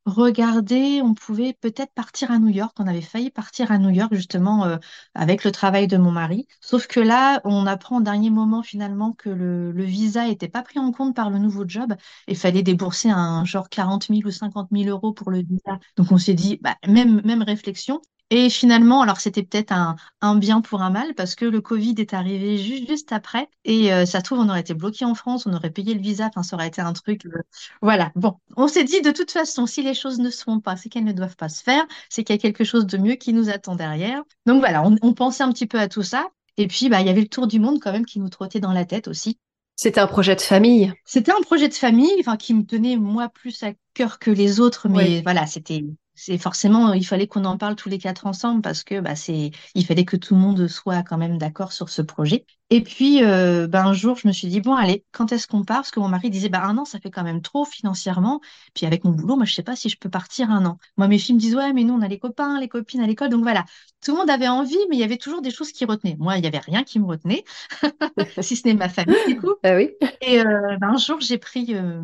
regarder, 0.09 1.01
on 1.01 1.13
pouvait 1.13 1.53
peut-être 1.53 1.93
partir 1.93 2.31
à 2.31 2.39
New 2.39 2.49
York. 2.49 2.75
On 2.79 2.87
avait 2.87 3.01
failli 3.01 3.31
partir 3.31 3.71
à 3.71 3.77
New 3.77 3.89
York 3.89 4.13
justement 4.13 4.65
euh, 4.65 4.77
avec 5.13 5.43
le 5.43 5.51
travail 5.51 5.87
de 5.87 5.97
mon 5.97 6.11
mari. 6.11 6.47
Sauf 6.61 6.87
que 6.87 6.99
là, 6.99 7.41
on 7.45 7.65
apprend 7.65 7.97
au 7.99 8.01
dernier 8.01 8.29
moment 8.29 8.63
finalement 8.63 9.13
que 9.13 9.29
le, 9.29 9.71
visa 9.83 10.25
n'était 10.27 10.49
pas 10.49 10.63
pris 10.63 10.79
en 10.79 10.91
compte 10.91 11.15
par 11.15 11.29
le 11.29 11.39
nouveau 11.39 11.63
job. 11.67 11.95
Il 12.27 12.37
fallait 12.37 12.63
débourser 12.63 13.09
un 13.09 13.45
genre 13.45 13.69
40 13.69 14.07
000 14.09 14.21
ou 14.25 14.31
50 14.31 14.69
000 14.71 14.89
euros 14.89 15.13
pour 15.13 15.31
le 15.31 15.39
visa. 15.39 15.79
Donc 15.95 16.11
on 16.11 16.17
s'est 16.17 16.33
dit, 16.33 16.59
bah, 16.61 16.75
même, 16.87 17.21
même 17.23 17.43
réflexion. 17.43 18.01
Et 18.31 18.49
finalement, 18.51 19.01
alors 19.01 19.19
c'était 19.19 19.41
peut-être 19.41 19.71
un, 19.71 19.95
un, 20.21 20.35
bien 20.35 20.61
pour 20.61 20.83
un 20.83 20.91
mal 20.91 21.15
parce 21.15 21.33
que 21.33 21.45
le 21.45 21.61
Covid 21.61 21.95
est 21.97 22.13
arrivé 22.13 22.57
juste, 22.59 22.87
juste 22.87 23.11
après 23.11 23.49
et 23.65 23.91
euh, 23.91 24.05
ça 24.05 24.19
se 24.19 24.23
trouve 24.23 24.39
on 24.39 24.49
aurait 24.49 24.59
été 24.59 24.75
bloqué 24.75 25.03
en 25.03 25.15
France, 25.15 25.47
on 25.47 25.53
aurait 25.53 25.71
payé 25.71 25.95
le 25.95 25.99
visa, 25.99 26.27
enfin 26.27 26.43
ça 26.43 26.55
aurait 26.55 26.67
été 26.67 26.79
un 26.81 26.93
truc. 26.93 27.25
Euh, 27.25 27.41
voilà. 27.81 28.11
Bon, 28.15 28.35
on 28.55 28.67
s'est 28.67 28.83
dit 28.83 29.01
de 29.01 29.11
toute 29.11 29.31
façon, 29.31 29.65
si 29.65 29.81
les 29.81 29.95
choses 29.95 30.19
ne 30.19 30.29
se 30.29 30.43
font 30.43 30.59
pas, 30.59 30.75
c'est 30.75 30.89
qu'elles 30.89 31.05
ne 31.05 31.11
doivent 31.11 31.37
pas 31.37 31.49
se 31.49 31.63
faire, 31.63 31.83
c'est 32.09 32.23
qu'il 32.23 32.35
y 32.35 32.39
a 32.39 32.41
quelque 32.41 32.63
chose 32.63 32.85
de 32.85 32.97
mieux 32.97 33.15
qui 33.15 33.33
nous 33.33 33.49
attend 33.49 33.75
derrière. 33.75 34.21
Donc 34.45 34.59
voilà, 34.59 34.83
on, 34.83 34.95
on 35.01 35.13
pensait 35.13 35.43
un 35.43 35.51
petit 35.51 35.67
peu 35.67 35.79
à 35.79 35.87
tout 35.87 36.03
ça. 36.03 36.27
Et 36.57 36.67
puis 36.67 36.89
bah 36.89 37.01
il 37.01 37.07
y 37.07 37.09
avait 37.09 37.21
le 37.21 37.27
tour 37.27 37.47
du 37.47 37.59
monde 37.59 37.79
quand 37.81 37.91
même 37.91 38.05
qui 38.05 38.19
nous 38.19 38.29
trottait 38.29 38.59
dans 38.59 38.73
la 38.73 38.85
tête 38.85 39.07
aussi. 39.07 39.39
C'était 39.75 40.01
un 40.01 40.07
projet 40.07 40.35
de 40.35 40.41
famille. 40.41 40.91
C'était 41.05 41.31
un 41.31 41.41
projet 41.41 41.69
de 41.69 41.73
famille, 41.73 42.11
enfin 42.19 42.35
qui 42.35 42.53
me 42.53 42.65
tenait 42.65 42.97
moi 42.97 43.29
plus 43.29 43.63
à 43.63 43.71
cœur 43.93 44.19
que 44.19 44.29
les 44.29 44.59
autres, 44.59 44.89
mais 44.89 45.21
voilà, 45.21 45.47
c'était 45.47 45.85
c'est 46.19 46.37
forcément, 46.37 46.91
il 46.93 47.05
fallait 47.05 47.27
qu'on 47.27 47.45
en 47.45 47.57
parle 47.57 47.75
tous 47.75 47.87
les 47.87 47.97
quatre 47.97 48.27
ensemble 48.27 48.61
parce 48.61 48.83
que 48.83 48.99
bah, 48.99 49.15
c'est, 49.15 49.51
il 49.73 49.85
fallait 49.85 50.03
que 50.03 50.17
tout 50.17 50.35
le 50.35 50.41
monde 50.41 50.67
soit 50.67 51.01
quand 51.03 51.17
même 51.17 51.37
d'accord 51.37 51.71
sur 51.71 51.87
ce 51.87 52.01
projet. 52.01 52.45
Et 52.69 52.83
puis, 52.83 53.23
euh, 53.23 53.67
ben, 53.67 53.85
un 53.87 53.93
jour, 53.93 54.17
je 54.17 54.27
me 54.27 54.33
suis 54.33 54.47
dit, 54.49 54.59
bon, 54.59 54.75
allez, 54.75 55.05
quand 55.13 55.31
est-ce 55.31 55.47
qu'on 55.47 55.63
part? 55.63 55.77
Parce 55.77 55.91
que 55.91 55.99
mon 56.01 56.09
mari 56.09 56.29
disait, 56.29 56.49
bah, 56.49 56.61
un 56.63 56.77
an, 56.77 56.83
ça 56.85 56.99
fait 56.99 57.09
quand 57.09 57.23
même 57.23 57.41
trop 57.41 57.63
financièrement. 57.63 58.41
Puis 58.75 58.85
avec 58.85 59.05
mon 59.05 59.11
boulot, 59.11 59.37
moi, 59.37 59.45
je 59.45 59.53
sais 59.55 59.63
pas 59.63 59.77
si 59.77 59.87
je 59.89 59.97
peux 59.97 60.09
partir 60.09 60.51
un 60.51 60.65
an. 60.65 60.77
Moi, 60.97 61.07
mes 61.07 61.17
filles 61.17 61.35
me 61.35 61.39
disent, 61.39 61.55
ouais, 61.55 61.71
mais 61.73 61.83
nous, 61.85 61.93
on 61.93 62.01
a 62.01 62.07
les 62.09 62.19
copains, 62.19 62.59
les 62.59 62.67
copines 62.67 62.99
à 63.01 63.07
l'école. 63.07 63.29
Donc 63.29 63.41
voilà, 63.43 63.63
tout 64.03 64.11
le 64.11 64.17
monde 64.17 64.29
avait 64.29 64.49
envie, 64.49 64.77
mais 64.89 64.97
il 64.97 64.99
y 64.99 65.03
avait 65.03 65.17
toujours 65.17 65.41
des 65.41 65.51
choses 65.51 65.71
qui 65.71 65.85
retenaient. 65.85 66.17
Moi, 66.19 66.37
il 66.37 66.41
n'y 66.41 66.47
avait 66.47 66.59
rien 66.59 66.83
qui 66.83 66.99
me 66.99 67.05
retenait, 67.05 67.45
si 68.41 68.57
ce 68.57 68.67
n'est 68.67 68.73
ma 68.73 68.89
famille, 68.89 69.15
du 69.25 69.37
coup. 69.37 69.53
Ah 69.63 69.75
oui. 69.75 69.91
Et 70.21 70.39
euh, 70.39 70.77
ben, 70.79 70.89
un 70.89 70.97
jour, 70.97 71.19
j'ai 71.21 71.37
pris 71.37 71.73
euh, 71.75 72.01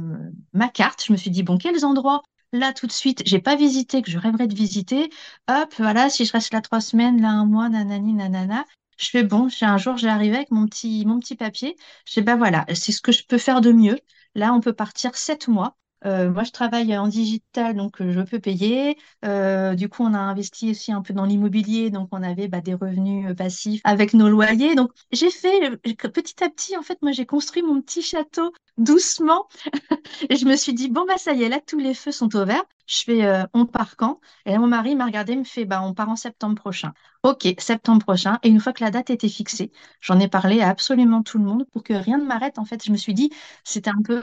ma 0.53 0.67
carte. 0.69 1.03
Je 1.05 1.11
me 1.11 1.17
suis 1.17 1.31
dit, 1.31 1.43
bon, 1.43 1.57
quels 1.57 1.85
endroits? 1.85 2.23
Là 2.59 2.73
tout 2.73 2.87
de 2.87 2.91
suite, 2.91 3.21
j'ai 3.25 3.39
pas 3.39 3.55
visité, 3.55 4.01
que 4.01 4.09
je 4.11 4.17
rêverais 4.17 4.47
de 4.47 4.55
visiter, 4.55 5.09
hop, 5.49 5.73
voilà, 5.77 6.09
si 6.09 6.25
je 6.25 6.31
reste 6.31 6.53
là 6.53 6.61
trois 6.61 6.81
semaines, 6.81 7.21
là 7.21 7.29
un 7.29 7.45
mois, 7.45 7.69
nanani, 7.69 8.13
nanana, 8.13 8.65
je 8.97 9.09
fais 9.09 9.23
bon, 9.23 9.47
un 9.61 9.77
jour, 9.77 9.97
j'ai 9.97 10.07
arrivé 10.09 10.35
avec 10.37 10.51
mon 10.51 10.65
petit, 10.67 11.05
mon 11.05 11.19
petit 11.19 11.35
papier, 11.35 11.75
je 12.05 12.13
sais 12.13 12.21
ben 12.21 12.35
voilà, 12.37 12.65
c'est 12.73 12.91
ce 12.91 13.01
que 13.01 13.11
je 13.11 13.25
peux 13.25 13.37
faire 13.37 13.61
de 13.61 13.71
mieux. 13.71 13.99
Là, 14.35 14.53
on 14.53 14.59
peut 14.61 14.73
partir 14.73 15.15
sept 15.15 15.47
mois. 15.47 15.77
Euh, 16.05 16.29
moi, 16.31 16.43
je 16.43 16.51
travaille 16.51 16.95
en 16.97 17.07
digital, 17.07 17.75
donc 17.75 17.99
euh, 17.99 18.11
je 18.11 18.21
peux 18.21 18.39
payer. 18.39 18.97
Euh, 19.25 19.73
du 19.73 19.89
coup, 19.89 20.03
on 20.03 20.13
a 20.13 20.19
investi 20.19 20.69
aussi 20.71 20.91
un 20.91 21.01
peu 21.01 21.13
dans 21.13 21.25
l'immobilier, 21.25 21.89
donc 21.89 22.09
on 22.11 22.21
avait 22.21 22.47
bah, 22.47 22.61
des 22.61 22.75
revenus 22.75 23.35
passifs 23.35 23.81
avec 23.83 24.13
nos 24.13 24.29
loyers. 24.29 24.75
Donc, 24.75 24.91
j'ai 25.11 25.31
fait 25.31 25.77
petit 26.13 26.43
à 26.43 26.49
petit, 26.49 26.77
en 26.77 26.83
fait, 26.83 27.01
moi, 27.01 27.11
j'ai 27.11 27.25
construit 27.25 27.63
mon 27.63 27.81
petit 27.81 28.03
château 28.03 28.51
doucement. 28.77 29.47
et 30.29 30.35
je 30.35 30.45
me 30.45 30.55
suis 30.55 30.73
dit, 30.73 30.89
bon, 30.89 31.05
bah, 31.07 31.17
ça 31.17 31.33
y 31.33 31.43
est, 31.43 31.49
là, 31.49 31.59
tous 31.65 31.79
les 31.79 31.93
feux 31.95 32.11
sont 32.11 32.35
au 32.35 32.45
vert. 32.45 32.63
Je 32.87 32.97
fais, 33.03 33.43
on 33.53 33.65
part 33.65 33.95
quand? 33.97 34.19
Et 34.45 34.51
là, 34.51 34.59
mon 34.59 34.67
mari 34.67 34.95
m'a 34.95 35.05
regardé, 35.05 35.35
me 35.35 35.43
fait, 35.43 35.65
bah, 35.65 35.81
on 35.83 35.93
part 35.93 36.09
en 36.09 36.15
septembre 36.15 36.55
prochain. 36.55 36.93
Ok, 37.23 37.47
septembre 37.57 38.03
prochain. 38.03 38.37
Et 38.43 38.49
une 38.49 38.59
fois 38.59 38.73
que 38.73 38.83
la 38.83 38.91
date 38.91 39.09
était 39.09 39.29
fixée, 39.29 39.71
j'en 40.01 40.19
ai 40.19 40.27
parlé 40.27 40.61
à 40.61 40.69
absolument 40.69 41.23
tout 41.23 41.37
le 41.39 41.45
monde 41.45 41.65
pour 41.71 41.83
que 41.83 41.93
rien 41.93 42.17
ne 42.19 42.25
m'arrête. 42.25 42.59
En 42.59 42.65
fait, 42.65 42.83
je 42.85 42.91
me 42.91 42.97
suis 42.97 43.13
dit, 43.15 43.31
c'était 43.63 43.89
un 43.89 44.01
peu, 44.03 44.21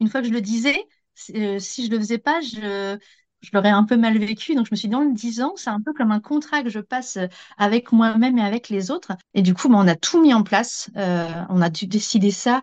une 0.00 0.08
fois 0.08 0.20
que 0.22 0.28
je 0.28 0.32
le 0.32 0.40
disais, 0.40 0.86
euh, 1.34 1.58
si 1.58 1.86
je 1.86 1.90
le 1.90 1.98
faisais 1.98 2.18
pas, 2.18 2.40
je, 2.40 2.98
je 3.42 3.50
l'aurais 3.52 3.70
un 3.70 3.84
peu 3.84 3.96
mal 3.96 4.18
vécu. 4.18 4.54
Donc, 4.54 4.66
je 4.66 4.70
me 4.72 4.76
suis 4.76 4.88
dit, 4.88 4.94
en 4.94 5.04
le 5.04 5.12
disant, 5.14 5.54
c'est 5.56 5.70
un 5.70 5.80
peu 5.80 5.92
comme 5.92 6.10
un 6.12 6.20
contrat 6.20 6.62
que 6.62 6.68
je 6.70 6.80
passe 6.80 7.18
avec 7.58 7.92
moi-même 7.92 8.38
et 8.38 8.42
avec 8.42 8.68
les 8.68 8.90
autres. 8.90 9.12
Et 9.34 9.42
du 9.42 9.54
coup, 9.54 9.68
ben, 9.68 9.76
on 9.78 9.88
a 9.88 9.96
tout 9.96 10.20
mis 10.22 10.34
en 10.34 10.42
place. 10.42 10.90
Euh, 10.96 11.28
on 11.48 11.60
a 11.62 11.70
dû 11.70 11.86
décider 11.86 12.30
ça. 12.30 12.62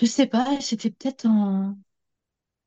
Je 0.00 0.06
sais 0.06 0.26
pas, 0.26 0.60
c'était 0.60 0.90
peut-être 0.90 1.26
en. 1.26 1.76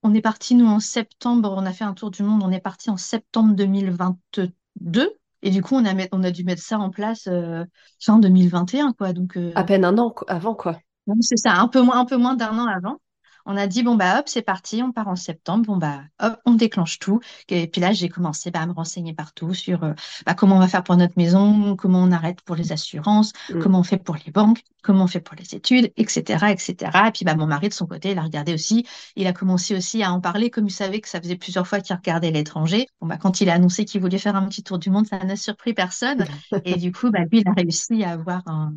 On 0.04 0.14
est 0.14 0.22
parti, 0.22 0.56
nous, 0.56 0.66
en 0.66 0.80
septembre. 0.80 1.54
On 1.56 1.66
a 1.66 1.74
fait 1.74 1.84
un 1.84 1.94
tour 1.94 2.12
du 2.12 2.24
monde. 2.24 2.42
On 2.44 2.52
est 2.52 2.60
parti 2.62 2.90
en 2.90 2.98
septembre 2.98 3.56
2022. 3.56 5.16
Et 5.44 5.50
du 5.50 5.62
coup, 5.62 5.76
on 5.76 5.86
a, 5.86 5.94
on 6.12 6.24
a 6.24 6.32
dû 6.32 6.44
mettre 6.44 6.62
ça 6.62 6.80
en 6.80 6.90
place 6.90 7.28
euh, 7.28 7.66
fin 8.00 8.20
2021, 8.20 8.94
quoi. 8.94 9.14
Donc, 9.14 9.38
euh, 9.38 9.52
À 9.56 9.64
peine 9.64 9.86
un 9.86 9.98
an 9.98 10.14
avant, 10.28 10.56
quoi. 10.56 10.80
C'est 11.22 11.38
ça, 11.38 11.56
un 11.56 11.68
peu 11.68 11.82
moins, 11.82 12.00
un 12.00 12.06
peu 12.06 12.18
moins 12.18 12.36
d'un 12.36 12.58
an 12.58 12.68
avant. 12.68 13.00
On 13.46 13.58
a 13.58 13.68
dit, 13.68 13.84
bon, 13.84 13.96
bah, 13.96 14.20
hop, 14.20 14.28
c'est 14.28 14.42
parti, 14.42 14.82
on 14.84 14.92
part 14.92 15.08
en 15.08 15.16
septembre, 15.16 15.66
bon, 15.66 15.78
bah, 15.78 16.02
hop, 16.20 16.40
on 16.46 16.54
déclenche 16.54 17.00
tout. 17.00 17.20
Et 17.50 17.68
puis 17.68 17.82
là, 17.82 17.92
j'ai 17.94 18.10
commencé 18.10 18.52
bah, 18.52 18.62
à 18.62 18.66
me 18.66 18.74
renseigner 18.74 19.14
partout 19.14 19.54
sur 19.54 19.84
euh, 19.84 19.94
bah, 20.26 20.34
comment 20.34 20.58
on 20.58 20.60
va 20.60 20.68
faire 20.68 20.84
pour 20.84 20.96
notre 20.98 21.14
maison, 21.18 21.76
comment 21.76 22.04
on 22.04 22.12
arrête 22.12 22.42
pour 22.42 22.56
les 22.56 22.72
assurances, 22.72 23.34
mm. 23.50 23.60
comment 23.60 23.80
on 23.80 23.84
fait 23.84 23.98
pour 23.98 24.18
les 24.26 24.32
banques, 24.32 24.62
comment 24.84 25.06
on 25.06 25.08
fait 25.08 25.20
pour 25.20 25.36
les 25.36 25.56
études, 25.56 25.92
etc., 25.98 26.52
etc. 26.52 26.92
Et 27.08 27.12
puis, 27.12 27.26
bah, 27.26 27.36
mon 27.36 27.48
mari, 27.48 27.70
de 27.70 27.74
son 27.74 27.88
côté, 27.88 28.12
il 28.12 28.18
a 28.18 28.24
regardé 28.24 28.54
aussi. 28.54 28.86
Il 29.16 29.28
a 29.28 29.34
commencé 29.34 29.76
aussi 29.76 30.04
à 30.04 30.12
en 30.12 30.22
parler, 30.22 30.50
comme 30.50 30.68
il 30.68 30.72
savait 30.72 31.02
que 31.02 31.10
ça 31.10 31.22
faisait 31.22 31.36
plusieurs 31.36 31.68
fois 31.68 31.82
qu'il 31.82 31.96
regardait 31.96 32.32
l'étranger. 32.32 32.88
Bon, 33.00 33.08
bah, 33.08 33.18
quand 33.18 33.42
il 33.42 33.50
a 33.50 33.54
annoncé 33.54 33.86
qu'il 33.86 34.02
voulait 34.02 34.18
faire 34.18 34.36
un 34.36 34.48
petit 34.48 34.64
tour 34.64 34.80
du 34.80 34.90
monde, 34.90 35.08
ça 35.08 35.20
n'a 35.20 35.36
surpris 35.36 35.74
personne. 35.74 36.26
Et 36.66 36.76
du 36.76 36.92
coup, 36.92 37.12
bah, 37.12 37.22
lui, 37.32 37.42
il 37.42 37.48
a 37.48 37.54
réussi 37.54 38.04
à 38.04 38.12
avoir 38.12 38.42
un, 38.48 38.74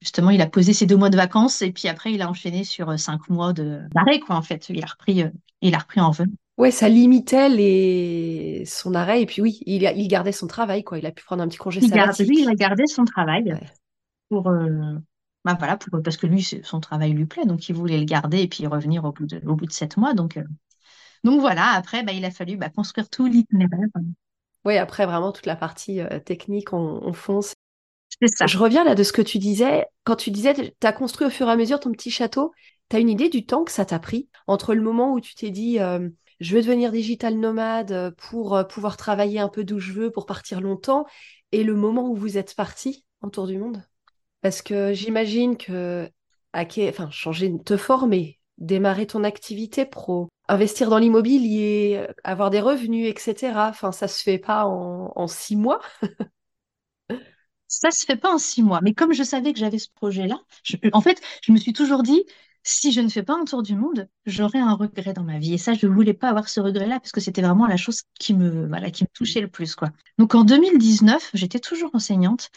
justement, 0.00 0.30
il 0.30 0.40
a 0.40 0.46
posé 0.46 0.72
ses 0.72 0.86
deux 0.86 0.96
mois 0.96 1.10
de 1.10 1.16
vacances 1.16 1.62
et 1.62 1.72
puis 1.72 1.88
après, 1.88 2.12
il 2.12 2.22
a 2.22 2.28
enchaîné 2.28 2.64
sur 2.64 2.90
euh, 2.90 2.96
cinq 2.96 3.28
mois 3.28 3.52
d'arrêt, 3.52 4.20
quoi, 4.20 4.36
en 4.36 4.42
fait. 4.42 4.68
Il 4.70 4.82
a 4.82 4.86
repris, 4.86 5.22
euh, 5.22 5.30
il 5.60 5.74
a 5.74 5.78
repris 5.78 6.00
en 6.00 6.10
veine. 6.10 6.34
Ouais, 6.56 6.70
ça 6.70 6.88
limitait 6.88 7.48
les... 7.48 8.64
son 8.66 8.94
arrêt 8.94 9.22
et 9.22 9.26
puis 9.26 9.40
oui, 9.40 9.60
il, 9.66 9.82
il 9.82 10.08
gardait 10.08 10.32
son 10.32 10.46
travail, 10.46 10.84
quoi. 10.84 10.98
Il 10.98 11.06
a 11.06 11.10
pu 11.10 11.24
prendre 11.24 11.42
un 11.42 11.48
petit 11.48 11.58
congé 11.58 11.80
il 11.82 11.88
sabbatique. 11.88 12.28
il 12.30 12.48
a 12.48 12.54
gardé 12.54 12.86
son 12.86 13.04
travail 13.04 13.54
pour, 14.28 14.48
euh, 14.48 14.94
bah, 15.44 15.56
voilà, 15.58 15.76
pour, 15.76 16.02
parce 16.02 16.16
que 16.16 16.26
lui, 16.26 16.42
son 16.42 16.80
travail 16.80 17.12
lui 17.12 17.26
plaît, 17.26 17.46
donc 17.46 17.68
il 17.68 17.74
voulait 17.74 17.98
le 17.98 18.04
garder 18.04 18.40
et 18.40 18.48
puis 18.48 18.66
revenir 18.66 19.04
au 19.04 19.12
bout 19.12 19.26
de, 19.26 19.40
au 19.46 19.54
bout 19.54 19.66
de 19.66 19.72
sept 19.72 19.96
mois. 19.96 20.12
Donc, 20.12 20.38
donc 21.24 21.40
voilà, 21.40 21.72
après, 21.72 22.02
bah, 22.02 22.12
il 22.12 22.24
a 22.24 22.30
fallu 22.30 22.56
bah, 22.56 22.68
construire 22.68 23.08
tout 23.08 23.26
l'itinéraire. 23.26 23.88
Oui, 24.66 24.76
après, 24.76 25.06
vraiment, 25.06 25.32
toute 25.32 25.46
la 25.46 25.56
partie 25.56 26.00
technique, 26.26 26.74
on, 26.74 27.00
on 27.02 27.14
fonce 27.14 27.54
je 28.20 28.58
reviens 28.58 28.84
là 28.84 28.94
de 28.94 29.02
ce 29.02 29.12
que 29.12 29.22
tu 29.22 29.38
disais. 29.38 29.86
Quand 30.04 30.16
tu 30.16 30.30
disais, 30.30 30.54
tu 30.54 30.86
as 30.86 30.92
construit 30.92 31.26
au 31.26 31.30
fur 31.30 31.48
et 31.48 31.52
à 31.52 31.56
mesure 31.56 31.80
ton 31.80 31.92
petit 31.92 32.10
château, 32.10 32.52
tu 32.88 32.96
as 32.96 32.98
une 32.98 33.08
idée 33.08 33.28
du 33.28 33.46
temps 33.46 33.64
que 33.64 33.72
ça 33.72 33.84
t'a 33.84 33.98
pris 33.98 34.28
entre 34.46 34.74
le 34.74 34.82
moment 34.82 35.12
où 35.12 35.20
tu 35.20 35.34
t'es 35.34 35.50
dit, 35.50 35.78
euh, 35.80 36.08
je 36.40 36.54
veux 36.54 36.62
devenir 36.62 36.92
digital 36.92 37.36
nomade 37.36 38.14
pour 38.16 38.56
euh, 38.56 38.64
pouvoir 38.64 38.96
travailler 38.96 39.40
un 39.40 39.48
peu 39.48 39.64
d'où 39.64 39.78
je 39.78 39.92
veux, 39.92 40.10
pour 40.10 40.26
partir 40.26 40.60
longtemps, 40.60 41.06
et 41.52 41.64
le 41.64 41.74
moment 41.74 42.08
où 42.08 42.16
vous 42.16 42.38
êtes 42.38 42.54
parti 42.54 43.04
en 43.22 43.30
tour 43.30 43.46
du 43.46 43.58
monde? 43.58 43.82
Parce 44.42 44.62
que 44.62 44.92
j'imagine 44.92 45.56
que, 45.56 46.08
enfin, 46.54 47.10
changer, 47.10 47.52
te 47.64 47.76
former, 47.76 48.38
démarrer 48.58 49.06
ton 49.06 49.24
activité 49.24 49.84
pro, 49.84 50.28
investir 50.48 50.88
dans 50.88 50.98
l'immobilier, 50.98 52.06
avoir 52.24 52.50
des 52.50 52.60
revenus, 52.60 53.08
etc. 53.08 53.68
Enfin, 53.68 53.92
ça 53.92 54.08
se 54.08 54.22
fait 54.22 54.38
pas 54.38 54.64
en 54.64 55.26
six 55.26 55.56
mois. 55.56 55.80
Ça 57.72 57.90
se 57.92 58.04
fait 58.04 58.16
pas 58.16 58.34
en 58.34 58.38
six 58.38 58.62
mois. 58.64 58.80
Mais 58.82 58.94
comme 58.94 59.12
je 59.12 59.22
savais 59.22 59.52
que 59.52 59.58
j'avais 59.60 59.78
ce 59.78 59.88
projet-là, 59.94 60.40
en 60.92 61.00
fait, 61.00 61.20
je 61.44 61.52
me 61.52 61.56
suis 61.56 61.72
toujours 61.72 62.02
dit, 62.02 62.24
si 62.64 62.92
je 62.92 63.00
ne 63.00 63.08
fais 63.08 63.22
pas 63.22 63.34
un 63.38 63.44
tour 63.44 63.62
du 63.62 63.76
monde, 63.76 64.08
j'aurai 64.26 64.58
un 64.58 64.74
regret 64.74 65.12
dans 65.14 65.22
ma 65.22 65.38
vie. 65.38 65.54
Et 65.54 65.58
ça, 65.58 65.74
je 65.74 65.86
ne 65.86 65.94
voulais 65.94 66.12
pas 66.12 66.28
avoir 66.30 66.48
ce 66.48 66.60
regret-là 66.60 66.98
parce 67.00 67.12
que 67.12 67.20
c'était 67.20 67.42
vraiment 67.42 67.66
la 67.68 67.76
chose 67.76 68.02
qui 68.18 68.34
me, 68.34 68.66
voilà, 68.66 68.90
qui 68.90 69.04
me 69.04 69.08
touchait 69.14 69.40
le 69.40 69.48
plus, 69.48 69.76
quoi. 69.76 69.90
Donc, 70.18 70.34
en 70.34 70.44
2019, 70.44 71.30
j'étais 71.32 71.60
toujours 71.60 71.90
enseignante 71.94 72.50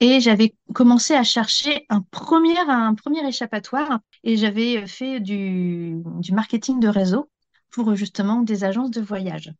et 0.00 0.20
j'avais 0.20 0.54
commencé 0.74 1.14
à 1.14 1.24
chercher 1.24 1.86
un 1.90 2.02
premier, 2.02 2.58
un 2.58 2.94
premier 2.94 3.26
échappatoire 3.28 4.00
et 4.24 4.36
j'avais 4.36 4.86
fait 4.88 5.20
du, 5.20 5.96
du 6.20 6.32
marketing 6.32 6.80
de 6.80 6.88
réseau 6.88 7.30
pour 7.70 7.94
justement 7.96 8.42
des 8.42 8.64
agences 8.64 8.90
de 8.92 9.02
voyage. 9.02 9.52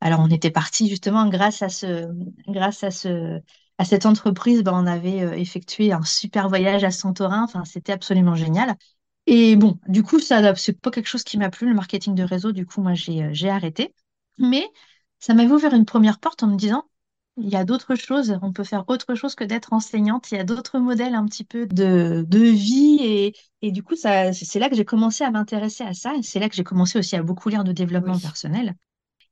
Alors, 0.00 0.20
on 0.20 0.30
était 0.30 0.50
parti 0.50 0.88
justement 0.88 1.28
grâce 1.28 1.62
à 1.62 1.68
ce, 1.68 2.08
grâce 2.48 2.84
à 2.84 2.90
ce, 2.90 3.40
à 3.78 3.84
cette 3.84 4.06
entreprise, 4.06 4.62
bah, 4.62 4.72
on 4.74 4.86
avait 4.86 5.22
euh, 5.22 5.32
effectué 5.34 5.92
un 5.92 6.02
super 6.02 6.48
voyage 6.48 6.84
à 6.84 6.90
Santorin. 6.90 7.44
Enfin, 7.44 7.64
c'était 7.64 7.92
absolument 7.92 8.34
génial. 8.34 8.74
Et 9.26 9.56
bon, 9.56 9.78
du 9.88 10.02
coup, 10.02 10.18
ça, 10.20 10.54
c'est 10.56 10.80
pas 10.80 10.90
quelque 10.90 11.06
chose 11.08 11.24
qui 11.24 11.38
m'a 11.38 11.50
plu, 11.50 11.68
le 11.68 11.74
marketing 11.74 12.14
de 12.14 12.22
réseau. 12.24 12.52
Du 12.52 12.66
coup, 12.66 12.80
moi, 12.82 12.94
j'ai, 12.94 13.22
euh, 13.24 13.30
j'ai 13.32 13.50
arrêté. 13.50 13.94
Mais 14.38 14.66
ça 15.20 15.34
m'avait 15.34 15.52
ouvert 15.52 15.74
une 15.74 15.84
première 15.84 16.18
porte 16.20 16.42
en 16.42 16.48
me 16.48 16.56
disant, 16.56 16.84
il 17.36 17.48
y 17.48 17.56
a 17.56 17.64
d'autres 17.64 17.94
choses, 17.94 18.36
on 18.42 18.52
peut 18.52 18.64
faire 18.64 18.84
autre 18.88 19.14
chose 19.14 19.34
que 19.36 19.44
d'être 19.44 19.72
enseignante, 19.72 20.30
il 20.32 20.36
y 20.36 20.40
a 20.40 20.44
d'autres 20.44 20.78
modèles 20.80 21.14
un 21.14 21.24
petit 21.26 21.44
peu 21.44 21.66
de, 21.66 22.24
de 22.26 22.38
vie 22.40 22.98
et, 23.00 23.34
et 23.62 23.70
du 23.72 23.82
coup, 23.84 23.94
ça, 23.96 24.32
c'est 24.32 24.58
là 24.58 24.68
que 24.68 24.74
j'ai 24.76 24.84
commencé 24.84 25.22
à 25.24 25.30
m'intéresser 25.30 25.84
à 25.84 25.94
ça 25.94 26.14
et 26.16 26.22
c'est 26.22 26.40
là 26.40 26.48
que 26.48 26.56
j'ai 26.56 26.64
commencé 26.64 26.98
aussi 26.98 27.14
à 27.16 27.22
beaucoup 27.22 27.48
lire 27.48 27.62
de 27.64 27.72
développement 27.72 28.18
personnel. 28.18 28.74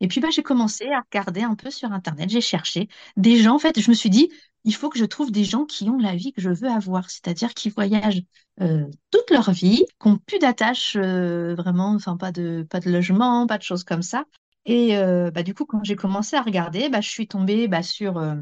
Et 0.01 0.09
puis, 0.09 0.21
bah, 0.21 0.29
j'ai 0.31 0.43
commencé 0.43 0.87
à 0.91 1.01
regarder 1.01 1.43
un 1.43 1.55
peu 1.55 1.71
sur 1.71 1.93
Internet, 1.93 2.31
j'ai 2.31 2.41
cherché 2.41 2.89
des 3.17 3.37
gens. 3.39 3.55
En 3.57 3.59
fait, 3.59 3.81
je 3.81 3.91
me 3.91 3.95
suis 3.95 4.11
dit, 4.11 4.31
il 4.65 4.75
faut 4.75 4.89
que 4.91 4.99
je 4.99 5.05
trouve 5.05 5.31
des 5.31 5.45
gens 5.45 5.65
qui 5.65 5.89
ont 5.89 5.99
la 5.99 6.15
vie 6.17 6.33
que 6.33 6.41
je 6.41 6.51
veux 6.51 6.69
avoir, 6.69 7.09
c'est-à-dire 7.11 7.55
qui 7.55 7.71
voyagent 7.71 8.23
euh, 8.61 8.87
toute 9.11 9.31
leur 9.31 9.51
vie, 9.53 9.85
qui 10.01 10.09
n'ont 10.09 10.19
plus 10.19 10.39
d'attache 10.39 10.97
euh, 10.97 11.55
vraiment, 11.55 11.95
enfin 11.95 12.17
pas 12.17 12.33
de, 12.33 12.67
pas 12.69 12.81
de 12.81 12.91
logement, 12.91 13.47
pas 13.47 13.59
de 13.59 13.63
choses 13.63 13.85
comme 13.85 14.03
ça, 14.03 14.25
et 14.67 14.97
euh, 14.97 15.31
bah, 15.31 15.45
du 15.45 15.55
coup, 15.55 15.65
quand 15.65 15.85
j'ai 15.85 15.95
commencé 15.95 16.35
à 16.35 16.43
regarder, 16.43 16.89
bah, 16.89 17.01
je 17.01 17.09
suis 17.09 17.29
tombée 17.29 17.69
bah, 17.69 17.85
sur 17.85 18.19
euh, 18.19 18.35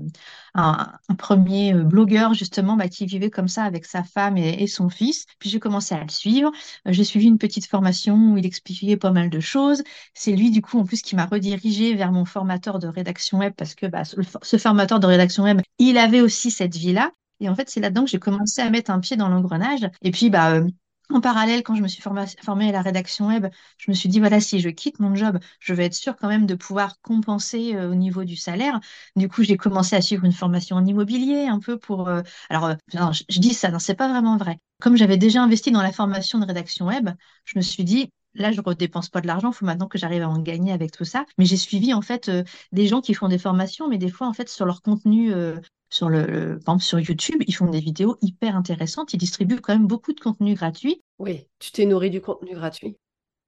un, 0.55 0.91
premier 1.19 1.75
euh, 1.75 1.83
blogueur 1.85 2.33
justement 2.33 2.77
bah, 2.77 2.89
qui 2.89 3.05
vivait 3.05 3.29
comme 3.29 3.47
ça 3.47 3.65
avec 3.65 3.85
sa 3.85 4.03
femme 4.03 4.39
et, 4.39 4.67
son 4.67 4.89
fils. 4.89 5.27
Puis 5.39 5.51
j'ai 5.51 5.61
commencé 5.61 5.95
à 5.95 6.03
le 6.03 6.09
suivre. 6.09 6.51
j'ai 6.87 7.05
suivi 7.05 7.27
une 7.27 7.37
petite 7.37 7.67
formation 7.67 8.33
où 8.33 8.39
il 8.39 8.47
expliquait 8.47 8.97
pas 8.97 9.11
mal 9.11 9.29
de 9.29 9.41
choses. 9.41 9.83
C'est 10.15 10.33
lui, 10.33 10.51
du 10.51 10.63
coup, 10.63 10.79
en 10.79 10.85
plus, 10.87 11.03
qui 11.03 11.15
m'a 11.15 11.27
redirigée 11.27 11.95
vers 11.95 12.11
mon 12.11 12.25
formateur 12.25 12.79
de 12.79 12.89
rédaction 12.89 13.39
web 13.39 13.53
parce 13.55 13.75
que 13.75 13.87
bah, 13.87 14.05
ce, 14.05 14.17
ce 14.43 14.57
formateur 14.57 15.01
de 15.01 15.07
rédaction 15.07 15.45
web, 15.45 15.61
il 15.79 15.99
avait 15.99 16.23
aussi 16.23 16.51
cette 16.51 16.75
vie-là. 16.75 17.11
Et 17.41 17.51
en 17.51 17.55
fait, 17.55 17.69
c'est 17.69 17.81
là-dedans 17.81 18.05
que 18.05 18.11
j'ai 18.11 18.19
commencé 18.19 18.63
à 18.63 18.71
mettre 18.71 18.91
un 18.91 19.01
pied 19.01 19.17
dans 19.19 19.29
l'engrenage. 19.29 19.87
Et 20.01 20.11
puis, 20.11 20.31
bah, 20.31 20.63
en 21.11 21.21
parallèle, 21.21 21.63
quand 21.63 21.75
je 21.75 21.83
me 21.83 21.89
suis 21.89 22.03
formée, 22.03 22.69
à 22.69 22.73
la 22.73 22.83
rédaction 22.83 23.29
web, 23.29 23.47
je 23.79 23.91
me 23.91 23.95
suis 23.95 24.09
dit, 24.09 24.21
voilà, 24.21 24.41
si 24.41 24.61
je 24.61 24.69
quitte 24.71 25.01
mon 25.01 25.15
job, 25.15 25.39
je 25.61 25.75
vais 25.75 25.85
être 25.85 25.95
sûre 25.95 26.17
quand 26.17 26.29
même 26.29 26.47
de 26.47 26.55
pouvoir 26.55 27.01
compenser 27.03 27.75
euh, 27.75 27.91
au 27.91 27.95
niveau 27.95 28.25
du 28.25 28.37
salaire. 28.37 28.81
Du 29.17 29.29
coup, 29.29 29.43
j'ai 29.43 29.57
commencé 29.57 29.97
à 29.97 30.01
suivre 30.01 30.25
une 30.25 30.33
formation 30.33 30.77
en 30.77 30.87
immobilier, 30.87 31.47
un 31.47 31.61
peu 31.61 31.79
pour... 31.79 32.09
Euh, 32.09 32.23
alors, 32.49 32.65
euh, 32.67 32.75
je, 33.29 33.39
dis 33.41 33.53
ça, 33.55 33.71
non, 33.71 33.79
c'est 33.79 33.95
pas 33.95 34.09
vraiment 34.09 34.37
vrai. 34.39 34.59
Comme 34.81 34.97
j'avais 34.97 35.19
déjà 35.19 35.43
investi 35.43 35.71
dans 35.71 35.83
la 35.83 35.93
formation 35.93 36.39
de 36.39 36.47
rédaction 36.47 36.87
web, 36.87 37.11
je 37.45 37.59
me 37.59 37.63
suis 37.63 37.85
dit, 37.85 38.11
là, 38.35 38.51
je 38.51 38.57
ne 38.59 38.65
redépense 38.65 39.11
pas 39.11 39.21
de 39.21 39.27
l'argent, 39.27 39.51
il 39.51 39.55
faut 39.55 39.67
maintenant 39.67 39.89
que 39.89 39.99
j'arrive 39.99 40.23
à 40.23 40.29
en 40.29 40.39
gagner 40.39 40.73
avec 40.73 40.91
tout 40.91 41.05
ça. 41.05 41.27
Mais 41.39 41.45
j'ai 41.45 41.57
suivi, 41.59 41.93
en 41.93 42.03
fait, 42.03 42.31
des 42.73 42.87
gens 42.87 43.03
qui 43.03 43.15
font 43.15 43.29
des 43.29 43.39
formations, 43.39 43.89
mais 43.89 43.99
des 43.99 44.11
fois, 44.11 44.27
en 44.27 44.33
fait, 44.33 44.49
sur 44.49 44.65
leur 44.65 44.81
contenu 44.81 45.33
sur 45.95 46.09
le, 46.09 46.59
par 46.65 46.75
exemple, 46.75 46.83
sur 46.83 46.99
YouTube, 46.99 47.43
ils 47.47 47.55
font 47.55 47.71
des 47.71 47.79
vidéos 47.79 48.17
hyper 48.21 48.57
intéressantes. 48.57 49.13
Ils 49.13 49.19
distribuent 49.19 49.61
quand 49.61 49.75
même 49.75 49.87
beaucoup 49.87 50.13
de 50.13 50.19
contenu 50.19 50.55
gratuit. 50.55 51.03
Oui, 51.21 51.47
tu 51.61 51.71
t'es 51.71 51.87
nourri 51.87 52.11
du 52.11 52.21
contenu 52.21 52.55
gratuit. 52.55 52.97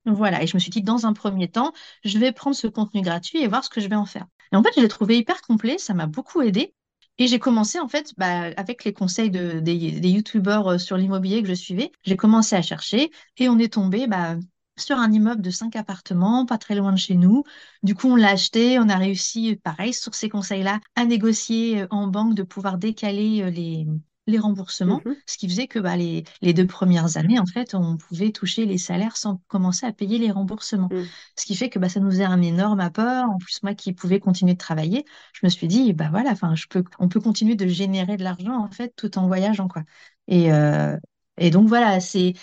Voilà, 0.05 0.41
et 0.43 0.47
je 0.47 0.57
me 0.57 0.61
suis 0.61 0.71
dit, 0.71 0.83
dans 0.83 1.07
un 1.07 1.13
premier 1.13 1.49
temps, 1.49 1.73
je 2.05 2.19
vais 2.19 2.31
prendre 2.31 2.55
ce 2.55 2.69
contenu 2.69 3.03
gratuit 3.03 3.41
et 3.43 3.49
voir 3.49 3.65
ce 3.65 3.71
que 3.71 3.81
je 3.81 3.89
vais 3.89 3.97
en 3.97 4.07
faire. 4.07 4.27
Et 4.53 4.57
en 4.57 4.63
fait, 4.63 4.71
je 4.77 4.81
l'ai 4.81 4.87
trouvé 4.89 5.19
hyper 5.19 5.43
complet, 5.43 5.79
ça 5.79 5.95
m'a 5.95 6.07
beaucoup 6.07 6.41
aidé. 6.43 6.73
Et 7.19 7.27
j'ai 7.27 7.41
commencé, 7.41 7.81
en 7.81 7.89
fait, 7.89 8.13
bah, 8.17 8.51
avec 8.57 8.85
les 8.85 8.93
conseils 8.93 9.31
de, 9.31 9.59
des, 9.59 9.99
des 9.99 10.11
youtubeurs 10.11 10.69
euh, 10.69 10.79
sur 10.79 10.97
l'immobilier 10.97 11.43
que 11.43 11.49
je 11.49 11.55
suivais, 11.55 11.91
j'ai 12.05 12.17
commencé 12.17 12.55
à 12.55 12.63
chercher 12.63 13.11
et 13.39 13.49
on 13.49 13.59
est 13.59 13.73
tombé 13.73 14.07
bah, 14.07 14.37
sur 14.79 14.99
un 14.99 15.11
immeuble 15.11 15.43
de 15.43 15.51
cinq 15.51 15.77
appartements, 15.77 16.47
pas 16.47 16.59
très 16.59 16.75
loin 16.75 16.93
de 16.93 16.99
chez 16.99 17.15
nous. 17.15 17.45
Du 17.83 17.95
coup, 17.95 18.09
on 18.09 18.17
l'a 18.17 18.31
acheté. 18.31 18.79
On 18.79 18.89
a 18.89 18.97
réussi, 18.97 19.57
pareil, 19.57 19.93
sur 19.93 20.15
ces 20.15 20.29
conseils-là, 20.29 20.81
à 20.95 21.05
négocier 21.05 21.83
euh, 21.83 21.87
en 21.91 22.07
banque 22.09 22.35
de 22.35 22.43
pouvoir 22.43 22.79
décaler 22.79 23.43
euh, 23.43 23.51
les, 23.51 23.87
les 24.27 24.39
remboursements, 24.39 25.01
mhm. 25.05 25.17
ce 25.27 25.39
qui 25.39 25.49
faisait 25.49 25.67
que 25.67 25.79
bah, 25.79 25.97
les, 25.97 26.25
les, 26.43 26.53
deux 26.53 26.67
premières 26.67 27.17
années, 27.17 27.39
en 27.39 27.47
fait, 27.47 27.75
on 27.75 27.97
pouvait 27.97 28.33
toucher 28.33 28.67
les 28.67 28.79
salaires 28.79 29.17
sans 29.17 29.41
commencer 29.49 29.87
à 29.87 29.93
payer 29.93 30.19
les 30.19 30.31
remboursements. 30.31 30.89
Mhm. 30.91 31.07
Ce 31.37 31.47
qui 31.47 31.55
fait 31.55 31.71
que 31.71 31.79
bah, 31.79 31.89
ça 31.89 32.01
nous 32.01 32.11
faisait 32.11 32.25
un 32.25 32.43
énorme 32.43 32.81
apport. 32.81 33.31
En 33.31 33.39
plus, 33.39 33.63
moi 33.63 33.75
qui 33.75 33.93
pouvais 33.93 34.21
continuer 34.21 34.55
de 34.55 34.59
travailler, 34.59 35.05
je 35.33 35.41
me 35.45 35.49
suis 35.49 35.69
dit, 35.69 35.93
bah 35.93 36.09
voilà, 36.11 36.31
enfin, 36.31 36.55
je 36.55 36.67
peux, 36.69 36.85
on 36.99 37.09
peut 37.09 37.21
continuer 37.21 37.55
de 37.55 37.67
générer 37.67 38.17
de 38.17 38.25
l'argent, 38.25 38.57
en 38.59 38.71
fait, 38.71 38.93
tout 38.97 39.17
en 39.19 39.27
voyageant, 39.27 39.69
quoi. 39.69 39.83
Et, 40.29 40.53
euh, 40.53 40.97
et 41.39 41.51
donc 41.51 41.69
voilà, 41.69 42.01
c'est 42.01 42.35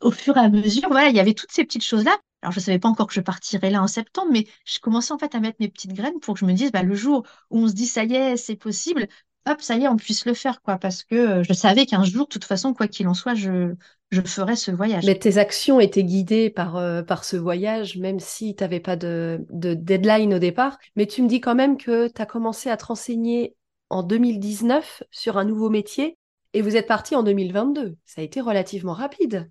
au 0.00 0.10
fur 0.10 0.36
et 0.36 0.40
à 0.40 0.48
mesure, 0.48 0.88
voilà, 0.88 1.08
il 1.08 1.16
y 1.16 1.20
avait 1.20 1.34
toutes 1.34 1.52
ces 1.52 1.64
petites 1.64 1.84
choses-là. 1.84 2.16
Alors 2.42 2.52
je 2.52 2.58
ne 2.58 2.64
savais 2.64 2.78
pas 2.78 2.88
encore 2.88 3.06
que 3.06 3.14
je 3.14 3.20
partirais 3.20 3.70
là 3.70 3.82
en 3.82 3.86
septembre, 3.86 4.30
mais 4.32 4.46
je 4.64 4.80
commençais 4.80 5.12
en 5.12 5.18
fait 5.18 5.34
à 5.34 5.40
mettre 5.40 5.58
mes 5.60 5.68
petites 5.68 5.92
graines 5.92 6.18
pour 6.20 6.34
que 6.34 6.40
je 6.40 6.44
me 6.44 6.52
dise, 6.52 6.72
bah, 6.72 6.82
le 6.82 6.94
jour 6.94 7.24
où 7.50 7.60
on 7.60 7.68
se 7.68 7.72
dit 7.72 7.86
ça 7.86 8.04
y 8.04 8.14
est, 8.14 8.36
c'est 8.36 8.56
possible, 8.56 9.06
hop, 9.46 9.60
ça 9.60 9.76
y 9.76 9.84
est, 9.84 9.88
on 9.88 9.96
puisse 9.96 10.24
le 10.26 10.34
faire, 10.34 10.62
quoi, 10.62 10.76
parce 10.76 11.02
que 11.02 11.14
euh, 11.14 11.42
je 11.42 11.52
savais 11.52 11.86
qu'un 11.86 12.04
jour, 12.04 12.26
de 12.26 12.28
toute 12.28 12.44
façon, 12.44 12.74
quoi 12.74 12.88
qu'il 12.88 13.08
en 13.08 13.14
soit, 13.14 13.34
je, 13.34 13.74
ferais 14.26 14.56
ce 14.56 14.70
voyage. 14.70 15.04
Mais 15.06 15.18
tes 15.18 15.38
actions 15.38 15.80
étaient 15.80 16.04
guidées 16.04 16.50
par, 16.50 16.76
euh, 16.76 17.02
ce 17.22 17.36
voyage, 17.36 17.96
même 17.96 18.20
si 18.20 18.54
tu 18.54 18.62
n'avais 18.62 18.80
pas 18.80 18.96
de, 18.96 19.44
de 19.50 19.74
deadline 19.74 20.34
au 20.34 20.38
départ. 20.38 20.78
Mais 20.96 21.06
tu 21.06 21.22
me 21.22 21.28
dis 21.28 21.40
quand 21.40 21.54
même 21.54 21.76
que 21.76 22.08
tu 22.08 22.20
as 22.20 22.26
commencé 22.26 22.70
à 22.70 22.76
te 22.76 22.86
renseigner 22.86 23.56
en 23.88 24.02
2019 24.02 25.02
sur 25.10 25.38
un 25.38 25.44
nouveau 25.44 25.70
métier 25.70 26.18
et 26.52 26.62
vous 26.62 26.76
êtes 26.76 26.86
parti 26.86 27.14
en 27.14 27.22
2022. 27.22 27.96
Ça 28.04 28.20
a 28.20 28.24
été 28.24 28.40
relativement 28.40 28.92
rapide. 28.92 29.50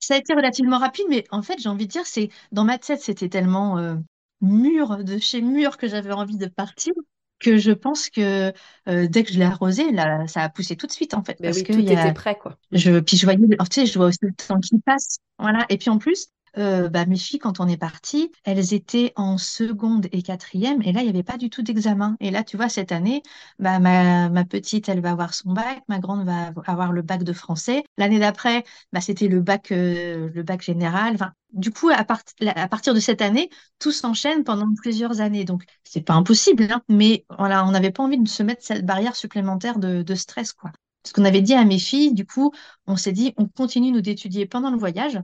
ça 0.00 0.14
a 0.14 0.16
été 0.18 0.34
relativement 0.34 0.78
rapide, 0.78 1.06
mais 1.08 1.24
en 1.30 1.42
fait, 1.42 1.58
j'ai 1.58 1.68
envie 1.68 1.86
de 1.86 1.92
dire, 1.92 2.06
c'est 2.06 2.30
dans 2.52 2.64
ma 2.64 2.78
tête, 2.78 3.00
c'était 3.00 3.28
tellement 3.28 3.78
euh, 3.78 3.96
mûr 4.40 5.04
de 5.04 5.18
chez 5.18 5.40
mûr 5.40 5.76
que 5.76 5.88
j'avais 5.88 6.12
envie 6.12 6.38
de 6.38 6.46
partir 6.46 6.92
que 7.40 7.58
je 7.58 7.72
pense 7.72 8.08
que 8.10 8.52
euh, 8.88 9.06
dès 9.08 9.22
que 9.22 9.32
je 9.32 9.38
l'ai 9.38 9.44
arrosé, 9.44 9.90
là, 9.92 10.26
ça 10.26 10.42
a 10.42 10.48
poussé 10.48 10.76
tout 10.76 10.86
de 10.86 10.92
suite 10.92 11.14
en 11.14 11.22
fait. 11.22 11.36
parce 11.40 11.62
que 11.62 11.72
tout 11.72 11.80
était 11.80 12.12
prêt 12.12 12.36
quoi. 12.36 12.56
Je, 12.72 13.00
puis 13.00 13.16
je 13.16 13.26
voyais, 13.26 13.38
tu 13.38 13.56
sais, 13.70 13.86
je 13.86 13.98
vois 13.98 14.06
aussi 14.06 14.18
le 14.22 14.32
temps 14.32 14.60
qui 14.60 14.78
passe, 14.78 15.18
voilà. 15.38 15.66
Et 15.68 15.76
puis 15.76 15.90
en 15.90 15.98
plus, 15.98 16.28
euh, 16.58 16.88
bah, 16.88 17.06
mes 17.06 17.16
filles, 17.16 17.38
quand 17.38 17.60
on 17.60 17.68
est 17.68 17.76
parti, 17.76 18.30
elles 18.44 18.74
étaient 18.74 19.12
en 19.16 19.38
seconde 19.38 20.06
et 20.12 20.22
quatrième, 20.22 20.82
et 20.82 20.92
là, 20.92 21.00
il 21.00 21.04
n'y 21.04 21.10
avait 21.10 21.22
pas 21.22 21.36
du 21.36 21.50
tout 21.50 21.62
d'examen. 21.62 22.16
Et 22.20 22.30
là, 22.30 22.44
tu 22.44 22.56
vois, 22.56 22.68
cette 22.68 22.92
année, 22.92 23.22
bah, 23.58 23.78
ma, 23.78 24.44
petite, 24.44 24.88
elle 24.88 25.00
va 25.00 25.10
avoir 25.10 25.34
son 25.34 25.52
bac, 25.52 25.82
ma 25.88 25.98
grande 25.98 26.24
va 26.24 26.52
avoir 26.66 26.92
le 26.92 27.02
bac 27.02 27.24
de 27.24 27.32
français. 27.32 27.82
L'année 27.98 28.18
d'après, 28.18 28.64
bah, 28.92 29.00
c'était 29.00 29.28
le 29.28 29.40
bac, 29.40 29.72
euh, 29.72 30.30
le 30.32 30.42
bac 30.42 30.62
général. 30.62 31.14
Enfin, 31.14 31.32
du 31.52 31.70
coup, 31.70 31.88
à, 31.90 32.04
à, 32.04 32.68
partir 32.68 32.94
de 32.94 33.00
cette 33.00 33.22
année, 33.22 33.50
tout 33.78 33.92
s'enchaîne 33.92 34.44
pendant 34.44 34.72
plusieurs 34.74 35.20
années. 35.20 35.44
Donc, 35.44 35.64
c'est 35.84 36.02
pas 36.02 36.14
impossible, 36.14 36.68
hein, 36.70 36.82
mais 36.88 37.24
voilà, 37.38 37.66
on 37.66 37.70
n'avait 37.72 37.90
pas 37.92 38.02
envie 38.02 38.18
de 38.18 38.28
se 38.28 38.42
mettre 38.42 38.62
cette 38.64 38.86
barrière 38.86 39.16
supplémentaire 39.16 39.78
de, 39.78 40.02
de 40.02 40.14
stress, 40.14 40.52
quoi. 40.52 40.70
Ce 41.06 41.12
qu'on 41.12 41.24
avait 41.24 41.42
dit 41.42 41.54
à 41.54 41.64
mes 41.64 41.78
filles, 41.78 42.14
du 42.14 42.24
coup, 42.26 42.52
on 42.86 42.96
s'est 42.96 43.12
dit, 43.12 43.34
on 43.36 43.46
continue 43.46 43.92
nous 43.92 44.00
d'étudier 44.00 44.46
pendant 44.46 44.70
le 44.70 44.78
voyage. 44.78 45.20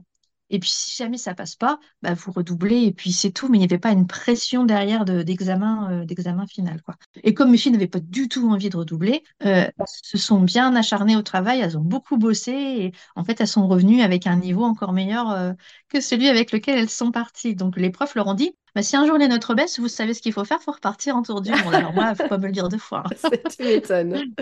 Et 0.51 0.59
puis, 0.59 0.69
si 0.69 0.95
jamais 0.95 1.17
ça 1.17 1.33
passe 1.33 1.55
pas, 1.55 1.79
bah, 2.03 2.13
vous 2.13 2.31
redoublez 2.31 2.83
et 2.83 2.91
puis 2.91 3.11
c'est 3.11 3.31
tout. 3.31 3.47
Mais 3.49 3.57
il 3.57 3.61
n'y 3.61 3.65
avait 3.65 3.79
pas 3.79 3.91
une 3.91 4.05
pression 4.05 4.65
derrière 4.65 5.05
d'examen 5.05 6.05
d'examen 6.05 6.45
final. 6.47 6.81
Quoi. 6.83 6.95
Et 7.23 7.33
comme 7.33 7.51
mes 7.51 7.57
filles 7.57 7.71
n'avaient 7.71 7.87
pas 7.87 7.99
du 7.99 8.27
tout 8.27 8.49
envie 8.51 8.69
de 8.69 8.77
redoubler, 8.77 9.23
euh, 9.45 9.65
elles 9.65 9.85
se 9.87 10.17
sont 10.17 10.41
bien 10.41 10.75
acharnées 10.75 11.15
au 11.15 11.21
travail, 11.21 11.59
elles 11.61 11.77
ont 11.77 11.81
beaucoup 11.83 12.17
bossé 12.17 12.51
et 12.51 12.91
en 13.15 13.23
fait, 13.23 13.39
elles 13.41 13.47
sont 13.47 13.67
revenues 13.67 14.01
avec 14.01 14.27
un 14.27 14.35
niveau 14.35 14.63
encore 14.63 14.93
meilleur 14.93 15.31
euh, 15.31 15.53
que 15.89 16.01
celui 16.01 16.27
avec 16.27 16.51
lequel 16.51 16.77
elles 16.79 16.89
sont 16.89 17.11
parties. 17.11 17.55
Donc, 17.55 17.77
les 17.77 17.89
profs 17.89 18.15
leur 18.15 18.27
ont 18.27 18.33
dit 18.33 18.55
bah, 18.73 18.83
si 18.83 18.95
un 18.95 19.05
jour 19.05 19.17
les 19.17 19.27
notes 19.27 19.51
baissent, 19.53 19.79
vous 19.79 19.89
savez 19.89 20.13
ce 20.13 20.21
qu'il 20.21 20.31
faut 20.31 20.45
faire, 20.45 20.61
faut 20.61 20.71
repartir 20.71 21.15
en 21.15 21.23
tour 21.23 21.41
du 21.41 21.51
monde. 21.51 21.73
Alors 21.73 21.93
moi, 21.93 22.05
il 22.05 22.09
ne 22.11 22.15
faut 22.15 22.27
pas 22.27 22.37
me 22.37 22.45
le 22.45 22.53
dire 22.53 22.69
deux 22.69 22.77
fois. 22.77 23.03
tu 23.57 23.63
m'étonnes. 23.63 24.33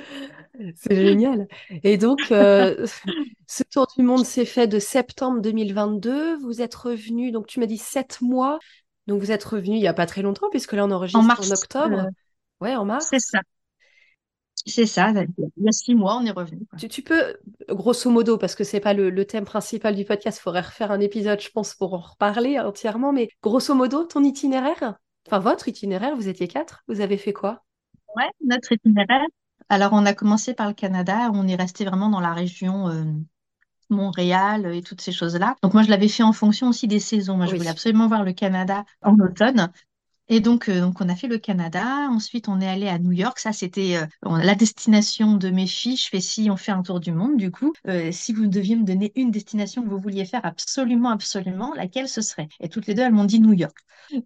C'est 0.76 0.96
génial. 0.96 1.48
Et 1.84 1.98
donc, 1.98 2.20
euh, 2.32 2.86
ce 3.48 3.64
tour 3.64 3.88
du 3.98 4.04
monde 4.04 4.26
s'est 4.26 4.46
fait 4.46 4.68
de 4.68 4.78
septembre 4.78 5.42
2022. 5.42 6.38
Vous 6.38 6.62
êtes 6.62 6.76
revenu, 6.76 7.32
donc 7.32 7.48
tu 7.48 7.60
m'as 7.60 7.66
dit 7.66 7.78
sept 7.78 8.22
mois. 8.22 8.60
Donc 9.08 9.22
vous 9.22 9.32
êtes 9.32 9.44
revenu 9.44 9.76
il 9.76 9.82
n'y 9.82 9.88
a 9.88 9.94
pas 9.94 10.06
très 10.06 10.22
longtemps, 10.22 10.50
puisque 10.52 10.74
là 10.74 10.86
on 10.86 10.92
enregistre 10.92 11.20
en, 11.20 11.52
octobre. 11.52 12.00
Euh, 12.00 12.10
ouais, 12.62 12.76
en 12.76 12.86
mars. 12.86 13.08
C'est 13.10 13.20
ça. 13.20 13.40
C'est 14.66 14.86
ça, 14.86 15.12
il 15.12 15.64
y 15.64 15.68
a 15.68 15.72
six 15.72 15.96
mois, 15.96 16.18
on 16.18 16.26
est 16.26 16.32
revenu. 16.32 16.62
Tu, 16.90 17.02
peux, 17.02 17.38
grosso 17.70 18.10
modo, 18.10 18.38
parce 18.38 18.56
que 18.56 18.64
c'est 18.64 18.80
pas 18.80 18.94
le, 18.94 19.26
thème 19.26 19.46
principal 19.46 19.96
du 19.96 20.06
podcast, 20.06 20.40
il 20.40 20.42
faudrait 20.42 20.62
refaire 20.62 20.92
un 20.92 21.00
épisode, 21.00 21.40
je 21.40 21.50
pense, 21.50 21.74
pour 21.76 21.94
en 21.94 22.00
reparler 22.00 22.60
entièrement, 22.60 23.14
mais 23.14 23.30
grosso 23.42 23.74
modo, 23.74 24.04
ton 24.04 24.24
itinéraire, 24.24 25.00
enfin 25.28 25.40
votre 25.40 25.68
itinéraire, 25.68 26.16
vous 26.16 26.28
étiez 26.28 26.48
quatre, 26.48 26.84
vous 26.88 27.02
avez 27.02 27.18
fait 27.18 27.34
quoi? 27.34 27.64
Ouais, 28.16 28.30
notre 28.44 28.72
itinéraire. 28.72 29.26
Alors, 29.70 29.94
on 29.94 30.06
a 30.06 30.14
commencé 30.14 30.54
par 30.54 30.68
le 30.68 30.74
Canada, 30.74 31.30
on 31.34 31.48
est 31.48 31.56
resté 31.56 31.86
vraiment 31.86 32.10
dans 32.10 32.20
la 32.20 32.34
région 32.34 32.90
euh, 32.90 33.04
Montréal 33.90 34.74
et 34.74 34.82
toutes 34.82 35.02
ces 35.02 35.12
choses-là. 35.12 35.56
Donc, 35.62 35.74
moi, 35.74 35.84
je 35.84 35.90
l'avais 35.90 36.08
fait 36.08 36.24
en 36.24 36.34
fonction 36.34 36.70
aussi 36.70 36.88
des 36.88 37.00
saisons. 37.00 37.38
Moi, 37.38 37.46
je 37.46 37.56
voulais 37.56 37.70
absolument 37.70 38.08
voir 38.08 38.24
le 38.24 38.34
Canada 38.34 38.84
en 39.04 39.18
automne. 39.20 39.72
Et 40.32 40.42
donc, 40.42 40.70
euh, 40.70 40.82
donc, 40.82 41.02
on 41.02 41.10
a 41.10 41.16
fait 41.16 41.28
le 41.28 41.40
Canada. 41.40 42.08
Ensuite, 42.10 42.48
on 42.50 42.62
est 42.62 42.68
allé 42.70 42.88
à 42.88 43.00
New 43.00 43.12
York. 43.12 43.40
Ça, 43.40 43.52
c'était 43.52 43.98
euh, 43.98 44.06
la 44.38 44.54
destination 44.54 45.36
de 45.36 45.50
mes 45.50 45.66
filles. 45.66 45.98
Je 45.98 46.08
fais 46.08 46.22
si 46.22 46.50
on 46.52 46.58
fait 46.58 46.72
un 46.72 46.84
tour 46.84 47.00
du 47.00 47.12
monde, 47.12 47.36
du 47.38 47.50
coup, 47.50 47.74
euh, 47.88 48.12
si 48.12 48.32
vous 48.34 48.46
deviez 48.46 48.76
me 48.76 48.84
donner 48.86 49.12
une 49.16 49.32
destination 49.32 49.82
que 49.84 49.90
vous 49.90 49.98
vouliez 49.98 50.26
faire 50.26 50.46
absolument, 50.46 51.10
absolument, 51.10 51.74
laquelle 51.74 52.08
ce 52.08 52.22
serait? 52.22 52.48
Et 52.60 52.70
toutes 52.70 52.86
les 52.86 52.94
deux, 52.94 53.02
elles 53.02 53.12
m'ont 53.12 53.26
dit 53.26 53.40
New 53.40 53.54
York. 53.54 53.76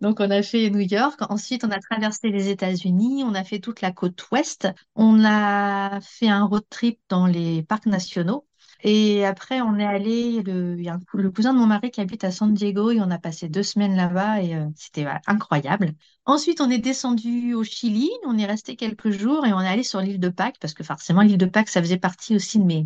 Donc, 0.02 0.20
on 0.20 0.30
a 0.30 0.44
fait 0.44 0.70
New 0.70 0.80
York. 0.80 1.22
Ensuite, 1.30 1.64
on 1.64 1.72
a 1.72 1.80
traversé 1.80 2.30
les 2.30 2.50
États-Unis. 2.50 3.24
On 3.26 3.34
a 3.34 3.46
fait 3.46 3.60
toute 3.60 3.80
la 3.80 3.94
côte 3.94 4.30
ouest. 4.32 4.68
On 4.96 5.24
a 5.24 6.02
fait 6.02 6.28
un 6.28 6.44
road 6.44 6.64
trip 6.70 7.00
dans 7.08 7.28
les 7.28 7.64
parcs 7.64 7.86
nationaux. 7.86 8.46
Et 8.86 9.26
après, 9.26 9.62
on 9.62 9.78
est 9.80 9.86
allé, 9.86 10.44
le, 10.44 10.76
il 10.78 10.84
y 10.84 10.90
a 10.90 11.00
le 11.14 11.32
cousin 11.32 11.54
de 11.54 11.58
mon 11.60 11.66
mari 11.66 11.90
qui 11.90 12.02
habite 12.02 12.26
à 12.26 12.32
San 12.32 12.54
Diego 12.54 12.92
et 12.92 13.00
on 13.00 13.10
a 13.12 13.18
passé 13.18 13.48
deux 13.48 13.64
semaines 13.64 13.96
là-bas 13.96 14.42
et 14.42 14.56
euh, 14.56 14.66
c'était 14.76 15.06
incroyable. 15.26 15.94
Ensuite, 16.26 16.60
on 16.60 16.70
est 16.70 16.80
descendu 16.80 17.54
au 17.54 17.64
Chili, 17.64 18.10
on 18.26 18.38
est 18.38 18.46
resté 18.46 18.76
quelques 18.76 19.10
jours 19.12 19.46
et 19.46 19.54
on 19.54 19.62
est 19.62 19.68
allé 19.70 19.84
sur 19.84 20.02
l'île 20.02 20.20
de 20.20 20.28
Pâques 20.30 20.58
parce 20.60 20.74
que 20.74 20.84
forcément, 20.84 21.22
l'île 21.22 21.38
de 21.38 21.46
Pâques, 21.46 21.70
ça 21.70 21.82
faisait 21.82 21.98
partie 21.98 22.36
aussi 22.36 22.60
de 22.60 22.66
mes... 22.66 22.86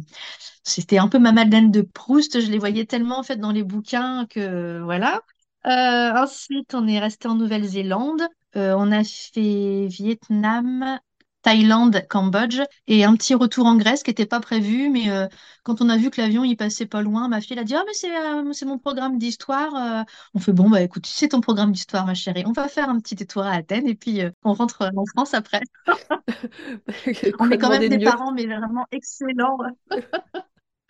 C'était 0.63 0.97
un 0.99 1.07
peu 1.07 1.19
ma 1.19 1.31
Madeleine 1.31 1.71
de 1.71 1.81
Proust, 1.81 2.41
je 2.41 2.51
les 2.51 2.59
voyais 2.59 2.85
tellement 2.85 3.19
en 3.19 3.23
fait 3.23 3.37
dans 3.37 3.51
les 3.51 3.63
bouquins 3.63 4.25
que 4.27 4.81
voilà. 4.83 5.21
Euh, 5.65 6.13
ensuite, 6.15 6.73
on 6.75 6.87
est 6.87 6.99
resté 6.99 7.27
en 7.27 7.35
Nouvelle-Zélande. 7.35 8.21
Euh, 8.55 8.75
on 8.77 8.91
a 8.91 9.03
fait 9.03 9.87
Vietnam, 9.87 10.99
Thaïlande, 11.47 12.03
Cambodge 12.09 12.61
et 12.87 13.03
un 13.05 13.15
petit 13.15 13.33
retour 13.35 13.65
en 13.67 13.75
Grèce 13.77 14.03
qui 14.03 14.09
n'était 14.11 14.25
pas 14.25 14.39
prévu. 14.41 14.89
Mais 14.89 15.09
euh, 15.11 15.27
quand 15.63 15.81
on 15.81 15.89
a 15.89 15.97
vu 15.97 16.09
que 16.09 16.19
l'avion 16.21 16.43
il 16.43 16.57
passait 16.57 16.85
pas 16.85 17.01
loin, 17.01 17.27
ma 17.29 17.39
fille 17.41 17.53
elle 17.53 17.59
a 17.59 17.63
dit 17.63 17.75
Ah, 17.75 17.83
mais 17.87 17.93
c'est 17.93 18.15
euh, 18.17 18.51
c'est 18.53 18.65
mon 18.65 18.77
programme 18.79 19.17
d'histoire. 19.17 19.73
euh. 19.75 20.03
On 20.33 20.39
fait 20.39 20.51
Bon, 20.53 20.69
bah 20.69 20.81
écoute, 20.81 21.05
c'est 21.05 21.29
ton 21.29 21.41
programme 21.41 21.71
d'histoire, 21.71 22.05
ma 22.05 22.13
chérie. 22.15 22.43
On 22.45 22.51
va 22.53 22.67
faire 22.67 22.89
un 22.89 22.99
petit 22.99 23.15
détour 23.15 23.43
à 23.43 23.51
Athènes 23.53 23.87
et 23.87 23.95
puis 23.95 24.21
on 24.43 24.53
rentre 24.53 24.89
en 24.95 25.05
France 25.05 25.33
après. 25.33 25.61
On 27.39 27.49
est 27.51 27.57
quand 27.57 27.69
même 27.69 27.87
des 27.87 27.99
mieux? 27.99 28.13
parents, 28.13 28.31
mais 28.33 28.45
vraiment 28.45 28.85
excellents. 28.91 29.57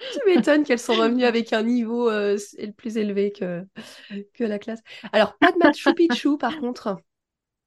Tu 0.09 0.19
m'étonnes 0.25 0.63
qu'elles 0.63 0.79
sont 0.79 0.95
revenues 0.95 1.25
avec 1.25 1.51
un 1.53 1.63
niveau 1.63 2.09
euh, 2.09 2.35
s- 2.35 2.55
plus 2.77 2.97
élevé 2.97 3.31
que, 3.31 3.65
que 4.33 4.43
la 4.43 4.59
classe. 4.59 4.79
Alors, 5.11 5.37
pas 5.37 5.51
de 5.51 5.57
Machu 5.57 5.93
Picchu, 5.93 6.37
par 6.37 6.57
contre. 6.57 6.97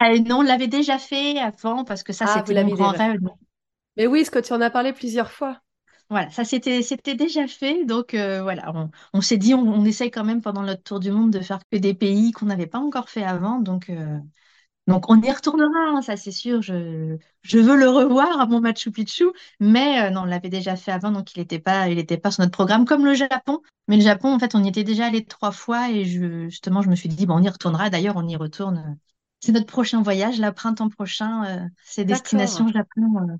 Euh, 0.02 0.18
non, 0.20 0.38
on 0.38 0.42
l'avait 0.42 0.68
déjà 0.68 0.98
fait 0.98 1.38
avant 1.38 1.84
parce 1.84 2.02
que 2.02 2.12
ça, 2.12 2.26
Ah, 2.26 2.26
c'était 2.26 2.54
mon 2.54 2.68
grand 2.70 2.92
rêve. 2.92 3.20
Mais 3.96 4.06
oui, 4.08 4.24
ce 4.24 4.30
que 4.32 4.38
tu 4.40 4.52
en 4.52 4.60
as 4.60 4.70
parlé 4.70 4.92
plusieurs 4.92 5.30
fois. 5.30 5.60
Voilà, 6.08 6.28
ça 6.30 6.44
c'était 6.44 6.82
c'était 6.82 7.14
déjà 7.14 7.46
fait. 7.46 7.84
Donc 7.84 8.14
euh, 8.14 8.42
voilà, 8.42 8.72
on, 8.74 8.90
on 9.14 9.20
s'est 9.20 9.36
dit 9.38 9.54
on, 9.54 9.60
on 9.60 9.84
essaye 9.84 10.10
quand 10.10 10.24
même 10.24 10.40
pendant 10.42 10.62
notre 10.62 10.82
tour 10.82 10.98
du 11.00 11.10
monde 11.12 11.30
de 11.32 11.40
faire 11.40 11.60
que 11.70 11.76
des 11.78 11.94
pays 11.94 12.32
qu'on 12.32 12.46
n'avait 12.46 12.66
pas 12.66 12.78
encore 12.80 13.08
fait 13.08 13.22
avant. 13.22 13.60
Donc 13.60 13.90
euh, 13.90 14.18
donc 14.88 15.10
on 15.10 15.20
y 15.22 15.30
retournera, 15.32 15.70
hein, 15.98 16.02
ça 16.02 16.16
c'est 16.16 16.32
sûr. 16.32 16.62
Je 16.62 17.18
je 17.42 17.58
veux 17.58 17.76
le 17.76 17.88
revoir 17.90 18.40
à 18.40 18.46
mon 18.46 18.60
Machu 18.60 18.90
Picchu, 18.92 19.26
mais 19.60 20.02
euh, 20.08 20.10
non, 20.10 20.22
on 20.22 20.24
l'avait 20.26 20.50
déjà 20.50 20.76
fait 20.76 20.92
avant, 20.92 21.12
donc 21.12 21.34
il 21.36 21.40
n'était 21.40 21.60
pas 21.60 21.88
il 21.90 21.98
était 21.98 22.18
pas 22.18 22.30
sur 22.32 22.42
notre 22.42 22.52
programme 22.52 22.86
comme 22.86 23.04
le 23.06 23.14
Japon. 23.14 23.60
Mais 23.88 23.96
le 23.96 24.02
Japon, 24.02 24.32
en 24.34 24.38
fait, 24.40 24.54
on 24.56 24.64
y 24.64 24.68
était 24.68 24.84
déjà 24.84 25.06
allé 25.06 25.24
trois 25.26 25.52
fois 25.52 25.90
et 25.90 26.04
je, 26.06 26.48
justement, 26.48 26.82
je 26.82 26.90
me 26.90 26.96
suis 26.96 27.08
dit 27.10 27.26
bon, 27.26 27.36
on 27.36 27.42
y 27.44 27.48
retournera. 27.50 27.90
D'ailleurs, 27.90 28.16
on 28.16 28.28
y 28.28 28.36
retourne. 28.36 28.98
C'est 29.40 29.52
notre 29.52 29.66
prochain 29.66 30.02
voyage, 30.02 30.38
là, 30.38 30.52
printemps 30.52 30.88
prochain. 30.88 31.44
euh, 31.66 31.68
c'est 31.84 32.04
destination 32.04 32.68
Japon. 32.68 33.28
euh, 33.30 33.36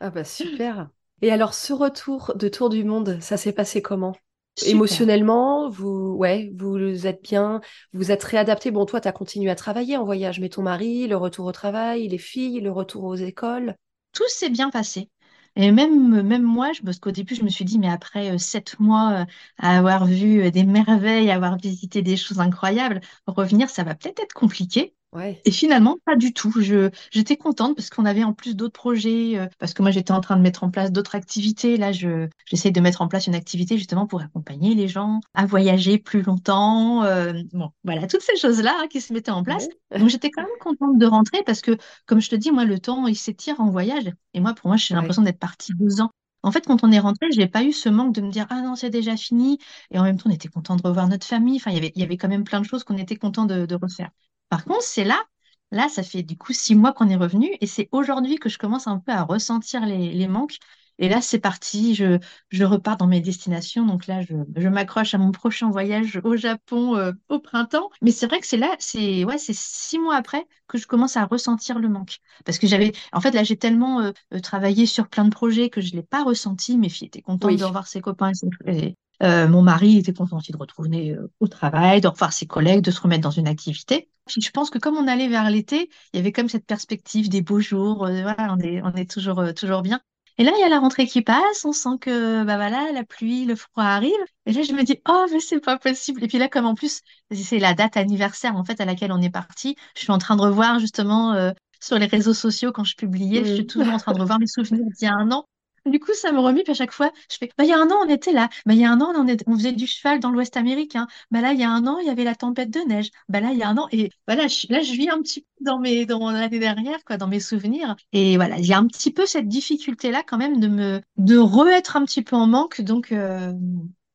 Ah 0.00 0.10
bah 0.10 0.24
super. 0.24 0.90
Et 1.22 1.30
alors, 1.32 1.54
ce 1.54 1.72
retour 1.72 2.32
de 2.36 2.48
tour 2.48 2.68
du 2.70 2.84
monde, 2.84 3.18
ça 3.20 3.36
s'est 3.36 3.52
passé 3.52 3.82
comment? 3.82 4.14
super. 4.56 5.00
Émotionnellement, 5.02 5.68
vous, 5.70 6.14
ouais, 6.16 6.50
vous 6.56 7.06
êtes 7.06 7.22
bien, 7.22 7.60
vous 7.92 8.10
êtes 8.10 8.24
réadapté. 8.24 8.70
Bon, 8.70 8.84
toi, 8.86 9.00
tu 9.00 9.08
as 9.08 9.12
continué 9.12 9.50
à 9.50 9.54
travailler 9.54 9.96
en 9.96 10.04
voyage, 10.04 10.40
mais 10.40 10.48
ton 10.50 10.62
mari, 10.62 11.06
le 11.08 11.16
retour 11.16 11.46
au 11.46 11.52
travail, 11.52 12.08
les 12.08 12.18
filles, 12.18 12.60
le 12.60 12.70
retour 12.70 13.04
aux 13.04 13.14
écoles? 13.16 13.74
tout 14.12 14.28
s'est 14.28 14.50
bien 14.50 14.70
passé. 14.70 15.10
Et 15.56 15.70
même, 15.72 16.22
même 16.22 16.42
moi, 16.42 16.72
je, 16.72 16.82
parce 16.82 16.98
qu'au 16.98 17.10
début, 17.12 17.34
je 17.34 17.42
me 17.44 17.48
suis 17.48 17.64
dit, 17.64 17.78
mais 17.78 17.88
après 17.90 18.30
euh, 18.32 18.38
sept 18.38 18.78
mois 18.80 19.22
euh, 19.22 19.24
à 19.58 19.78
avoir 19.78 20.06
vu 20.06 20.40
euh, 20.42 20.50
des 20.50 20.64
merveilles, 20.64 21.30
à 21.30 21.34
avoir 21.36 21.56
visité 21.58 22.02
des 22.02 22.16
choses 22.16 22.40
incroyables, 22.40 23.00
revenir, 23.26 23.68
ça 23.70 23.84
va 23.84 23.94
peut-être 23.94 24.20
être 24.20 24.32
compliqué. 24.34 24.94
Ouais, 25.12 25.46
Et 25.46 25.52
finalement, 25.52 25.96
pas 26.04 26.16
du 26.16 26.34
tout. 26.34 26.52
Je, 26.60 26.90
j'étais 27.10 27.36
contente 27.38 27.74
parce 27.74 27.88
qu'on 27.88 28.04
avait 28.04 28.24
en 28.24 28.34
plus 28.34 28.54
d'autres 28.54 28.74
projets, 28.78 29.38
euh, 29.38 29.46
parce 29.58 29.72
que 29.72 29.80
moi, 29.80 29.90
j'étais 29.90 30.12
en 30.12 30.20
train 30.20 30.36
de 30.36 30.42
mettre 30.42 30.64
en 30.64 30.70
place 30.70 30.92
d'autres 30.92 31.14
activités. 31.14 31.78
Là, 31.78 31.92
je, 31.92 32.28
j'essaie 32.44 32.70
de 32.70 32.80
mettre 32.80 33.00
en 33.00 33.08
place 33.08 33.26
une 33.26 33.34
activité 33.34 33.78
justement 33.78 34.06
pour 34.06 34.20
accompagner 34.20 34.74
les 34.74 34.86
gens 34.86 35.20
à 35.32 35.46
voyager 35.46 35.96
plus 35.98 36.20
longtemps. 36.22 37.04
euh, 37.04 37.32
bon, 37.54 37.70
voilà, 37.84 38.06
toutes 38.06 38.20
ces 38.20 38.36
choses-là 38.36 38.76
hein, 38.82 38.86
qui 38.88 39.00
se 39.00 39.14
mettaient 39.14 39.30
en 39.30 39.42
place. 39.42 39.66
ouais, 39.92 39.98
Donc, 39.98 40.10
j'étais 40.10 40.30
quand 40.30 40.42
même 40.42 40.50
contente 40.60 40.98
de 40.98 41.06
rentrer 41.06 41.42
parce 41.46 41.62
que, 41.62 41.76
comme 42.06 42.20
je 42.20 42.28
te 42.28 42.36
dis, 42.36 42.50
moi, 42.52 42.66
le 42.66 42.78
temps, 42.78 43.06
il 43.06 43.16
s'étire 43.16 43.60
en 43.60 43.70
voyage. 43.70 44.12
Et 44.34 44.40
moi, 44.40 44.52
pour 44.54 44.68
moi, 44.68 44.76
j'ai 44.76 44.92
ouais, 44.92 44.94
l'impression 44.94 45.22
d'être 45.22 45.38
partie 45.38 45.72
deux 45.74 46.02
ans. 46.02 46.10
En 46.42 46.52
fait, 46.52 46.66
quand 46.66 46.84
on 46.84 46.92
est 46.92 46.98
rentré, 46.98 47.26
j'ai 47.32 47.46
pas 47.48 47.62
eu 47.64 47.72
ce 47.72 47.88
manque 47.88 48.14
de 48.14 48.20
me 48.20 48.30
dire, 48.30 48.46
ah 48.50 48.60
non, 48.60 48.76
c'est 48.76 48.90
déjà 48.90 49.16
fini. 49.16 49.58
Et 49.90 49.98
en 49.98 50.02
même 50.04 50.18
temps, 50.18 50.28
on 50.30 50.32
était 50.34 50.48
content 50.48 50.76
de 50.76 50.82
revoir 50.86 51.08
notre 51.08 51.26
famille. 51.26 51.56
Enfin, 51.56 51.70
il 51.70 51.74
y 51.74 51.78
avait, 51.78 51.92
il 51.94 52.00
y 52.00 52.04
avait 52.04 52.16
quand 52.18 52.28
même 52.28 52.44
plein 52.44 52.60
de 52.60 52.66
choses 52.66 52.84
qu'on 52.84 52.96
était 52.98 53.16
content 53.16 53.46
de, 53.46 53.64
de 53.66 53.74
refaire. 53.74 54.10
Par 54.50 54.64
contre, 54.66 54.82
c'est 54.82 55.04
là 55.04 55.24
Là, 55.72 55.88
ça 55.88 56.02
fait 56.02 56.22
du 56.24 56.36
coup 56.36 56.52
six 56.52 56.74
mois 56.74 56.92
qu'on 56.92 57.08
est 57.08 57.16
revenu 57.16 57.56
et 57.60 57.66
c'est 57.68 57.88
aujourd'hui 57.92 58.36
que 58.38 58.48
je 58.48 58.58
commence 58.58 58.88
un 58.88 58.98
peu 58.98 59.12
à 59.12 59.22
ressentir 59.22 59.86
les, 59.86 60.12
les 60.12 60.28
manques. 60.28 60.58
Et 61.00 61.08
là, 61.08 61.20
c'est 61.20 61.40
parti, 61.40 61.94
je, 61.96 62.18
je 62.50 62.64
repars 62.64 62.96
dans 62.96 63.06
mes 63.08 63.20
destinations. 63.20 63.86
Donc 63.86 64.06
là, 64.06 64.22
je, 64.22 64.34
je 64.56 64.68
m'accroche 64.68 65.14
à 65.14 65.18
mon 65.18 65.32
prochain 65.32 65.70
voyage 65.70 66.20
au 66.24 66.36
Japon 66.36 66.96
euh, 66.96 67.12
au 67.28 67.40
printemps. 67.40 67.90
Mais 68.02 68.12
c'est 68.12 68.26
vrai 68.28 68.38
que 68.40 68.46
c'est 68.46 68.56
là, 68.58 68.76
c'est 68.78 69.24
ouais, 69.24 69.38
c'est 69.38 69.54
six 69.56 69.98
mois 69.98 70.16
après 70.16 70.46
que 70.68 70.78
je 70.78 70.86
commence 70.86 71.16
à 71.16 71.24
ressentir 71.26 71.78
le 71.80 71.88
manque. 71.88 72.18
Parce 72.44 72.58
que 72.58 72.66
j'avais, 72.68 72.92
en 73.12 73.20
fait, 73.20 73.32
là, 73.32 73.42
j'ai 73.44 73.56
tellement 73.56 74.00
euh, 74.02 74.12
euh, 74.34 74.40
travaillé 74.40 74.86
sur 74.86 75.08
plein 75.08 75.24
de 75.24 75.30
projets 75.30 75.70
que 75.70 75.80
je 75.80 75.90
ne 75.92 75.96
l'ai 75.96 76.02
pas 76.06 76.22
ressenti. 76.22 76.78
Mes 76.78 76.88
filles 76.88 77.08
étaient 77.08 77.22
contentes 77.22 77.56
de 77.56 77.64
revoir 77.64 77.86
ses 77.88 78.00
copains 78.00 78.30
et, 78.66 78.96
euh, 79.22 79.48
mon 79.48 79.62
mari 79.62 79.98
était 79.98 80.12
content 80.14 80.38
aussi 80.38 80.52
de 80.52 80.56
retourner 80.56 81.16
au 81.40 81.48
travail, 81.48 82.00
de 82.00 82.08
revoir 82.08 82.32
ses 82.32 82.46
collègues, 82.46 82.80
de 82.82 82.90
se 82.90 83.00
remettre 83.00 83.22
dans 83.22 83.30
une 83.30 83.48
activité. 83.48 84.08
Puis 84.26 84.40
je 84.40 84.50
pense 84.50 84.70
que 84.70 84.78
comme 84.78 84.96
on 84.96 85.08
allait 85.08 85.28
vers 85.28 85.50
l'été, 85.50 85.90
il 86.12 86.16
y 86.16 86.20
avait 86.20 86.32
comme 86.32 86.48
cette 86.48 86.66
perspective 86.66 87.28
des 87.28 87.42
beaux 87.42 87.60
jours. 87.60 88.06
euh, 88.06 88.22
voilà, 88.22 88.54
on 88.54 88.58
est, 88.60 88.80
on 88.82 88.92
est 88.94 89.10
toujours, 89.10 89.40
euh, 89.40 89.52
toujours 89.52 89.82
bien. 89.82 90.00
Et 90.40 90.44
là, 90.44 90.52
il 90.56 90.60
y 90.60 90.64
a 90.64 90.68
la 90.70 90.78
rentrée 90.80 91.06
qui 91.06 91.20
passe, 91.22 91.64
on 91.66 91.72
sent 91.72 91.98
que 92.00 92.44
bah 92.44 92.56
voilà, 92.56 92.92
la 92.92 93.04
pluie, 93.04 93.44
le 93.44 93.56
froid 93.56 93.84
arrive. 93.84 94.12
Et 94.46 94.52
là, 94.52 94.62
je 94.62 94.72
me 94.72 94.84
dis, 94.84 95.00
oh, 95.08 95.26
mais 95.30 95.38
c'est 95.40 95.60
pas 95.60 95.78
possible. 95.78 96.24
Et 96.24 96.28
puis 96.28 96.38
là, 96.38 96.48
comme 96.48 96.64
en 96.66 96.74
plus, 96.74 97.02
c'est 97.32 97.58
la 97.58 97.74
date 97.74 97.96
anniversaire 97.98 98.56
en 98.56 98.64
fait 98.64 98.80
à 98.80 98.86
laquelle 98.86 99.12
on 99.12 99.20
est 99.20 99.30
parti, 99.30 99.76
je 99.94 100.00
suis 100.02 100.12
en 100.12 100.18
train 100.18 100.36
de 100.36 100.42
revoir 100.42 100.78
justement 100.80 101.34
euh, 101.34 101.52
sur 101.80 101.98
les 101.98 102.06
réseaux 102.06 102.34
sociaux 102.34 102.72
quand 102.72 102.84
je 102.84 102.96
publiais, 102.96 103.44
je 103.44 103.50
suis 103.52 103.64
Mm. 103.64 103.66
toujours 103.66 103.92
en 103.92 103.98
train 103.98 104.14
de 104.14 104.20
revoir 104.20 104.38
mes 104.40 104.46
souvenirs 104.46 104.86
d'il 104.98 105.04
y 105.06 105.10
a 105.10 105.14
un 105.14 105.30
an. 105.30 105.46
Du 105.86 105.98
coup, 105.98 106.12
ça 106.12 106.30
me 106.30 106.40
remet, 106.40 106.62
puis 106.62 106.72
à 106.72 106.74
chaque 106.74 106.92
fois, 106.92 107.10
je 107.30 107.38
fais, 107.38 107.48
bah, 107.56 107.64
il 107.64 107.70
y 107.70 107.72
a 107.72 107.78
un 107.78 107.88
an, 107.90 107.96
on 108.04 108.08
était 108.08 108.32
là. 108.32 108.50
Bah, 108.66 108.74
il 108.74 108.80
y 108.80 108.84
a 108.84 108.90
un 108.90 109.00
an, 109.00 109.14
on, 109.46 109.56
faisait 109.56 109.72
du 109.72 109.86
cheval 109.86 110.20
dans 110.20 110.30
l'Ouest 110.30 110.56
américain. 110.58 111.06
Bah, 111.30 111.40
là, 111.40 111.52
il 111.52 111.60
y 111.60 111.64
a 111.64 111.70
un 111.70 111.86
an, 111.86 111.98
il 111.98 112.06
y 112.06 112.10
avait 112.10 112.24
la 112.24 112.34
tempête 112.34 112.70
de 112.70 112.80
neige. 112.80 113.10
Bah, 113.30 113.40
là, 113.40 113.50
il 113.52 113.58
y 113.58 113.62
a 113.62 113.68
un 113.68 113.78
an. 113.78 113.88
Et 113.90 114.10
voilà, 114.26 114.46
je, 114.46 114.66
là, 114.68 114.82
je 114.82 114.92
vis 114.92 115.08
un 115.08 115.22
petit 115.22 115.40
peu 115.40 115.64
dans 115.64 115.78
mes, 115.78 116.04
dans 116.04 116.30
l'année 116.30 116.58
dernière, 116.58 117.02
quoi, 117.04 117.16
dans 117.16 117.28
mes 117.28 117.40
souvenirs. 117.40 117.96
Et 118.12 118.36
voilà, 118.36 118.58
il 118.58 118.66
y 118.66 118.74
a 118.74 118.78
un 118.78 118.86
petit 118.86 119.10
peu 119.10 119.24
cette 119.24 119.48
difficulté-là, 119.48 120.22
quand 120.26 120.38
même, 120.38 120.60
de 120.60 120.68
me, 120.68 121.00
de 121.16 121.38
re-être 121.38 121.96
un 121.96 122.04
petit 122.04 122.22
peu 122.22 122.36
en 122.36 122.46
manque. 122.46 122.82
Donc, 122.82 123.10
euh, 123.12 123.52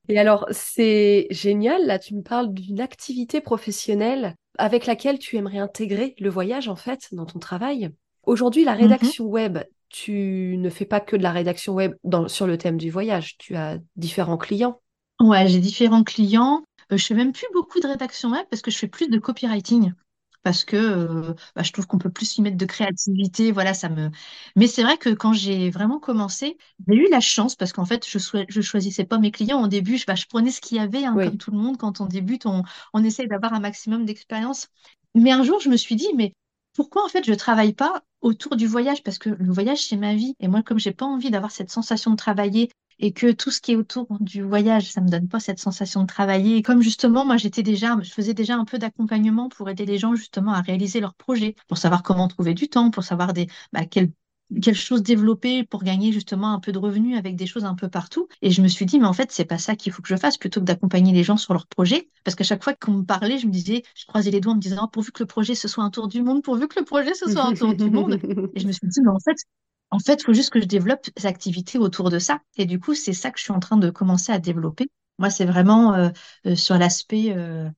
Et 0.08 0.20
alors, 0.20 0.46
c'est 0.52 1.26
génial. 1.32 1.88
Là, 1.88 1.98
tu 1.98 2.14
me 2.14 2.22
parles 2.22 2.54
d'une 2.54 2.80
activité 2.80 3.42
professionnelle 3.42 4.36
avec 4.60 4.86
laquelle 4.86 5.18
tu 5.18 5.36
aimerais 5.36 5.58
intégrer 5.58 6.16
le 6.20 6.30
voyage, 6.30 6.68
en 6.68 6.76
fait, 6.76 7.08
dans 7.12 7.26
ton 7.26 7.40
travail. 7.40 7.90
Aujourd'hui, 8.26 8.64
la 8.64 8.76
mhm. 8.76 8.82
rédaction 8.82 9.26
web, 9.26 9.60
tu 9.90 10.58
ne 10.58 10.70
fais 10.70 10.86
pas 10.86 11.00
que 11.02 11.16
de 11.16 11.24
la 11.24 11.32
rédaction 11.32 11.74
web 11.74 11.96
dans- 12.04 12.28
sur 12.28 12.48
le 12.48 12.58
thème 12.58 12.78
du 12.78 12.90
voyage. 12.92 13.38
Tu 13.38 13.56
as 13.56 13.78
différents 13.96 14.38
clients. 14.38 14.82
Ouais, 15.22 15.48
j'ai 15.48 15.60
différents 15.60 16.04
clients. 16.04 16.64
Euh, 16.92 16.98
je 16.98 17.06
fais 17.06 17.14
même 17.16 17.32
plus 17.32 17.48
beaucoup 17.54 17.80
de 17.80 17.88
rédaction 17.88 18.32
web 18.32 18.46
parce 18.50 18.62
que 18.62 18.72
je 18.72 18.78
fais 18.78 18.88
plus 18.88 19.08
de 19.10 19.18
copywriting. 19.20 19.94
Parce 20.44 20.64
que 20.64 20.76
euh, 20.78 21.34
bah, 21.56 21.64
je 21.64 21.72
trouve 21.72 21.88
qu'on 21.88 21.98
peut 21.98 22.12
plus 22.12 22.38
y 22.38 22.42
mettre 22.42 22.58
de 22.58 22.66
créativité. 22.66 23.52
Voilà, 23.52 23.74
ça 23.74 23.90
me. 23.90 24.12
Mais 24.56 24.68
c'est 24.68 24.84
vrai 24.84 24.98
que 24.98 25.10
quand 25.10 25.34
j'ai 25.34 25.72
vraiment 25.72 26.00
commencé, 26.00 26.58
j'ai 26.88 26.96
eu 26.96 27.10
la 27.10 27.20
chance 27.20 27.56
parce 27.56 27.74
qu'en 27.74 27.86
fait, 27.86 28.08
je 28.08 28.20
je 28.48 28.62
choisissais 28.62 29.06
pas 29.06 29.18
mes 29.18 29.32
clients 29.32 29.64
au 29.64 29.68
début. 29.68 29.98
Je, 29.98 30.06
bah, 30.06 30.14
je 30.16 30.26
prenais 30.28 30.52
ce 30.52 30.62
qu'il 30.62 30.78
y 30.78 30.80
avait, 30.80 31.06
hein, 31.06 31.18
comme 31.20 31.38
tout 31.38 31.50
le 31.52 31.58
monde. 31.58 31.78
Quand 31.78 32.00
on 32.02 32.06
débute, 32.06 32.46
on, 32.46 32.62
on 32.94 33.04
essaye 33.04 33.28
d'avoir 33.28 33.54
un 33.54 33.60
maximum 33.60 34.06
d'expérience. 34.06 34.68
Mais 35.16 35.32
un 35.32 35.44
jour, 35.44 35.60
je 35.62 35.70
me 35.70 35.78
suis 35.78 35.96
dit, 35.96 36.10
mais 36.16 36.34
pourquoi 36.76 37.06
en 37.06 37.10
fait 37.10 37.26
je 37.26 37.34
travaille 37.34 37.74
pas 37.74 38.04
autour 38.22 38.56
du 38.56 38.68
voyage? 38.68 39.04
Parce 39.04 39.18
que 39.18 39.30
le 39.30 39.52
voyage, 39.54 39.88
c'est 39.88 39.98
ma 39.98 40.14
vie. 40.16 40.36
Et 40.40 40.48
moi, 40.48 40.62
comme 40.64 40.80
j'ai 40.80 40.92
pas 40.92 41.06
envie 41.06 41.32
d'avoir 41.32 41.52
cette 41.52 41.72
sensation 41.72 42.12
de 42.12 42.16
travailler 42.16 42.70
et 43.00 43.12
que 43.12 43.32
tout 43.32 43.52
ce 43.52 43.62
qui 43.62 43.74
est 43.74 43.76
autour 43.76 44.08
du 44.20 44.42
voyage, 44.42 44.92
ça 44.92 45.02
me 45.02 45.10
donne 45.10 45.28
pas 45.28 45.40
cette 45.40 45.60
sensation 45.60 46.02
de 46.02 46.08
travailler. 46.08 46.58
Et 46.58 46.62
comme 46.62 46.82
justement, 46.82 47.26
moi, 47.26 47.38
j'étais 47.38 47.64
déjà, 47.64 47.98
je 48.02 48.12
faisais 48.12 48.34
déjà 48.34 48.56
un 48.56 48.66
peu 48.66 48.78
d'accompagnement 48.78 49.50
pour 49.50 49.70
aider 49.70 49.86
les 49.86 49.98
gens 49.98 50.16
justement 50.16 50.54
à 50.54 50.62
réaliser 50.62 51.00
leurs 51.02 51.16
projets, 51.16 51.56
pour 51.68 51.78
savoir 51.78 52.04
comment 52.04 52.28
trouver 52.28 52.54
du 52.54 52.70
temps, 52.70 52.92
pour 52.92 53.04
savoir 53.04 53.34
des, 53.34 53.48
bah, 53.74 53.86
quel 53.86 54.12
quelque 54.54 54.76
chose 54.76 55.02
développé 55.02 55.64
pour 55.64 55.84
gagner 55.84 56.12
justement 56.12 56.54
un 56.54 56.60
peu 56.60 56.72
de 56.72 56.78
revenus 56.78 57.18
avec 57.18 57.36
des 57.36 57.48
choses 57.48 57.66
un 57.66 57.76
peu 57.76 57.90
partout. 57.90 58.28
Et 58.42 58.52
je 58.52 58.62
me 58.62 58.68
suis 58.68 58.86
dit, 58.86 59.00
mais 59.00 59.08
en 59.08 59.14
fait, 59.14 59.32
c'est 59.32 59.46
pas 59.46 59.58
ça 59.58 59.76
qu'il 59.76 59.92
faut 59.92 60.02
que 60.02 60.10
je 60.10 60.16
fasse 60.16 60.38
plutôt 60.38 60.60
que 60.60 60.66
d'accompagner 60.66 61.14
les 61.14 61.24
gens 61.24 61.38
sur 61.38 61.54
leurs 61.54 61.68
projets. 61.68 62.10
Parce 62.24 62.36
qu'à 62.36 62.44
chaque 62.44 62.64
fois 62.64 62.74
qu'on 62.74 62.92
me 62.92 63.04
parlait, 63.04 63.40
je 63.40 63.48
me 63.48 63.52
disais, 63.52 63.84
je 63.96 64.06
croisais 64.06 64.32
les 64.32 64.42
doigts 64.42 64.54
en 64.54 64.58
me 64.58 64.62
disant, 64.62 64.82
oh, 64.84 64.88
pourvu 64.88 65.12
que 65.12 65.24
le 65.24 65.28
projet 65.28 65.56
ce 65.56 65.68
soit 65.68 65.84
un 65.84 65.90
tour 65.90 66.08
du 66.08 66.22
monde, 66.22 66.44
pourvu 66.44 66.68
que 66.68 66.80
le 66.80 66.86
projet 66.86 67.14
ce 67.14 67.28
soit 67.28 67.46
un 67.46 67.54
tour 67.54 67.74
du 67.74 67.90
monde. 67.90 68.20
Et 68.56 68.60
je 68.60 68.68
me 68.68 68.72
suis 68.72 68.88
dit, 68.88 69.02
mais 69.02 69.10
en 69.10 69.20
fait, 69.20 69.38
en 69.92 70.00
fait, 70.00 70.22
il 70.22 70.24
faut 70.24 70.34
juste 70.34 70.52
que 70.52 70.60
je 70.60 70.66
développe 70.66 71.08
des 71.16 71.26
activités 71.26 71.78
autour 71.78 72.10
de 72.10 72.20
ça. 72.20 72.42
Et 72.58 72.66
du 72.66 72.80
coup, 72.80 72.94
c'est 72.94 73.14
ça 73.14 73.32
que 73.32 73.40
je 73.40 73.44
suis 73.44 73.54
en 73.54 73.60
train 73.60 73.78
de 73.78 73.90
commencer 73.90 74.32
à 74.32 74.40
développer. 74.40 74.88
Moi, 75.20 75.30
c'est 75.30 75.46
vraiment 75.46 75.94
euh, 75.94 76.10
euh, 76.46 76.56
sur 76.56 76.78
l'aspect 76.78 77.34
euh, 77.36 77.70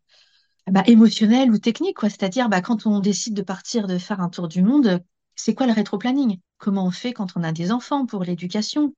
bah, 0.66 0.84
émotionnel 0.88 1.52
ou 1.52 1.60
technique, 1.60 1.98
quoi. 1.98 2.10
C'est-à-dire, 2.10 2.50
bah, 2.50 2.62
quand 2.62 2.86
on 2.86 3.00
décide 3.00 3.36
de 3.36 3.42
partir, 3.42 3.88
de 3.88 3.98
faire 3.98 4.20
un 4.22 4.30
tour 4.30 4.48
du 4.48 4.64
monde, 4.64 5.02
c'est 5.36 5.54
quoi 5.54 5.68
le 5.68 5.74
rétro-planning? 5.74 6.40
Comment 6.58 6.86
on 6.86 6.92
fait 6.92 7.14
quand 7.14 7.34
on 7.36 7.44
a 7.44 7.52
des 7.52 7.72
enfants 7.72 8.06
pour 8.06 8.24
l'éducation? 8.24 8.94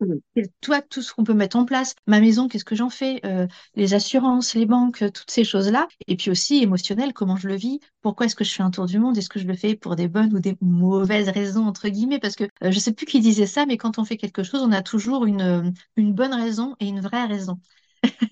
Toi, 0.62 0.82
tout 0.82 1.01
ce 1.01 1.14
qu'on 1.14 1.24
peut 1.24 1.34
mettre 1.34 1.57
en 1.57 1.66
place. 1.66 1.95
Ma 2.07 2.20
maison, 2.20 2.47
qu'est-ce 2.47 2.66
que 2.66 2.76
j'en 2.76 2.89
fais? 2.89 3.20
Euh, 3.26 3.47
Les 3.76 3.93
assurances, 3.93 4.53
les 4.53 4.66
banques, 4.66 4.99
toutes 5.14 5.30
ces 5.32 5.43
choses-là. 5.43 5.88
Et 6.07 6.16
puis 6.16 6.32
aussi 6.32 6.62
émotionnel, 6.64 7.14
comment 7.14 7.36
je 7.36 7.47
le 7.47 7.55
vis? 7.55 7.80
Pourquoi 8.01 8.26
est-ce 8.28 8.36
que 8.36 8.43
je 8.43 8.53
fais 8.53 8.64
un 8.64 8.72
tour 8.72 8.86
du 8.86 8.99
monde? 8.99 9.18
Est-ce 9.18 9.30
que 9.30 9.39
je 9.39 9.47
le 9.47 9.55
fais 9.55 9.76
pour 9.76 9.95
des 9.95 10.07
bonnes 10.07 10.34
ou 10.34 10.39
des 10.39 10.57
mauvaises 10.62 11.30
raisons, 11.30 11.66
entre 11.66 11.89
guillemets? 11.89 12.20
Parce 12.20 12.36
que 12.36 12.45
euh, 12.64 12.72
je 12.72 12.80
sais 12.80 12.93
plus 12.93 13.05
qui 13.05 13.20
disait 13.20 13.45
ça, 13.47 13.66
mais 13.66 13.78
quand 13.78 13.99
on 13.99 14.05
fait 14.05 14.18
quelque 14.18 14.43
chose, 14.43 14.62
on 14.62 14.72
a 14.72 14.82
toujours 14.82 15.26
une, 15.26 15.41
euh, 15.41 15.70
une 15.97 16.14
bonne 16.14 16.34
raison 16.34 16.76
et 16.80 16.88
une 16.88 17.01
vraie 17.01 17.26
raison. 17.26 17.60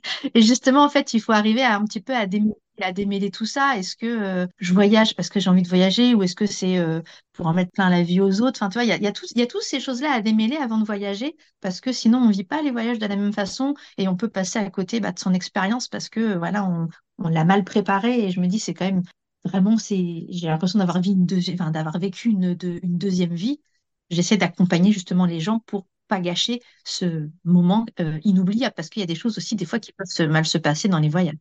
et 0.34 0.42
justement, 0.42 0.84
en 0.84 0.90
fait, 0.90 1.14
il 1.14 1.22
faut 1.22 1.32
arriver 1.32 1.62
à 1.64 1.76
un 1.76 1.86
petit 1.86 2.02
peu 2.02 2.16
à 2.16 2.26
démêler, 2.28 2.56
à 2.82 2.92
démêler 2.92 3.32
tout 3.32 3.46
ça. 3.46 3.78
Est-ce 3.78 3.96
que 3.96 4.06
euh, 4.06 4.48
je 4.60 4.74
voyage 4.74 5.16
parce 5.16 5.30
que 5.30 5.40
j'ai 5.40 5.50
envie 5.50 5.62
de 5.64 5.68
voyager 5.68 6.14
ou 6.16 6.24
est-ce 6.24 6.36
que 6.36 6.46
c'est 6.46 6.78
euh, 6.78 7.02
pour 7.38 7.48
en 7.48 7.54
mettre 7.54 7.72
plein 7.72 7.90
la 7.90 8.04
vie 8.04 8.20
aux 8.22 8.42
autres 8.42 8.58
Enfin, 8.62 8.70
tu 8.70 8.74
vois, 8.76 8.84
il 8.84 8.90
y 8.90 8.92
a, 8.92 8.98
y, 8.98 9.08
a 9.08 9.14
y 9.36 9.42
a 9.42 9.48
toutes 9.48 9.62
ces 9.64 9.80
choses-là 9.80 10.12
à 10.12 10.22
démêler 10.22 10.58
avant 10.58 10.80
de 10.80 10.86
voyager 10.86 11.36
parce 11.62 11.80
que 11.82 11.92
sinon, 11.94 12.20
on 12.20 12.30
vit 12.30 12.44
pas 12.44 12.62
les 12.62 12.72
voyages 12.72 13.00
de 13.00 13.06
la 13.08 13.16
même 13.16 13.34
façon 13.34 13.76
et 13.98 14.08
on 14.08 14.16
peut 14.18 14.30
passer 14.30 14.60
à 14.60 14.70
côté 14.70 15.00
bah, 15.00 15.12
de 15.12 15.20
son 15.20 15.34
expérience 15.34 15.88
parce 15.88 16.10
que 16.10 16.38
voilà, 16.38 16.66
on, 16.66 16.90
on 17.20 17.30
l'a 17.30 17.46
mal 17.46 17.64
préparé. 17.64 18.26
Et 18.26 18.32
je 18.32 18.40
me 18.42 18.48
dis, 18.48 18.60
c'est 18.60 18.74
quand 18.74 18.86
même 18.86 19.04
vraiment, 19.46 19.78
c'est, 19.78 20.26
j'ai 20.30 20.48
l'impression 20.48 20.80
d'avoir, 20.80 20.98
une 20.98 21.28
enfin, 21.54 21.72
d'avoir 21.72 21.98
vécu 22.00 22.30
une, 22.30 22.56
de, 22.56 22.80
une 22.84 22.98
deuxième 22.98 23.34
vie. 23.36 23.62
J'essaie 24.10 24.38
d'accompagner 24.38 24.92
justement 24.92 25.26
les 25.26 25.40
gens 25.40 25.60
pour 25.60 25.88
pas 26.08 26.20
gâcher 26.22 26.62
ce 26.86 27.30
moment 27.44 27.86
euh, 28.00 28.20
inoubliable 28.24 28.74
parce 28.76 28.90
qu'il 28.90 29.02
y 29.02 29.04
a 29.04 29.08
des 29.08 29.16
choses 29.16 29.38
aussi 29.38 29.56
des 29.56 29.66
fois 29.66 29.80
qui 29.80 29.92
peuvent 29.94 30.08
se, 30.08 30.24
mal 30.24 30.46
se 30.46 30.58
passer 30.58 30.88
dans 30.88 31.00
les 31.00 31.10
voyages. 31.10 31.36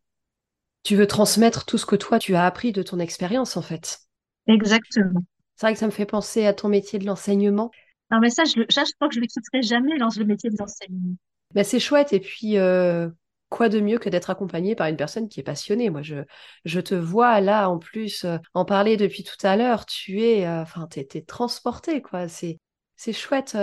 Tu 0.84 0.96
veux 0.96 1.06
transmettre 1.06 1.66
tout 1.66 1.78
ce 1.78 1.86
que 1.86 1.96
toi 1.96 2.18
tu 2.18 2.34
as 2.34 2.46
appris 2.46 2.72
de 2.72 2.82
ton 2.82 2.98
expérience 2.98 3.56
en 3.58 3.62
fait. 3.62 4.00
Exactement. 4.46 5.22
C'est 5.56 5.66
vrai 5.66 5.72
que 5.72 5.78
ça 5.78 5.86
me 5.86 5.90
fait 5.90 6.06
penser 6.06 6.46
à 6.46 6.54
ton 6.54 6.68
métier 6.68 6.98
de 6.98 7.06
l'enseignement. 7.06 7.70
Non 8.10 8.18
mais 8.20 8.30
ça 8.30 8.44
je, 8.44 8.62
ça, 8.68 8.84
je 8.84 8.92
crois 8.94 9.08
que 9.08 9.14
je 9.14 9.20
ne 9.20 9.26
quitterai 9.26 9.62
jamais 9.62 9.98
dans 9.98 10.08
le 10.16 10.24
métier 10.24 10.50
de 10.50 10.56
l'enseignement. 10.58 11.16
Ben, 11.54 11.64
c'est 11.64 11.80
chouette 11.80 12.12
et 12.12 12.20
puis 12.20 12.58
euh, 12.58 13.08
quoi 13.48 13.68
de 13.68 13.80
mieux 13.80 13.98
que 13.98 14.08
d'être 14.08 14.30
accompagné 14.30 14.74
par 14.76 14.86
une 14.86 14.96
personne 14.96 15.28
qui 15.28 15.40
est 15.40 15.42
passionnée? 15.42 15.90
Moi 15.90 16.02
je, 16.02 16.16
je 16.64 16.80
te 16.80 16.94
vois 16.94 17.40
là 17.40 17.68
en 17.68 17.78
plus 17.78 18.24
euh, 18.24 18.38
en 18.54 18.64
parler 18.64 18.96
depuis 18.96 19.24
tout 19.24 19.44
à 19.44 19.56
l'heure. 19.56 19.86
Tu 19.86 20.22
es 20.22 20.48
enfin 20.48 20.86
t'es, 20.88 21.04
transporté 21.22 22.02
quoi. 22.02 22.28
C'est 22.28 22.58
c'est 22.96 23.12
chouette 23.12 23.56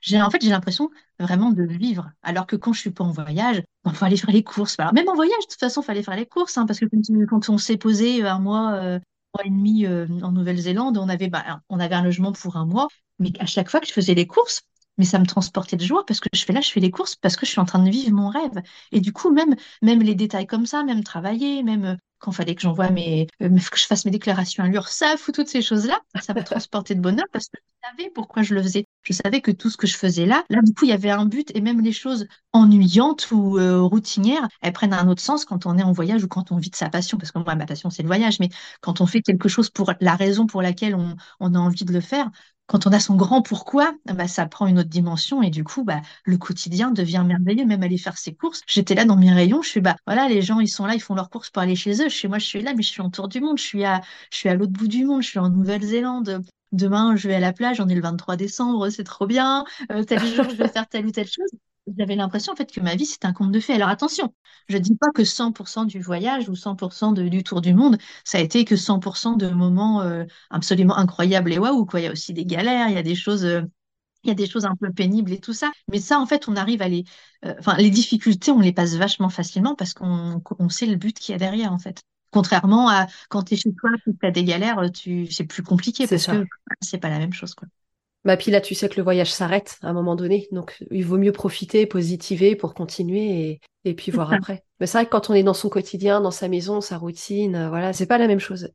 j'ai 0.00 0.20
en 0.20 0.30
fait 0.30 0.42
j'ai 0.42 0.50
l'impression 0.50 0.90
vraiment 1.18 1.50
de 1.50 1.62
vivre. 1.62 2.10
Alors 2.22 2.46
que 2.46 2.56
quand 2.56 2.72
je 2.72 2.80
suis 2.80 2.90
pas 2.90 3.04
en 3.04 3.12
voyage, 3.12 3.62
il 3.86 3.92
faut 3.92 4.04
aller 4.04 4.16
faire 4.16 4.30
les 4.30 4.42
courses. 4.42 4.76
Alors, 4.78 4.94
même 4.94 5.08
en 5.08 5.14
voyage, 5.14 5.38
de 5.46 5.50
toute 5.50 5.60
façon, 5.60 5.82
il 5.82 5.84
fallait 5.84 6.02
faire 6.02 6.16
les 6.16 6.26
courses, 6.26 6.56
hein, 6.58 6.66
parce 6.66 6.80
que 6.80 6.86
quand, 7.26 7.48
on 7.48 7.58
s'est 7.58 7.76
posé 7.76 8.22
un 8.22 8.38
mois, 8.38 8.74
euh, 8.74 8.98
mois 9.34 9.46
et 9.46 9.50
demi 9.50 9.86
euh, 9.86 10.06
en 10.22 10.32
Nouvelle-Zélande, 10.32 10.98
on 10.98 11.08
avait 11.08 11.28
bah, 11.28 11.60
on 11.68 11.80
avait 11.80 11.94
un 11.94 12.02
logement 12.02 12.32
pour 12.32 12.56
un 12.56 12.66
mois, 12.66 12.88
mais 13.18 13.32
à 13.38 13.46
chaque 13.46 13.70
fois 13.70 13.80
que 13.80 13.86
je 13.86 13.92
faisais 13.92 14.14
les 14.14 14.26
courses, 14.26 14.62
mais 14.98 15.04
ça 15.04 15.18
me 15.18 15.26
transportait 15.26 15.76
de 15.76 15.84
joie 15.84 16.04
parce 16.06 16.20
que 16.20 16.28
je 16.34 16.44
fais 16.44 16.52
là, 16.52 16.60
je 16.60 16.70
fais 16.70 16.80
les 16.80 16.90
courses 16.90 17.16
parce 17.16 17.36
que 17.36 17.46
je 17.46 17.50
suis 17.52 17.60
en 17.60 17.64
train 17.64 17.82
de 17.82 17.90
vivre 17.90 18.12
mon 18.12 18.28
rêve. 18.28 18.62
Et 18.92 19.00
du 19.00 19.12
coup, 19.12 19.30
même, 19.30 19.54
même 19.82 20.02
les 20.02 20.14
détails 20.14 20.46
comme 20.46 20.66
ça, 20.66 20.82
même 20.84 21.04
travailler, 21.04 21.62
même 21.62 21.84
euh, 21.84 21.96
quand 22.18 22.32
fallait 22.32 22.54
que 22.54 22.60
j'envoie 22.62 22.90
mes, 22.90 23.26
euh, 23.42 23.48
que 23.48 23.78
je 23.78 23.86
fasse 23.86 24.04
mes 24.04 24.10
déclarations 24.10 24.62
à 24.64 24.68
l'URSSAF 24.68 25.28
ou 25.28 25.32
toutes 25.32 25.48
ces 25.48 25.62
choses-là, 25.62 25.98
ça 26.22 26.34
me 26.34 26.42
transportait 26.44 26.94
de 26.94 27.00
bonheur 27.00 27.26
parce 27.32 27.46
que 27.48 27.58
je 27.58 27.88
savais 27.88 28.10
pourquoi 28.10 28.42
je 28.42 28.54
le 28.54 28.62
faisais. 28.62 28.86
Je 29.02 29.12
savais 29.14 29.40
que 29.40 29.50
tout 29.50 29.70
ce 29.70 29.76
que 29.76 29.86
je 29.86 29.96
faisais 29.96 30.26
là, 30.26 30.44
là, 30.50 30.60
du 30.62 30.74
coup, 30.74 30.84
il 30.84 30.90
y 30.90 30.92
avait 30.92 31.10
un 31.10 31.24
but 31.24 31.50
et 31.54 31.60
même 31.60 31.80
les 31.80 31.92
choses 31.92 32.26
ennuyantes 32.52 33.30
ou 33.30 33.58
euh, 33.58 33.80
routinières, 33.80 34.46
elles 34.60 34.72
prennent 34.74 34.92
un 34.92 35.08
autre 35.08 35.22
sens 35.22 35.44
quand 35.44 35.64
on 35.66 35.78
est 35.78 35.82
en 35.82 35.92
voyage 35.92 36.22
ou 36.24 36.28
quand 36.28 36.52
on 36.52 36.56
vit 36.58 36.70
de 36.70 36.76
sa 36.76 36.90
passion. 36.90 37.16
Parce 37.16 37.32
que 37.32 37.38
moi, 37.38 37.54
ma 37.54 37.66
passion, 37.66 37.88
c'est 37.90 38.02
le 38.02 38.08
voyage, 38.08 38.40
mais 38.40 38.50
quand 38.82 39.00
on 39.00 39.06
fait 39.06 39.22
quelque 39.22 39.48
chose 39.48 39.70
pour 39.70 39.92
la 40.00 40.16
raison 40.16 40.46
pour 40.46 40.60
laquelle 40.62 40.94
on, 40.94 41.16
a 41.54 41.58
envie 41.58 41.84
de 41.84 41.92
le 41.92 42.00
faire, 42.00 42.30
quand 42.66 42.86
on 42.86 42.92
a 42.92 43.00
son 43.00 43.16
grand 43.16 43.42
pourquoi, 43.42 43.94
bah, 44.04 44.28
ça 44.28 44.46
prend 44.46 44.66
une 44.66 44.78
autre 44.78 44.88
dimension 44.90 45.42
et 45.42 45.50
du 45.50 45.64
coup, 45.64 45.82
bah, 45.82 46.02
le 46.24 46.36
quotidien 46.36 46.90
devient 46.90 47.24
merveilleux. 47.26 47.64
Même 47.64 47.82
aller 47.82 47.98
faire 47.98 48.18
ses 48.18 48.34
courses, 48.34 48.60
j'étais 48.66 48.94
là 48.94 49.04
dans 49.06 49.16
mes 49.16 49.32
rayons, 49.32 49.62
je 49.62 49.68
suis 49.70 49.80
bah 49.80 49.96
voilà, 50.06 50.28
les 50.28 50.42
gens 50.42 50.60
ils 50.60 50.68
sont 50.68 50.86
là, 50.86 50.94
ils 50.94 51.00
font 51.00 51.14
leurs 51.14 51.30
courses 51.30 51.50
pour 51.50 51.62
aller 51.62 51.74
chez 51.76 52.02
eux. 52.02 52.08
Chez 52.10 52.28
moi, 52.28 52.38
je 52.38 52.46
suis 52.46 52.62
là, 52.62 52.74
mais 52.74 52.82
je 52.82 52.90
suis 52.90 53.02
en 53.02 53.10
tour 53.10 53.28
du 53.28 53.40
monde, 53.40 53.58
je 53.58 53.64
suis 53.64 53.84
à, 53.84 54.02
je 54.30 54.36
suis 54.38 54.48
à 54.48 54.54
l'autre 54.54 54.72
bout 54.72 54.88
du 54.88 55.04
monde, 55.06 55.22
je 55.22 55.28
suis 55.28 55.38
en 55.38 55.48
Nouvelle-Zélande. 55.48 56.42
Demain, 56.72 57.16
je 57.16 57.28
vais 57.28 57.34
à 57.34 57.40
la 57.40 57.52
plage, 57.52 57.80
on 57.80 57.88
est 57.88 57.94
le 57.94 58.00
23 58.00 58.36
décembre, 58.36 58.88
c'est 58.90 59.04
trop 59.04 59.26
bien. 59.26 59.64
Euh, 59.90 60.04
tel 60.04 60.20
jour, 60.24 60.48
je 60.48 60.54
vais 60.56 60.68
faire 60.68 60.88
telle 60.88 61.06
ou 61.06 61.10
telle 61.10 61.26
chose 61.28 61.50
j'avais 61.98 62.14
l'impression 62.14 62.52
en 62.52 62.56
fait 62.56 62.70
que 62.70 62.80
ma 62.80 62.94
vie 62.94 63.06
c'était 63.06 63.26
un 63.26 63.32
conte 63.32 63.50
de 63.52 63.58
fées. 63.58 63.72
Alors 63.74 63.88
attention, 63.88 64.32
je 64.68 64.76
ne 64.76 64.82
dis 64.82 64.94
pas 64.96 65.08
que 65.14 65.24
100% 65.24 65.84
du 65.84 66.00
voyage 66.00 66.48
ou 66.48 66.54
100% 66.54 67.12
du 67.12 67.42
tour 67.42 67.60
du 67.60 67.74
monde, 67.74 67.96
ça 68.24 68.38
a 68.38 68.40
été 68.40 68.64
que 68.64 68.76
100% 68.76 69.34
de 69.36 69.48
moments 69.48 70.02
euh, 70.02 70.24
absolument 70.50 70.96
incroyables 70.96 71.52
et 71.52 71.58
waouh 71.58 71.86
quoi. 71.86 72.00
Il 72.00 72.04
y 72.04 72.06
a 72.06 72.12
aussi 72.12 72.32
des 72.32 72.44
galères, 72.46 72.88
il 72.88 72.94
y 72.94 72.98
a 72.98 73.02
des 73.02 73.14
choses, 73.16 73.44
euh, 73.44 73.62
il 74.24 74.28
y 74.28 74.30
a 74.32 74.34
des 74.34 74.46
choses 74.48 74.66
un 74.66 74.76
peu 74.76 74.92
pénibles 74.92 75.32
et 75.32 75.40
tout 75.40 75.54
ça. 75.54 75.70
Mais 75.90 76.00
ça 76.00 76.20
en 76.20 76.26
fait, 76.26 76.48
on 76.48 76.56
arrive 76.56 76.82
à 76.82 76.88
les, 76.88 77.04
euh, 77.46 77.54
enfin 77.60 77.76
les 77.78 77.90
difficultés, 77.90 78.52
on 78.52 78.60
les 78.60 78.72
passe 78.72 78.94
vachement 78.96 79.30
facilement 79.30 79.74
parce 79.76 79.94
qu'on 79.94 80.42
sait 80.70 80.86
le 80.86 80.96
but 80.96 81.18
qu'il 81.18 81.32
y 81.32 81.36
a 81.36 81.38
derrière 81.38 81.72
en 81.72 81.78
fait. 81.78 82.02
Contrairement 82.30 82.88
à 82.88 83.06
quand 83.28 83.44
tu 83.44 83.54
es 83.54 83.56
chez 83.56 83.72
toi, 83.74 83.90
tu 84.04 84.26
as 84.26 84.30
des 84.30 84.44
galères, 84.44 84.80
tu 84.92 85.26
c'est 85.30 85.44
plus 85.44 85.62
compliqué 85.62 86.06
parce 86.06 86.26
que 86.26 86.46
c'est 86.80 86.98
pas 86.98 87.10
la 87.10 87.18
même 87.18 87.32
chose 87.32 87.54
quoi. 87.54 87.68
Bah, 88.24 88.36
puis 88.36 88.50
là, 88.50 88.60
tu 88.60 88.74
sais 88.74 88.88
que 88.88 88.96
le 88.96 89.02
voyage 89.02 89.32
s'arrête 89.32 89.78
à 89.82 89.88
un 89.88 89.92
moment 89.94 90.14
donné, 90.14 90.46
donc 90.52 90.84
il 90.90 91.06
vaut 91.06 91.16
mieux 91.16 91.32
profiter, 91.32 91.86
positiver 91.86 92.54
pour 92.54 92.74
continuer 92.74 93.48
et, 93.48 93.60
et 93.86 93.94
puis 93.94 94.12
voir 94.12 94.32
après. 94.32 94.62
Mais 94.78 94.86
c'est 94.86 94.98
vrai 94.98 95.06
que 95.06 95.10
quand 95.10 95.30
on 95.30 95.34
est 95.34 95.42
dans 95.42 95.54
son 95.54 95.70
quotidien, 95.70 96.20
dans 96.20 96.30
sa 96.30 96.48
maison, 96.48 96.82
sa 96.82 96.98
routine, 96.98 97.56
euh, 97.56 97.68
voilà, 97.70 97.94
c'est 97.94 98.06
pas 98.06 98.18
la 98.18 98.26
même 98.26 98.38
chose. 98.38 98.70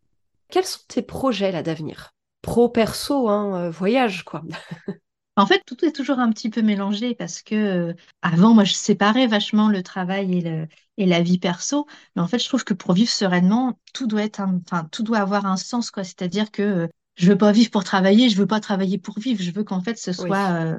Quels 0.49 0.66
sont 0.66 0.80
tes 0.88 1.03
projets 1.03 1.51
là 1.51 1.62
d'avenir? 1.62 2.12
Pro, 2.41 2.70
perso, 2.70 3.30
hein, 3.30 3.66
euh, 3.66 3.70
voyage, 3.70 4.24
quoi. 4.24 4.41
En 5.38 5.45
fait, 5.45 5.61
tout 5.65 5.83
est 5.86 5.91
toujours 5.91 6.19
un 6.19 6.31
petit 6.31 6.49
peu 6.49 6.61
mélangé 6.61 7.13
parce 7.15 7.41
que 7.41 7.55
euh, 7.55 7.93
avant, 8.21 8.53
moi, 8.53 8.63
je 8.63 8.73
séparais 8.73 9.27
vachement 9.27 9.69
le 9.69 9.83
travail 9.83 10.38
et, 10.38 10.41
le, 10.41 10.67
et 10.97 11.05
la 11.05 11.21
vie 11.21 11.38
perso. 11.39 11.88
Mais 12.15 12.21
en 12.21 12.27
fait, 12.27 12.39
je 12.39 12.47
trouve 12.47 12.63
que 12.63 12.73
pour 12.73 12.93
vivre 12.93 13.09
sereinement, 13.11 13.77
tout 13.93 14.07
doit 14.07 14.23
être, 14.23 14.39
enfin, 14.41 14.88
tout 14.91 15.03
doit 15.03 15.19
avoir 15.19 15.45
un 15.45 15.57
sens, 15.57 15.91
quoi. 15.91 16.03
C'est-à-dire 16.05 16.51
que 16.51 16.89
je 17.15 17.29
veux 17.31 17.38
pas 17.38 17.51
vivre 17.51 17.69
pour 17.71 17.83
travailler, 17.83 18.29
je 18.29 18.38
veux 18.38 18.47
pas 18.47 18.59
travailler 18.61 18.97
pour 18.97 19.19
vivre. 19.19 19.41
Je 19.41 19.51
veux 19.51 19.63
qu'en 19.65 19.81
fait 19.81 19.97
ce 19.97 20.13
soit 20.13 20.51
euh, 20.51 20.77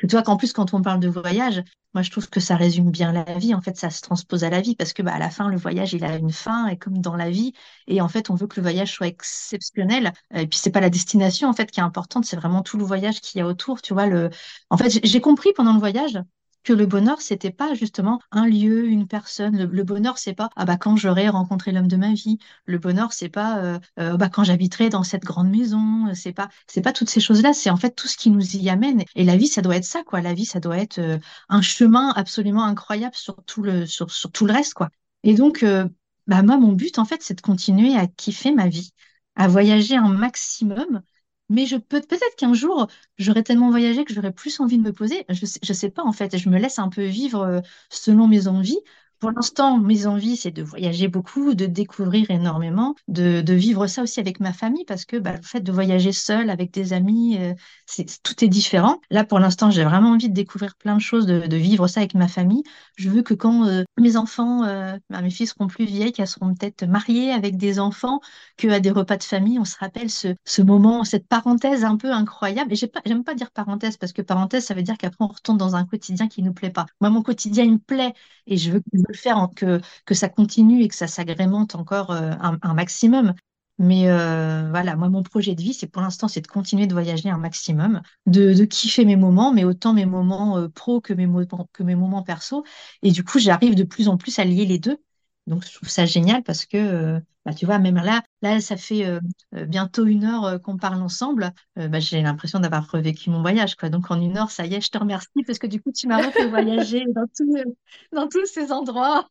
que 0.00 0.06
toi 0.06 0.22
qu'en 0.22 0.36
plus 0.36 0.52
quand 0.52 0.74
on 0.74 0.82
parle 0.82 1.00
de 1.00 1.08
voyage, 1.08 1.62
moi 1.94 2.02
je 2.02 2.10
trouve 2.10 2.28
que 2.30 2.40
ça 2.40 2.56
résume 2.56 2.90
bien 2.90 3.12
la 3.12 3.24
vie. 3.38 3.54
En 3.54 3.60
fait, 3.60 3.76
ça 3.76 3.90
se 3.90 4.00
transpose 4.00 4.44
à 4.44 4.50
la 4.50 4.60
vie 4.60 4.74
parce 4.76 4.92
que 4.94 5.02
bah 5.02 5.12
à 5.14 5.18
la 5.18 5.30
fin 5.30 5.48
le 5.48 5.56
voyage 5.58 5.92
il 5.92 6.04
a 6.04 6.16
une 6.16 6.32
fin 6.32 6.66
et 6.68 6.78
comme 6.78 6.98
dans 6.98 7.16
la 7.16 7.30
vie 7.30 7.52
et 7.86 8.00
en 8.00 8.08
fait 8.08 8.30
on 8.30 8.34
veut 8.34 8.46
que 8.46 8.56
le 8.56 8.62
voyage 8.62 8.92
soit 8.92 9.08
exceptionnel. 9.08 10.12
Et 10.34 10.46
puis 10.46 10.58
c'est 10.58 10.70
pas 10.70 10.80
la 10.80 10.90
destination 10.90 11.48
en 11.48 11.52
fait 11.52 11.70
qui 11.70 11.80
est 11.80 11.82
importante, 11.82 12.24
c'est 12.24 12.36
vraiment 12.36 12.62
tout 12.62 12.78
le 12.78 12.84
voyage 12.84 13.20
qu'il 13.20 13.38
y 13.38 13.42
a 13.42 13.46
autour. 13.46 13.82
Tu 13.82 13.92
vois 13.94 14.06
le. 14.06 14.30
En 14.70 14.76
fait 14.78 15.00
j'ai 15.04 15.20
compris 15.20 15.52
pendant 15.52 15.74
le 15.74 15.80
voyage 15.80 16.18
que 16.64 16.72
le 16.72 16.86
bonheur, 16.86 17.20
c'était 17.20 17.50
pas 17.50 17.74
justement 17.74 18.20
un 18.30 18.46
lieu, 18.46 18.86
une 18.86 19.06
personne. 19.06 19.64
Le, 19.64 19.84
bonheur, 19.84 20.18
c'est 20.18 20.34
pas 20.34 20.50
ah 20.56 20.64
bah 20.64 20.76
quand 20.76 20.96
j'aurai 20.96 21.28
rencontré 21.28 21.72
l'homme 21.72 21.88
de 21.88 21.96
ma 21.96 22.12
vie. 22.12 22.38
Le 22.66 22.78
bonheur, 22.78 23.12
c'est 23.12 23.28
pas 23.28 23.58
euh, 23.58 23.78
euh, 23.98 24.16
bah 24.16 24.28
quand 24.28 24.44
j'habiterai 24.44 24.88
dans 24.90 25.02
cette 25.02 25.24
grande 25.24 25.50
maison. 25.50 26.12
C'est 26.14 26.32
pas 26.32 26.48
c'est 26.66 26.82
pas 26.82 26.92
toutes 26.92 27.10
ces 27.10 27.20
choses-là. 27.20 27.52
C'est 27.52 27.70
en 27.70 27.76
fait 27.76 27.94
tout 27.94 28.08
ce 28.08 28.16
qui 28.16 28.30
nous 28.30 28.56
y 28.56 28.68
amène. 28.70 29.04
Et 29.14 29.24
la 29.24 29.36
vie, 29.36 29.48
ça 29.48 29.62
doit 29.62 29.76
être 29.76 29.84
ça 29.84 30.02
quoi. 30.04 30.20
La 30.20 30.34
vie, 30.34 30.46
ça 30.46 30.60
doit 30.60 30.78
être 30.78 30.98
euh, 30.98 31.18
un 31.48 31.62
chemin 31.62 32.10
absolument 32.16 32.64
incroyable 32.64 33.14
sur 33.14 33.42
tout 33.44 33.62
le 33.62 33.86
sur, 33.86 34.10
sur 34.10 34.30
tout 34.32 34.46
le 34.46 34.52
reste 34.52 34.74
quoi. 34.74 34.90
Et 35.22 35.34
donc 35.34 35.64
bah 36.26 36.42
moi, 36.42 36.58
mon 36.58 36.72
but 36.72 36.98
en 36.98 37.04
fait, 37.04 37.22
c'est 37.22 37.34
de 37.34 37.40
continuer 37.40 37.96
à 37.96 38.06
kiffer 38.06 38.52
ma 38.52 38.68
vie, 38.68 38.92
à 39.34 39.48
voyager 39.48 39.96
un 39.96 40.08
maximum 40.08 41.02
mais 41.50 41.66
je 41.66 41.76
peux 41.76 42.00
peut-être 42.00 42.36
qu'un 42.38 42.54
jour, 42.54 42.88
j'aurais 43.18 43.42
tellement 43.42 43.70
voyagé 43.70 44.04
que 44.06 44.14
j'aurais 44.14 44.32
plus 44.32 44.60
envie 44.60 44.78
de 44.78 44.82
me 44.84 44.92
poser. 44.92 45.26
Je 45.28 45.46
sais, 45.46 45.74
sais 45.74 45.90
pas 45.90 46.04
en 46.04 46.12
fait. 46.12 46.36
Je 46.38 46.48
me 46.48 46.58
laisse 46.58 46.78
un 46.78 46.88
peu 46.88 47.04
vivre 47.04 47.40
euh, 47.42 47.60
selon 47.90 48.28
mes 48.28 48.48
envies 48.48 48.78
pour 49.20 49.30
l'instant, 49.32 49.78
mes 49.78 50.06
envies, 50.06 50.36
c'est 50.36 50.50
de 50.50 50.62
voyager 50.62 51.06
beaucoup, 51.06 51.54
de 51.54 51.66
découvrir 51.66 52.30
énormément, 52.30 52.94
de, 53.06 53.52
vivre 53.52 53.86
ça 53.86 54.02
aussi 54.02 54.18
avec 54.18 54.40
ma 54.40 54.52
famille, 54.54 54.84
parce 54.86 55.04
que 55.04 55.18
bah, 55.18 55.36
le 55.36 55.42
fait 55.42 55.60
de 55.60 55.70
voyager 55.72 56.12
seul 56.12 56.48
avec 56.48 56.72
des 56.72 56.94
amis, 56.94 57.36
euh, 57.38 57.52
tout 58.22 58.44
est 58.44 58.48
différent. 58.48 58.98
Là, 59.10 59.24
pour 59.24 59.38
l'instant, 59.38 59.70
j'ai 59.70 59.84
vraiment 59.84 60.10
envie 60.12 60.30
de 60.30 60.34
découvrir 60.34 60.74
plein 60.76 60.96
de 60.96 61.00
choses, 61.00 61.26
de, 61.26 61.56
vivre 61.56 61.86
ça 61.86 62.00
avec 62.00 62.14
ma 62.14 62.28
famille. 62.28 62.62
Je 62.96 63.10
veux 63.10 63.20
que 63.22 63.34
quand 63.34 63.66
euh, 63.66 63.84
mes 63.98 64.16
enfants, 64.16 64.64
euh, 64.64 64.96
bah, 65.10 65.20
mes 65.20 65.30
filles 65.30 65.48
seront 65.48 65.66
plus 65.66 65.84
vieilles, 65.84 66.12
qu'elles 66.12 66.26
seront 66.26 66.54
peut-être 66.54 66.84
mariées 66.84 67.32
avec 67.32 67.58
des 67.58 67.78
enfants, 67.78 68.20
qu'à 68.56 68.80
des 68.80 68.90
repas 68.90 69.18
de 69.18 69.22
famille, 69.22 69.58
on 69.58 69.66
se 69.66 69.76
rappelle 69.76 70.08
ce, 70.08 70.62
moment, 70.62 71.04
cette 71.04 71.28
parenthèse 71.28 71.84
un 71.84 71.96
peu 71.98 72.10
incroyable. 72.10 72.72
Et 72.72 72.76
j'aime 72.76 73.24
pas, 73.24 73.34
dire 73.34 73.50
parenthèse, 73.50 73.98
parce 73.98 74.12
que 74.12 74.22
parenthèse, 74.22 74.64
ça 74.64 74.74
veut 74.74 74.82
dire 74.82 74.96
qu'après, 74.96 75.24
on 75.24 75.28
retourne 75.28 75.58
dans 75.58 75.76
un 75.76 75.84
quotidien 75.84 76.28
qui 76.28 76.42
nous 76.42 76.54
plaît 76.54 76.70
pas. 76.70 76.86
Moi, 77.02 77.10
mon 77.10 77.22
quotidien, 77.22 77.64
il 77.64 77.72
me 77.72 77.78
plaît, 77.78 78.14
et 78.46 78.56
je 78.56 78.70
veux 78.72 78.80
faire, 79.12 79.48
que, 79.56 79.80
que 80.06 80.14
ça 80.14 80.28
continue 80.28 80.82
et 80.82 80.88
que 80.88 80.94
ça 80.94 81.06
s'agrémente 81.06 81.74
encore 81.74 82.10
euh, 82.12 82.32
un, 82.40 82.74
maximum. 82.74 83.34
Mais 83.78 84.10
euh, 84.10 84.68
voilà, 84.70 84.94
moi, 84.96 85.08
mon 85.08 85.22
projet 85.22 85.54
de 85.54 85.62
vie, 85.62 85.72
c'est 85.72 85.86
pour 85.86 86.02
l'instant, 86.02 86.28
c'est 86.28 86.42
de 86.42 86.46
continuer 86.46 86.86
de 86.86 86.92
voyager 86.92 87.30
un 87.30 87.38
maximum, 87.38 88.02
de, 88.26 88.52
de 88.52 88.64
kiffer 88.66 89.04
mes 89.06 89.16
moments, 89.16 89.52
mais 89.52 89.64
autant 89.64 89.94
mes 89.94 90.04
moments 90.06 90.58
euh, 90.58 90.68
pro 90.68 91.00
que 91.00 91.14
mes, 91.14 91.26
que 91.72 91.82
mes 91.82 91.94
moments 91.94 92.22
perso. 92.22 92.64
Et 93.02 93.10
du 93.10 93.24
coup, 93.24 93.38
j'arrive 93.38 93.74
de 93.74 93.84
plus 93.84 94.08
en 94.08 94.16
plus 94.18 94.38
à 94.38 94.44
lier 94.44 94.66
les 94.66 94.78
deux. 94.78 94.98
Donc, 95.46 95.64
je 95.66 95.74
trouve 95.74 95.88
ça 95.88 96.06
génial 96.06 96.42
parce 96.42 96.66
que, 96.66 97.20
bah, 97.44 97.54
tu 97.54 97.66
vois, 97.66 97.78
même 97.78 97.96
là, 97.96 98.22
là, 98.42 98.60
ça 98.60 98.76
fait 98.76 99.04
bientôt 99.52 100.06
une 100.06 100.24
heure 100.24 100.60
qu'on 100.62 100.76
parle 100.76 101.02
ensemble. 101.02 101.52
Bah, 101.76 101.98
j'ai 102.00 102.22
l'impression 102.22 102.60
d'avoir 102.60 102.90
revécu 102.90 103.30
mon 103.30 103.40
voyage, 103.42 103.74
quoi. 103.76 103.88
Donc, 103.88 104.10
en 104.10 104.20
une 104.20 104.36
heure, 104.38 104.50
ça 104.50 104.66
y 104.66 104.74
est, 104.74 104.80
je 104.80 104.90
te 104.90 104.98
remercie 104.98 105.42
parce 105.46 105.58
que 105.58 105.66
du 105.66 105.80
coup, 105.82 105.92
tu 105.92 106.06
m'as 106.06 106.30
fait 106.30 106.46
voyager 106.48 107.04
dans, 107.14 107.24
dans 108.12 108.28
tous 108.28 108.46
ces 108.46 108.72
endroits. 108.72 109.28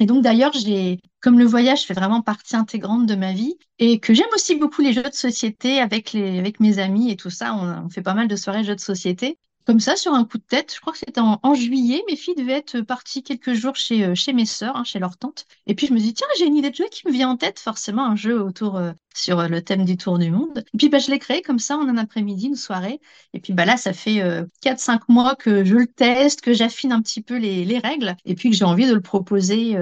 Et 0.00 0.06
donc, 0.06 0.22
d'ailleurs, 0.24 0.52
j'ai, 0.52 1.00
comme 1.20 1.38
le 1.38 1.44
voyage 1.44 1.84
fait 1.84 1.94
vraiment 1.94 2.20
partie 2.22 2.56
intégrante 2.56 3.06
de 3.06 3.14
ma 3.14 3.32
vie 3.32 3.56
et 3.78 4.00
que 4.00 4.12
j'aime 4.12 4.26
aussi 4.34 4.56
beaucoup 4.56 4.82
les 4.82 4.92
jeux 4.92 5.02
de 5.04 5.12
société 5.12 5.78
avec 5.80 6.12
les, 6.12 6.38
avec 6.38 6.58
mes 6.60 6.78
amis 6.80 7.10
et 7.10 7.16
tout 7.16 7.30
ça, 7.30 7.54
on, 7.54 7.86
on 7.86 7.90
fait 7.90 8.02
pas 8.02 8.14
mal 8.14 8.26
de 8.28 8.34
soirées 8.36 8.64
jeux 8.64 8.74
de 8.74 8.80
société 8.80 9.38
comme 9.66 9.80
ça, 9.80 9.96
sur 9.96 10.12
un 10.12 10.24
coup 10.24 10.38
de 10.38 10.42
tête, 10.42 10.74
je 10.74 10.80
crois 10.80 10.92
que 10.92 10.98
c'était 10.98 11.20
en, 11.20 11.54
juillet, 11.54 12.02
mes 12.08 12.16
filles 12.16 12.34
devaient 12.34 12.52
être 12.52 12.80
parties 12.82 13.22
quelques 13.22 13.54
jours 13.54 13.76
chez, 13.76 14.04
euh, 14.04 14.14
chez 14.14 14.32
mes 14.32 14.46
sœurs, 14.46 14.76
hein, 14.76 14.84
chez 14.84 14.98
leur 14.98 15.16
tante. 15.16 15.46
Et 15.66 15.74
puis 15.74 15.86
je 15.86 15.94
me 15.94 15.98
dis, 15.98 16.12
tiens, 16.14 16.26
j'ai 16.38 16.46
une 16.46 16.56
idée 16.56 16.70
de 16.70 16.74
jeu 16.76 16.86
qui 16.90 17.06
me 17.06 17.12
vient 17.12 17.30
en 17.30 17.36
tête, 17.36 17.58
forcément 17.58 18.04
un 18.04 18.16
jeu 18.16 18.42
autour 18.42 18.76
euh, 18.76 18.92
sur 19.14 19.40
euh, 19.40 19.48
le 19.48 19.62
thème 19.62 19.84
du 19.84 19.96
tour 19.96 20.18
du 20.18 20.30
monde. 20.30 20.64
Et 20.74 20.78
puis 20.78 20.88
bah, 20.88 20.98
je 20.98 21.10
l'ai 21.10 21.18
créé 21.18 21.42
comme 21.42 21.58
ça 21.58 21.76
en 21.76 21.88
un 21.88 21.96
après-midi, 21.96 22.48
une 22.48 22.56
soirée. 22.56 23.00
Et 23.32 23.40
puis 23.40 23.52
bah, 23.52 23.64
là, 23.64 23.76
ça 23.76 23.92
fait 23.92 24.22
4-5 24.62 25.00
mois 25.08 25.34
que 25.34 25.64
je 25.64 25.74
le 25.74 25.86
teste, 25.86 26.40
que 26.40 26.52
j'affine 26.52 26.92
un 26.92 27.00
petit 27.00 27.22
peu 27.22 27.36
les, 27.38 27.64
les, 27.64 27.78
règles, 27.78 28.16
et 28.24 28.34
puis 28.34 28.50
que 28.50 28.56
j'ai 28.56 28.64
envie 28.64 28.86
de 28.86 28.94
le 28.94 29.00
proposer 29.00 29.76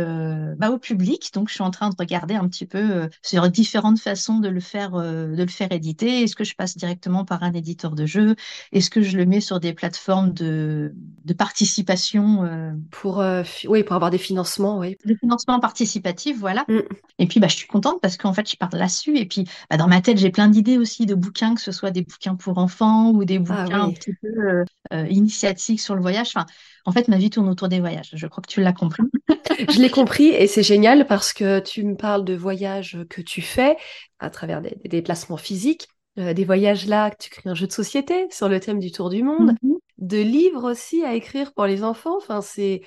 bah, 0.57 0.71
au 0.71 0.79
public. 0.79 1.31
Donc 1.35 1.49
je 1.49 1.55
suis 1.55 1.63
en 1.63 1.71
train 1.71 1.91
de 1.91 1.95
regarder 1.99 2.35
un 2.35 2.49
petit 2.49 2.67
peu 2.67 3.09
sur 3.23 3.49
différentes 3.51 4.01
façons 4.01 4.39
de 4.39 4.49
le 4.49 4.61
faire, 4.61 4.93
de 4.93 5.35
le 5.37 5.47
faire 5.47 5.71
éditer. 5.73 6.23
Est-ce 6.23 6.35
que 6.35 6.45
je 6.45 6.55
passe 6.55 6.77
directement 6.77 7.25
par 7.25 7.43
un 7.43 7.53
éditeur 7.53 7.95
de 7.95 8.07
jeu 8.07 8.37
Est-ce 8.73 8.91
que 8.91 9.03
je 9.03 9.17
le 9.17 9.27
mets 9.27 9.41
sur 9.41 9.61
des 9.61 9.75
plateformes 9.75 10.33
de, 10.33 10.95
de 11.25 11.33
participation. 11.35 12.45
Euh, 12.45 12.73
pour, 12.91 13.21
euh, 13.21 13.43
oui, 13.69 13.83
pour 13.83 13.95
avoir 13.95 14.11
des 14.11 14.19
financements, 14.19 14.79
oui. 14.79 14.97
Des 15.05 15.17
financements 15.17 15.61
participatifs, 15.61 16.39
voilà. 16.39 16.65
Mm. 16.69 16.81
Et 17.19 17.27
puis, 17.27 17.41
bah, 17.41 17.49
je 17.49 17.57
suis 17.57 17.67
contente 17.67 18.01
parce 18.01 18.17
qu'en 18.17 18.33
fait, 18.33 18.49
je 18.49 18.57
parle 18.57 18.77
là-dessus. 18.77 19.17
Et 19.23 19.27
puis, 19.27 19.45
bah, 19.71 19.77
dans 19.77 19.89
ma 19.89 20.01
tête, 20.01 20.19
j'ai 20.19 20.31
plein 20.31 20.49
d'idées 20.49 20.79
aussi 20.79 21.07
de 21.07 21.15
bouquins, 21.15 21.55
que 21.55 21.61
ce 21.61 21.73
soit 21.73 21.91
des 21.91 22.03
bouquins 22.03 22.35
pour 22.35 22.59
enfants 22.59 23.11
ou 23.11 23.25
des 23.25 23.37
ah 23.37 23.39
bouquins 23.39 23.81
un 23.81 23.93
petit 23.93 24.15
peu 24.21 24.65
euh, 24.93 25.07
initiatiques 25.09 25.81
sur 25.81 25.95
le 25.95 26.03
voyage. 26.03 26.29
Enfin, 26.35 26.47
en 26.85 26.93
fait, 26.93 27.09
ma 27.09 27.17
vie 27.17 27.31
tourne 27.31 27.49
autour 27.49 27.69
des 27.69 27.81
voyages. 27.81 28.11
Je 28.13 28.27
crois 28.27 28.43
que 28.43 28.53
tu 28.53 28.61
l'as 28.61 28.73
compris. 28.73 29.05
je 29.71 29.81
l'ai 29.81 29.91
compris 29.91 30.29
et 30.29 30.47
c'est 30.47 30.63
génial 30.63 31.07
parce 31.07 31.33
que 31.33 31.61
tu 31.61 31.85
me 31.85 31.97
parles 31.97 32.25
de 32.25 32.35
voyages 32.35 32.99
que 33.09 33.23
tu 33.23 33.41
fais 33.41 33.77
à 34.19 34.29
travers 34.31 34.61
des 34.61 34.77
déplacements 34.85 35.37
physiques 35.37 35.89
euh, 36.19 36.35
des 36.35 36.45
voyages 36.45 36.87
là, 36.87 37.11
tu 37.11 37.31
crées 37.31 37.49
un 37.49 37.55
jeu 37.55 37.67
de 37.67 37.73
société 37.73 38.27
sur 38.31 38.49
le 38.49 38.61
thème 38.61 38.79
du 38.79 38.93
tour 38.93 39.09
du 39.09 39.23
monde, 39.23 39.53
mhm. 39.63 39.77
de 39.99 40.19
livres 40.19 40.71
aussi 40.71 41.05
à 41.05 41.15
écrire 41.15 41.55
pour 41.55 41.65
les 41.65 41.83
enfants. 41.85 42.17
Enfin, 42.19 42.43
c'est, 42.43 42.83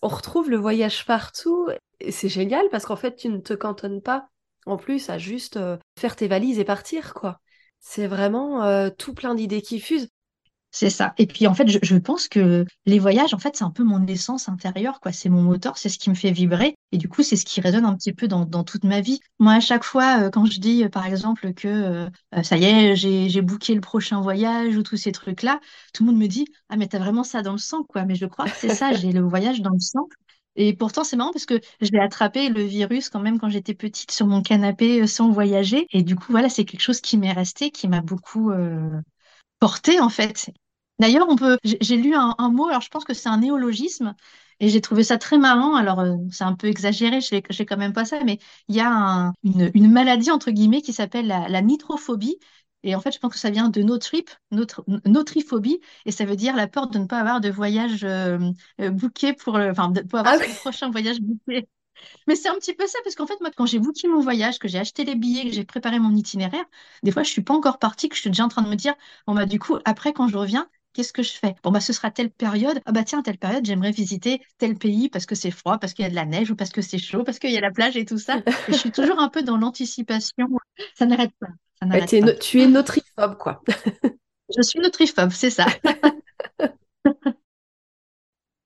on 0.00 0.08
retrouve 0.08 0.48
le 0.48 0.56
voyage 0.56 1.04
partout 1.04 1.68
et 2.00 2.10
c'est 2.10 2.30
génial 2.30 2.66
parce 2.70 2.86
qu'en 2.86 2.96
fait, 2.96 3.16
tu 3.16 3.28
ne 3.28 3.38
te 3.38 3.52
cantonnes 3.52 4.00
pas 4.00 4.28
en 4.66 4.76
plus 4.76 5.10
à 5.10 5.18
juste 5.18 5.56
euh, 5.56 5.76
faire 5.98 6.16
tes 6.16 6.28
valises 6.28 6.58
et 6.58 6.64
partir, 6.64 7.14
quoi. 7.14 7.40
C'est 7.80 8.06
vraiment 8.06 8.62
euh, 8.64 8.90
tout 8.90 9.14
plein 9.14 9.34
d'idées 9.34 9.62
qui 9.62 9.80
fusent. 9.80 10.08
C'est 10.72 10.90
ça. 10.90 11.14
Et 11.18 11.26
puis 11.26 11.48
en 11.48 11.54
fait, 11.54 11.66
je, 11.82 11.96
pense 11.96 12.28
que 12.28 12.64
les 12.86 13.00
voyages, 13.00 13.34
en 13.34 13.38
fait, 13.38 13.56
c'est 13.56 13.64
un 13.64 13.72
peu 13.72 13.82
mon 13.82 14.06
essence 14.06 14.48
intérieure, 14.48 15.00
quoi. 15.00 15.10
C'est 15.10 15.28
mon 15.28 15.42
moteur, 15.42 15.76
c'est 15.76 15.88
ce 15.88 15.98
qui 15.98 16.10
me 16.10 16.14
fait 16.14 16.30
vibrer. 16.30 16.76
Et 16.92 16.98
du 16.98 17.08
coup, 17.08 17.24
c'est 17.24 17.34
ce 17.34 17.44
qui 17.44 17.60
résonne 17.60 17.84
un 17.84 17.96
petit 17.96 18.12
peu 18.12 18.28
dans, 18.28 18.46
toute 18.64 18.84
ma 18.84 19.00
vie. 19.00 19.18
Moi, 19.40 19.54
à 19.54 19.60
chaque 19.60 19.82
fois, 19.82 20.22
euh, 20.22 20.30
quand 20.30 20.44
je 20.46 20.60
dis, 20.60 20.84
euh, 20.84 20.88
par 20.88 21.06
exemple, 21.06 21.52
que 21.54 21.66
euh, 21.66 22.42
ça 22.44 22.56
y 22.56 22.64
est, 22.66 22.94
j'ai 22.94 23.42
booké 23.42 23.74
le 23.74 23.80
prochain 23.80 24.20
voyage 24.20 24.76
ou 24.76 24.84
tous 24.84 24.96
ces 24.96 25.10
trucs-là, 25.10 25.58
tout 25.92 26.04
le 26.04 26.12
monde 26.12 26.20
me 26.20 26.28
dit, 26.28 26.46
ah 26.68 26.76
mais 26.76 26.86
t'as 26.86 26.98
vraiment 26.98 27.24
ça 27.24 27.42
dans 27.42 27.52
le 27.52 27.58
sang, 27.58 27.82
quoi. 27.82 28.04
Mais 28.04 28.14
je 28.14 28.26
crois 28.26 28.44
que 28.44 28.56
c'est 28.56 28.74
ça, 28.74 28.92
j'ai 28.94 29.10
le 29.12 29.22
voyage 29.22 29.62
dans 29.62 29.72
le 29.72 29.80
sang. 29.80 30.06
Et 30.56 30.74
pourtant, 30.74 31.04
c'est 31.04 31.16
marrant 31.16 31.32
parce 31.32 31.46
que 31.46 31.60
je 31.80 31.90
l'ai 31.90 32.00
attrapé 32.00 32.48
le 32.48 32.62
virus 32.62 33.08
quand 33.08 33.20
même 33.20 33.38
quand 33.38 33.48
j'étais 33.48 33.74
petite 33.74 34.10
sur 34.10 34.26
mon 34.26 34.42
canapé 34.42 35.06
sans 35.06 35.30
voyager. 35.30 35.86
Et 35.90 36.02
du 36.02 36.16
coup, 36.16 36.26
voilà, 36.30 36.48
c'est 36.48 36.64
quelque 36.64 36.82
chose 36.82 37.00
qui 37.00 37.16
m'est 37.18 37.32
resté, 37.32 37.70
qui 37.70 37.88
m'a 37.88 38.00
beaucoup 38.00 38.52
porté 39.60 40.00
en 40.00 40.08
fait. 40.08 40.50
D'ailleurs, 41.00 41.26
on 41.30 41.36
peut. 41.36 41.58
J'ai 41.64 41.96
lu 41.96 42.14
un, 42.14 42.34
mot, 42.50 42.68
alors 42.68 42.82
je 42.82 42.88
pense 42.90 43.04
que 43.04 43.14
c'est 43.14 43.28
un 43.30 43.38
néologisme, 43.38 44.14
et 44.60 44.68
j'ai 44.68 44.82
trouvé 44.82 45.02
ça 45.02 45.16
très 45.16 45.38
marrant. 45.38 45.74
Alors, 45.74 46.00
euh, 46.00 46.16
c'est 46.30 46.44
un 46.44 46.54
peu 46.54 46.66
exagéré, 46.66 47.20
je 47.22 47.34
n'ai 47.34 47.42
quand 47.42 47.78
même 47.78 47.94
pas 47.94 48.04
ça, 48.04 48.22
mais 48.24 48.38
il 48.68 48.76
y 48.76 48.80
a 48.80 49.32
une, 49.42 49.90
maladie, 49.90 50.30
entre 50.30 50.50
guillemets, 50.50 50.82
qui 50.82 50.92
s'appelle 50.92 51.26
la, 51.26 51.62
nitrophobie. 51.62 52.36
Et 52.82 52.94
en 52.94 53.00
fait, 53.00 53.12
je 53.12 53.18
pense 53.18 53.32
que 53.32 53.38
ça 53.38 53.50
vient 53.50 53.68
de 53.68 53.82
no 53.82 53.98
trip, 53.98 54.30
notre, 54.50 54.84
notriphobie, 55.04 55.80
et 56.06 56.12
ça 56.12 56.24
veut 56.24 56.36
dire 56.36 56.56
la 56.56 56.66
peur 56.66 56.88
de 56.88 56.98
ne 56.98 57.06
pas 57.06 57.18
avoir 57.18 57.40
de 57.40 57.50
voyage 57.50 58.04
euh, 58.04 58.38
euh 58.80 58.90
booké 58.90 59.34
pour, 59.34 59.56
enfin, 59.56 59.92
pour 60.08 60.18
avoir 60.18 60.36
ah 60.40 60.44
son 60.44 60.54
prochain 60.60 60.90
voyage 60.90 61.20
booké. 61.20 61.68
Mais 62.26 62.34
c'est 62.36 62.48
un 62.48 62.54
petit 62.54 62.74
peu 62.74 62.86
ça, 62.86 62.98
parce 63.04 63.14
qu'en 63.14 63.26
fait, 63.26 63.40
moi, 63.40 63.50
quand 63.56 63.66
j'ai 63.66 63.78
booké 63.78 64.08
mon 64.08 64.20
voyage, 64.20 64.58
que 64.58 64.68
j'ai 64.68 64.78
acheté 64.78 65.04
les 65.04 65.14
billets, 65.14 65.44
que 65.44 65.54
j'ai 65.54 65.64
préparé 65.64 65.98
mon 65.98 66.14
itinéraire, 66.16 66.64
des 67.02 67.12
fois, 67.12 67.22
je 67.22 67.30
suis 67.30 67.42
pas 67.42 67.54
encore 67.54 67.78
partie, 67.78 68.08
que 68.08 68.16
je 68.16 68.20
suis 68.20 68.30
déjà 68.30 68.44
en 68.44 68.48
train 68.48 68.62
de 68.62 68.68
me 68.68 68.76
dire, 68.76 68.94
bon, 69.26 69.34
bah, 69.34 69.46
du 69.46 69.58
coup, 69.58 69.78
après, 69.84 70.12
quand 70.12 70.28
je 70.28 70.36
reviens, 70.36 70.68
qu'est-ce 70.92 71.12
que 71.12 71.22
je 71.22 71.32
fais? 71.32 71.54
Bon, 71.62 71.70
bah, 71.70 71.80
ce 71.80 71.92
sera 71.92 72.10
telle 72.10 72.30
période. 72.30 72.80
Ah, 72.84 72.92
bah, 72.92 73.04
tiens, 73.04 73.22
telle 73.22 73.38
période, 73.38 73.64
j'aimerais 73.64 73.90
visiter 73.90 74.40
tel 74.58 74.76
pays 74.76 75.08
parce 75.08 75.26
que 75.26 75.34
c'est 75.34 75.50
froid, 75.50 75.78
parce 75.78 75.94
qu'il 75.94 76.02
y 76.04 76.06
a 76.06 76.10
de 76.10 76.14
la 76.14 76.26
neige 76.26 76.50
ou 76.50 76.56
parce 76.56 76.70
que 76.70 76.82
c'est 76.82 76.98
chaud, 76.98 77.24
parce 77.24 77.38
qu'il 77.38 77.50
y 77.50 77.56
a 77.56 77.60
la 77.60 77.70
plage 77.70 77.96
et 77.96 78.04
tout 78.04 78.18
ça. 78.18 78.42
je 78.68 78.74
suis 78.74 78.90
toujours 78.90 79.20
un 79.20 79.28
peu 79.28 79.42
dans 79.42 79.56
l'anticipation. 79.56 80.48
Ça 80.94 81.06
n'arrête 81.06 81.32
pas. 81.40 81.48
tu 82.40 82.60
es 82.60 82.66
notriphobe, 82.66 83.36
quoi. 83.38 83.62
je 84.56 84.62
suis 84.62 84.80
notriphobe, 84.80 85.30
c'est 85.30 85.50
ça. 85.50 85.66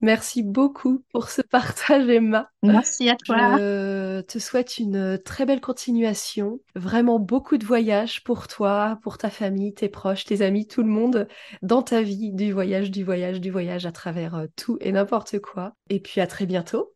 Merci 0.04 0.42
beaucoup 0.42 1.02
pour 1.12 1.30
ce 1.30 1.40
partage, 1.40 2.06
Emma. 2.10 2.50
Merci 2.62 3.08
à 3.08 3.16
toi. 3.16 3.56
Je 3.56 4.20
te 4.20 4.38
souhaite 4.38 4.76
une 4.76 5.18
très 5.18 5.46
belle 5.46 5.62
continuation. 5.62 6.60
Vraiment 6.74 7.18
beaucoup 7.18 7.56
de 7.56 7.64
voyages 7.64 8.22
pour 8.22 8.46
toi, 8.46 8.98
pour 9.02 9.16
ta 9.16 9.30
famille, 9.30 9.72
tes 9.72 9.88
proches, 9.88 10.26
tes 10.26 10.42
amis, 10.42 10.66
tout 10.66 10.82
le 10.82 10.90
monde 10.90 11.26
dans 11.62 11.80
ta 11.80 12.02
vie, 12.02 12.32
du 12.32 12.52
voyage, 12.52 12.90
du 12.90 13.02
voyage, 13.02 13.40
du 13.40 13.50
voyage 13.50 13.86
à 13.86 13.92
travers 13.92 14.34
euh, 14.34 14.46
tout 14.56 14.76
et 14.82 14.92
n'importe 14.92 15.38
quoi. 15.38 15.72
Et 15.88 16.00
puis 16.00 16.20
à 16.20 16.26
très 16.26 16.44
bientôt. 16.44 16.92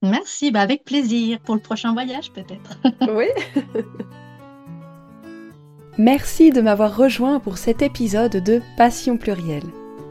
Merci, 0.00 0.52
bah 0.52 0.60
avec 0.60 0.84
plaisir. 0.84 1.40
Pour 1.40 1.56
le 1.56 1.60
prochain 1.60 1.92
voyage 1.92 2.30
peut-être. 2.30 2.78
oui. 3.12 3.26
Merci 5.98 6.50
de 6.50 6.60
m'avoir 6.60 6.96
rejoint 6.96 7.40
pour 7.40 7.58
cet 7.58 7.82
épisode 7.82 8.36
de 8.36 8.62
Passion 8.76 9.16
plurielle. 9.16 9.66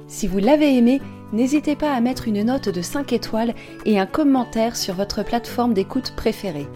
Si 0.08 0.28
vous 0.28 0.40
l'avez 0.40 0.76
aimé, 0.76 1.00
n'hésitez 1.34 1.76
pas 1.76 1.94
à 1.94 2.02
mettre 2.02 2.28
une 2.28 2.44
note 2.44 2.70
de 2.70 2.82
5 2.82 3.14
étoiles 3.14 3.54
et 3.86 4.00
un 4.00 4.06
commentaire 4.06 4.76
sur 4.76 4.96
votre 4.96 5.24
plateforme 5.24 5.74
d'écoute 5.74 6.14
préférée. 6.16 6.68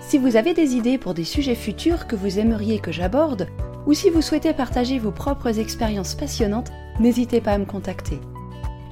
Si 0.00 0.18
vous 0.18 0.36
avez 0.36 0.54
des 0.54 0.74
idées 0.74 0.98
pour 0.98 1.14
des 1.14 1.24
sujets 1.24 1.54
futurs 1.54 2.06
que 2.06 2.16
vous 2.16 2.38
aimeriez 2.38 2.80
que 2.80 2.92
j'aborde, 2.92 3.48
ou 3.86 3.94
si 3.94 4.10
vous 4.10 4.22
souhaitez 4.22 4.52
partager 4.52 4.98
vos 4.98 5.10
propres 5.10 5.58
expériences 5.58 6.14
passionnantes, 6.14 6.70
n'hésitez 7.00 7.40
pas 7.40 7.52
à 7.52 7.58
me 7.58 7.64
contacter. 7.64 8.20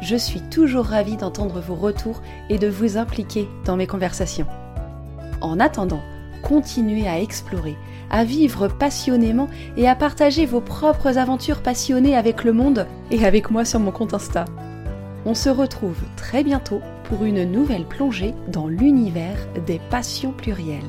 Je 0.00 0.16
suis 0.16 0.40
toujours 0.40 0.86
ravie 0.86 1.16
d'entendre 1.16 1.60
vos 1.60 1.74
retours 1.74 2.22
et 2.48 2.58
de 2.58 2.68
vous 2.68 2.96
impliquer 2.96 3.48
dans 3.64 3.76
mes 3.76 3.86
conversations. 3.86 4.46
En 5.40 5.60
attendant, 5.60 6.02
continuez 6.42 7.06
à 7.06 7.20
explorer, 7.20 7.76
à 8.10 8.24
vivre 8.24 8.68
passionnément 8.68 9.48
et 9.76 9.88
à 9.88 9.94
partager 9.94 10.46
vos 10.46 10.60
propres 10.60 11.18
aventures 11.18 11.62
passionnées 11.62 12.16
avec 12.16 12.44
le 12.44 12.52
monde 12.52 12.86
et 13.10 13.24
avec 13.26 13.50
moi 13.50 13.64
sur 13.64 13.80
mon 13.80 13.92
compte 13.92 14.14
Insta. 14.14 14.46
On 15.26 15.34
se 15.34 15.50
retrouve 15.50 15.98
très 16.16 16.42
bientôt 16.42 16.80
pour 17.04 17.24
une 17.24 17.44
nouvelle 17.44 17.84
plongée 17.84 18.34
dans 18.48 18.68
l'univers 18.68 19.36
des 19.66 19.78
passions 19.90 20.32
plurielles. 20.32 20.80